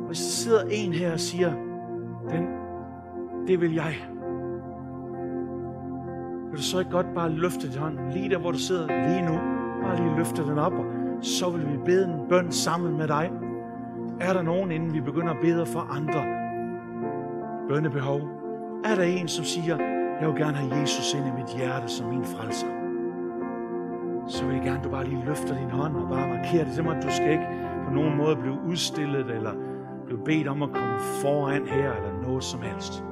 Hvis 0.07 0.19
der 0.19 0.29
sidder 0.29 0.63
en 0.71 0.93
her 0.93 1.13
og 1.13 1.19
siger, 1.19 1.53
den, 2.29 2.47
det 3.47 3.61
vil 3.61 3.73
jeg. 3.73 3.95
Vil 6.49 6.57
du 6.57 6.63
så 6.63 6.79
ikke 6.79 6.91
godt 6.91 7.13
bare 7.15 7.29
løfte 7.29 7.71
din 7.71 7.79
hånd, 7.79 7.99
lige 8.13 8.29
der 8.29 8.37
hvor 8.37 8.51
du 8.51 8.57
sidder 8.57 8.87
lige 8.87 9.21
nu, 9.21 9.39
bare 9.83 9.95
lige 9.95 10.17
løfte 10.17 10.43
den 10.43 10.57
op, 10.57 10.73
og 10.73 10.85
så 11.21 11.49
vil 11.49 11.71
vi 11.71 11.77
bede 11.85 12.05
en 12.05 12.29
bøn 12.29 12.51
sammen 12.51 12.97
med 12.97 13.07
dig. 13.07 13.31
Er 14.19 14.33
der 14.33 14.41
nogen, 14.41 14.71
inden 14.71 14.93
vi 14.93 15.01
begynder 15.01 15.33
at 15.33 15.39
bede 15.41 15.65
for 15.65 15.79
andre 15.79 16.42
bønnebehov? 17.67 18.21
Er 18.85 18.95
der 18.95 19.03
en, 19.03 19.27
som 19.27 19.45
siger, 19.45 19.77
jeg 20.21 20.27
vil 20.29 20.37
gerne 20.37 20.57
have 20.57 20.79
Jesus 20.79 21.13
ind 21.13 21.27
i 21.27 21.31
mit 21.31 21.57
hjerte 21.57 21.87
som 21.87 22.09
min 22.09 22.23
frelser? 22.23 22.67
Så 24.27 24.45
vil 24.45 24.55
jeg 24.55 24.63
gerne, 24.63 24.77
at 24.77 24.83
du 24.83 24.89
bare 24.89 25.07
lige 25.07 25.25
løfter 25.25 25.57
din 25.57 25.69
hånd 25.69 25.95
og 25.95 26.09
bare 26.09 26.27
markerer 26.27 26.63
det. 26.63 26.73
Simpelthen, 26.73 27.03
du 27.03 27.11
skal 27.11 27.31
ikke 27.31 27.47
på 27.85 27.93
nogen 27.93 28.17
måde 28.17 28.35
blive 28.35 28.59
udstillet 28.69 29.29
eller 29.29 29.53
blive 30.05 30.19
bedt 30.25 30.47
om 30.47 30.63
at 30.63 30.69
komme 30.69 30.99
foran 31.21 31.67
her 31.67 31.93
eller 31.93 32.21
noget 32.21 32.43
som 32.43 32.61
helst. 32.61 33.03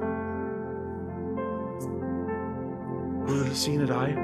Gud 3.26 3.44
vil 3.44 3.56
sige 3.56 3.86
dig. 3.86 4.16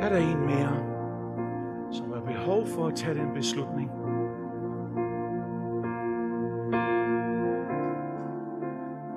Er 0.00 0.08
der 0.08 0.16
en 0.16 0.40
mere, 0.46 0.76
som 1.90 2.12
har 2.12 2.20
behov 2.20 2.66
for 2.66 2.86
at 2.86 2.94
tage 2.94 3.14
den 3.14 3.34
beslutning? 3.34 3.90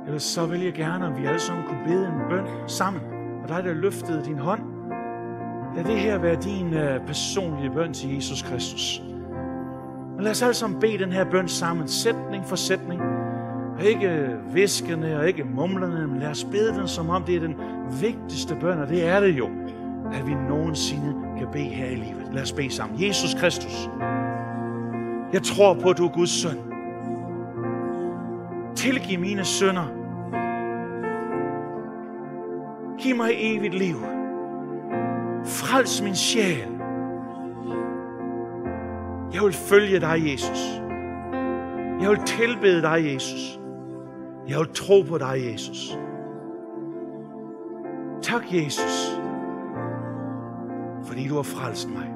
Ellers 0.06 0.24
så 0.24 0.46
vil 0.46 0.64
jeg 0.64 0.74
gerne, 0.74 1.06
at 1.06 1.22
vi 1.22 1.26
alle 1.26 1.40
sammen 1.40 1.66
kunne 1.68 1.84
bede 1.88 2.08
en 2.08 2.30
bøn 2.30 2.46
sammen. 2.68 3.02
Og 3.44 3.50
dig, 3.50 3.64
der 3.64 3.74
løftede 3.74 4.26
din 4.26 4.38
hånd, 4.38 4.62
lad 5.76 5.84
det 5.84 6.00
her 6.00 6.18
være 6.18 6.36
din 6.36 6.68
uh, 6.68 7.08
personlige 7.08 7.72
bøn 7.72 7.94
til 7.94 8.16
Jesus 8.16 8.42
Kristus. 8.42 9.02
Men 10.16 10.24
lad 10.24 10.32
os 10.32 10.42
alle 10.42 10.54
sammen 10.54 10.80
bede 10.80 10.98
den 10.98 11.12
her 11.12 11.26
bøn 11.32 11.48
sammen, 11.48 11.88
sætning 11.88 12.46
for 12.46 12.56
sætning. 12.56 13.02
Og 13.78 13.84
ikke 13.84 14.10
øh, 14.10 14.56
viskende 14.56 15.18
og 15.18 15.28
ikke 15.28 15.44
mumlende, 15.44 16.08
men 16.08 16.20
lad 16.20 16.30
os 16.30 16.44
bede 16.44 16.74
den, 16.74 16.88
som 16.88 17.10
om 17.10 17.24
det 17.24 17.36
er 17.36 17.40
den 17.40 17.56
vigtigste 18.02 18.56
bøn, 18.56 18.80
og 18.80 18.90
det 18.90 19.08
er 19.08 19.20
det 19.20 19.38
jo, 19.38 19.50
at 20.14 20.28
vi 20.28 20.34
nogensinde 20.34 21.14
kan 21.38 21.48
bede 21.52 21.64
her 21.64 21.86
i 21.86 21.96
livet. 21.96 22.30
Lad 22.34 22.42
os 22.42 22.52
bede 22.52 22.72
sammen. 22.72 23.08
Jesus 23.08 23.34
Kristus, 23.34 23.90
jeg 25.34 25.44
tror 25.44 25.74
på, 25.74 25.90
at 25.90 25.98
du 25.98 26.06
er 26.06 26.12
Guds 26.12 26.30
søn. 26.30 26.73
Tilgiv 28.76 29.20
mine 29.20 29.46
sønder. 29.46 29.88
Giv 32.98 33.16
mig 33.16 33.32
evigt 33.34 33.74
liv. 33.74 33.96
Frels 35.46 36.02
min 36.02 36.16
sjæl. 36.16 36.68
Jeg 39.34 39.44
vil 39.44 39.54
følge 39.54 40.00
dig, 40.00 40.32
Jesus. 40.32 40.82
Jeg 42.02 42.10
vil 42.10 42.20
tilbede 42.26 42.82
dig, 42.82 43.14
Jesus. 43.14 43.60
Jeg 44.48 44.60
vil 44.60 44.68
tro 44.74 45.02
på 45.02 45.18
dig, 45.18 45.52
Jesus. 45.52 45.98
Tak, 48.22 48.44
Jesus, 48.54 49.20
fordi 51.04 51.28
du 51.28 51.36
har 51.36 51.44
frelst 51.44 51.90
mig. 51.90 52.14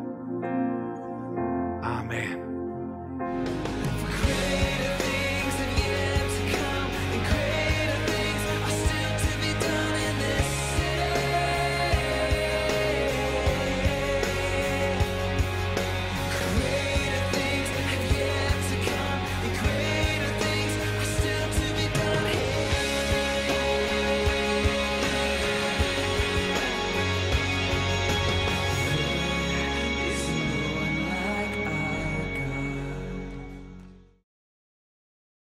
Amen. 1.84 2.47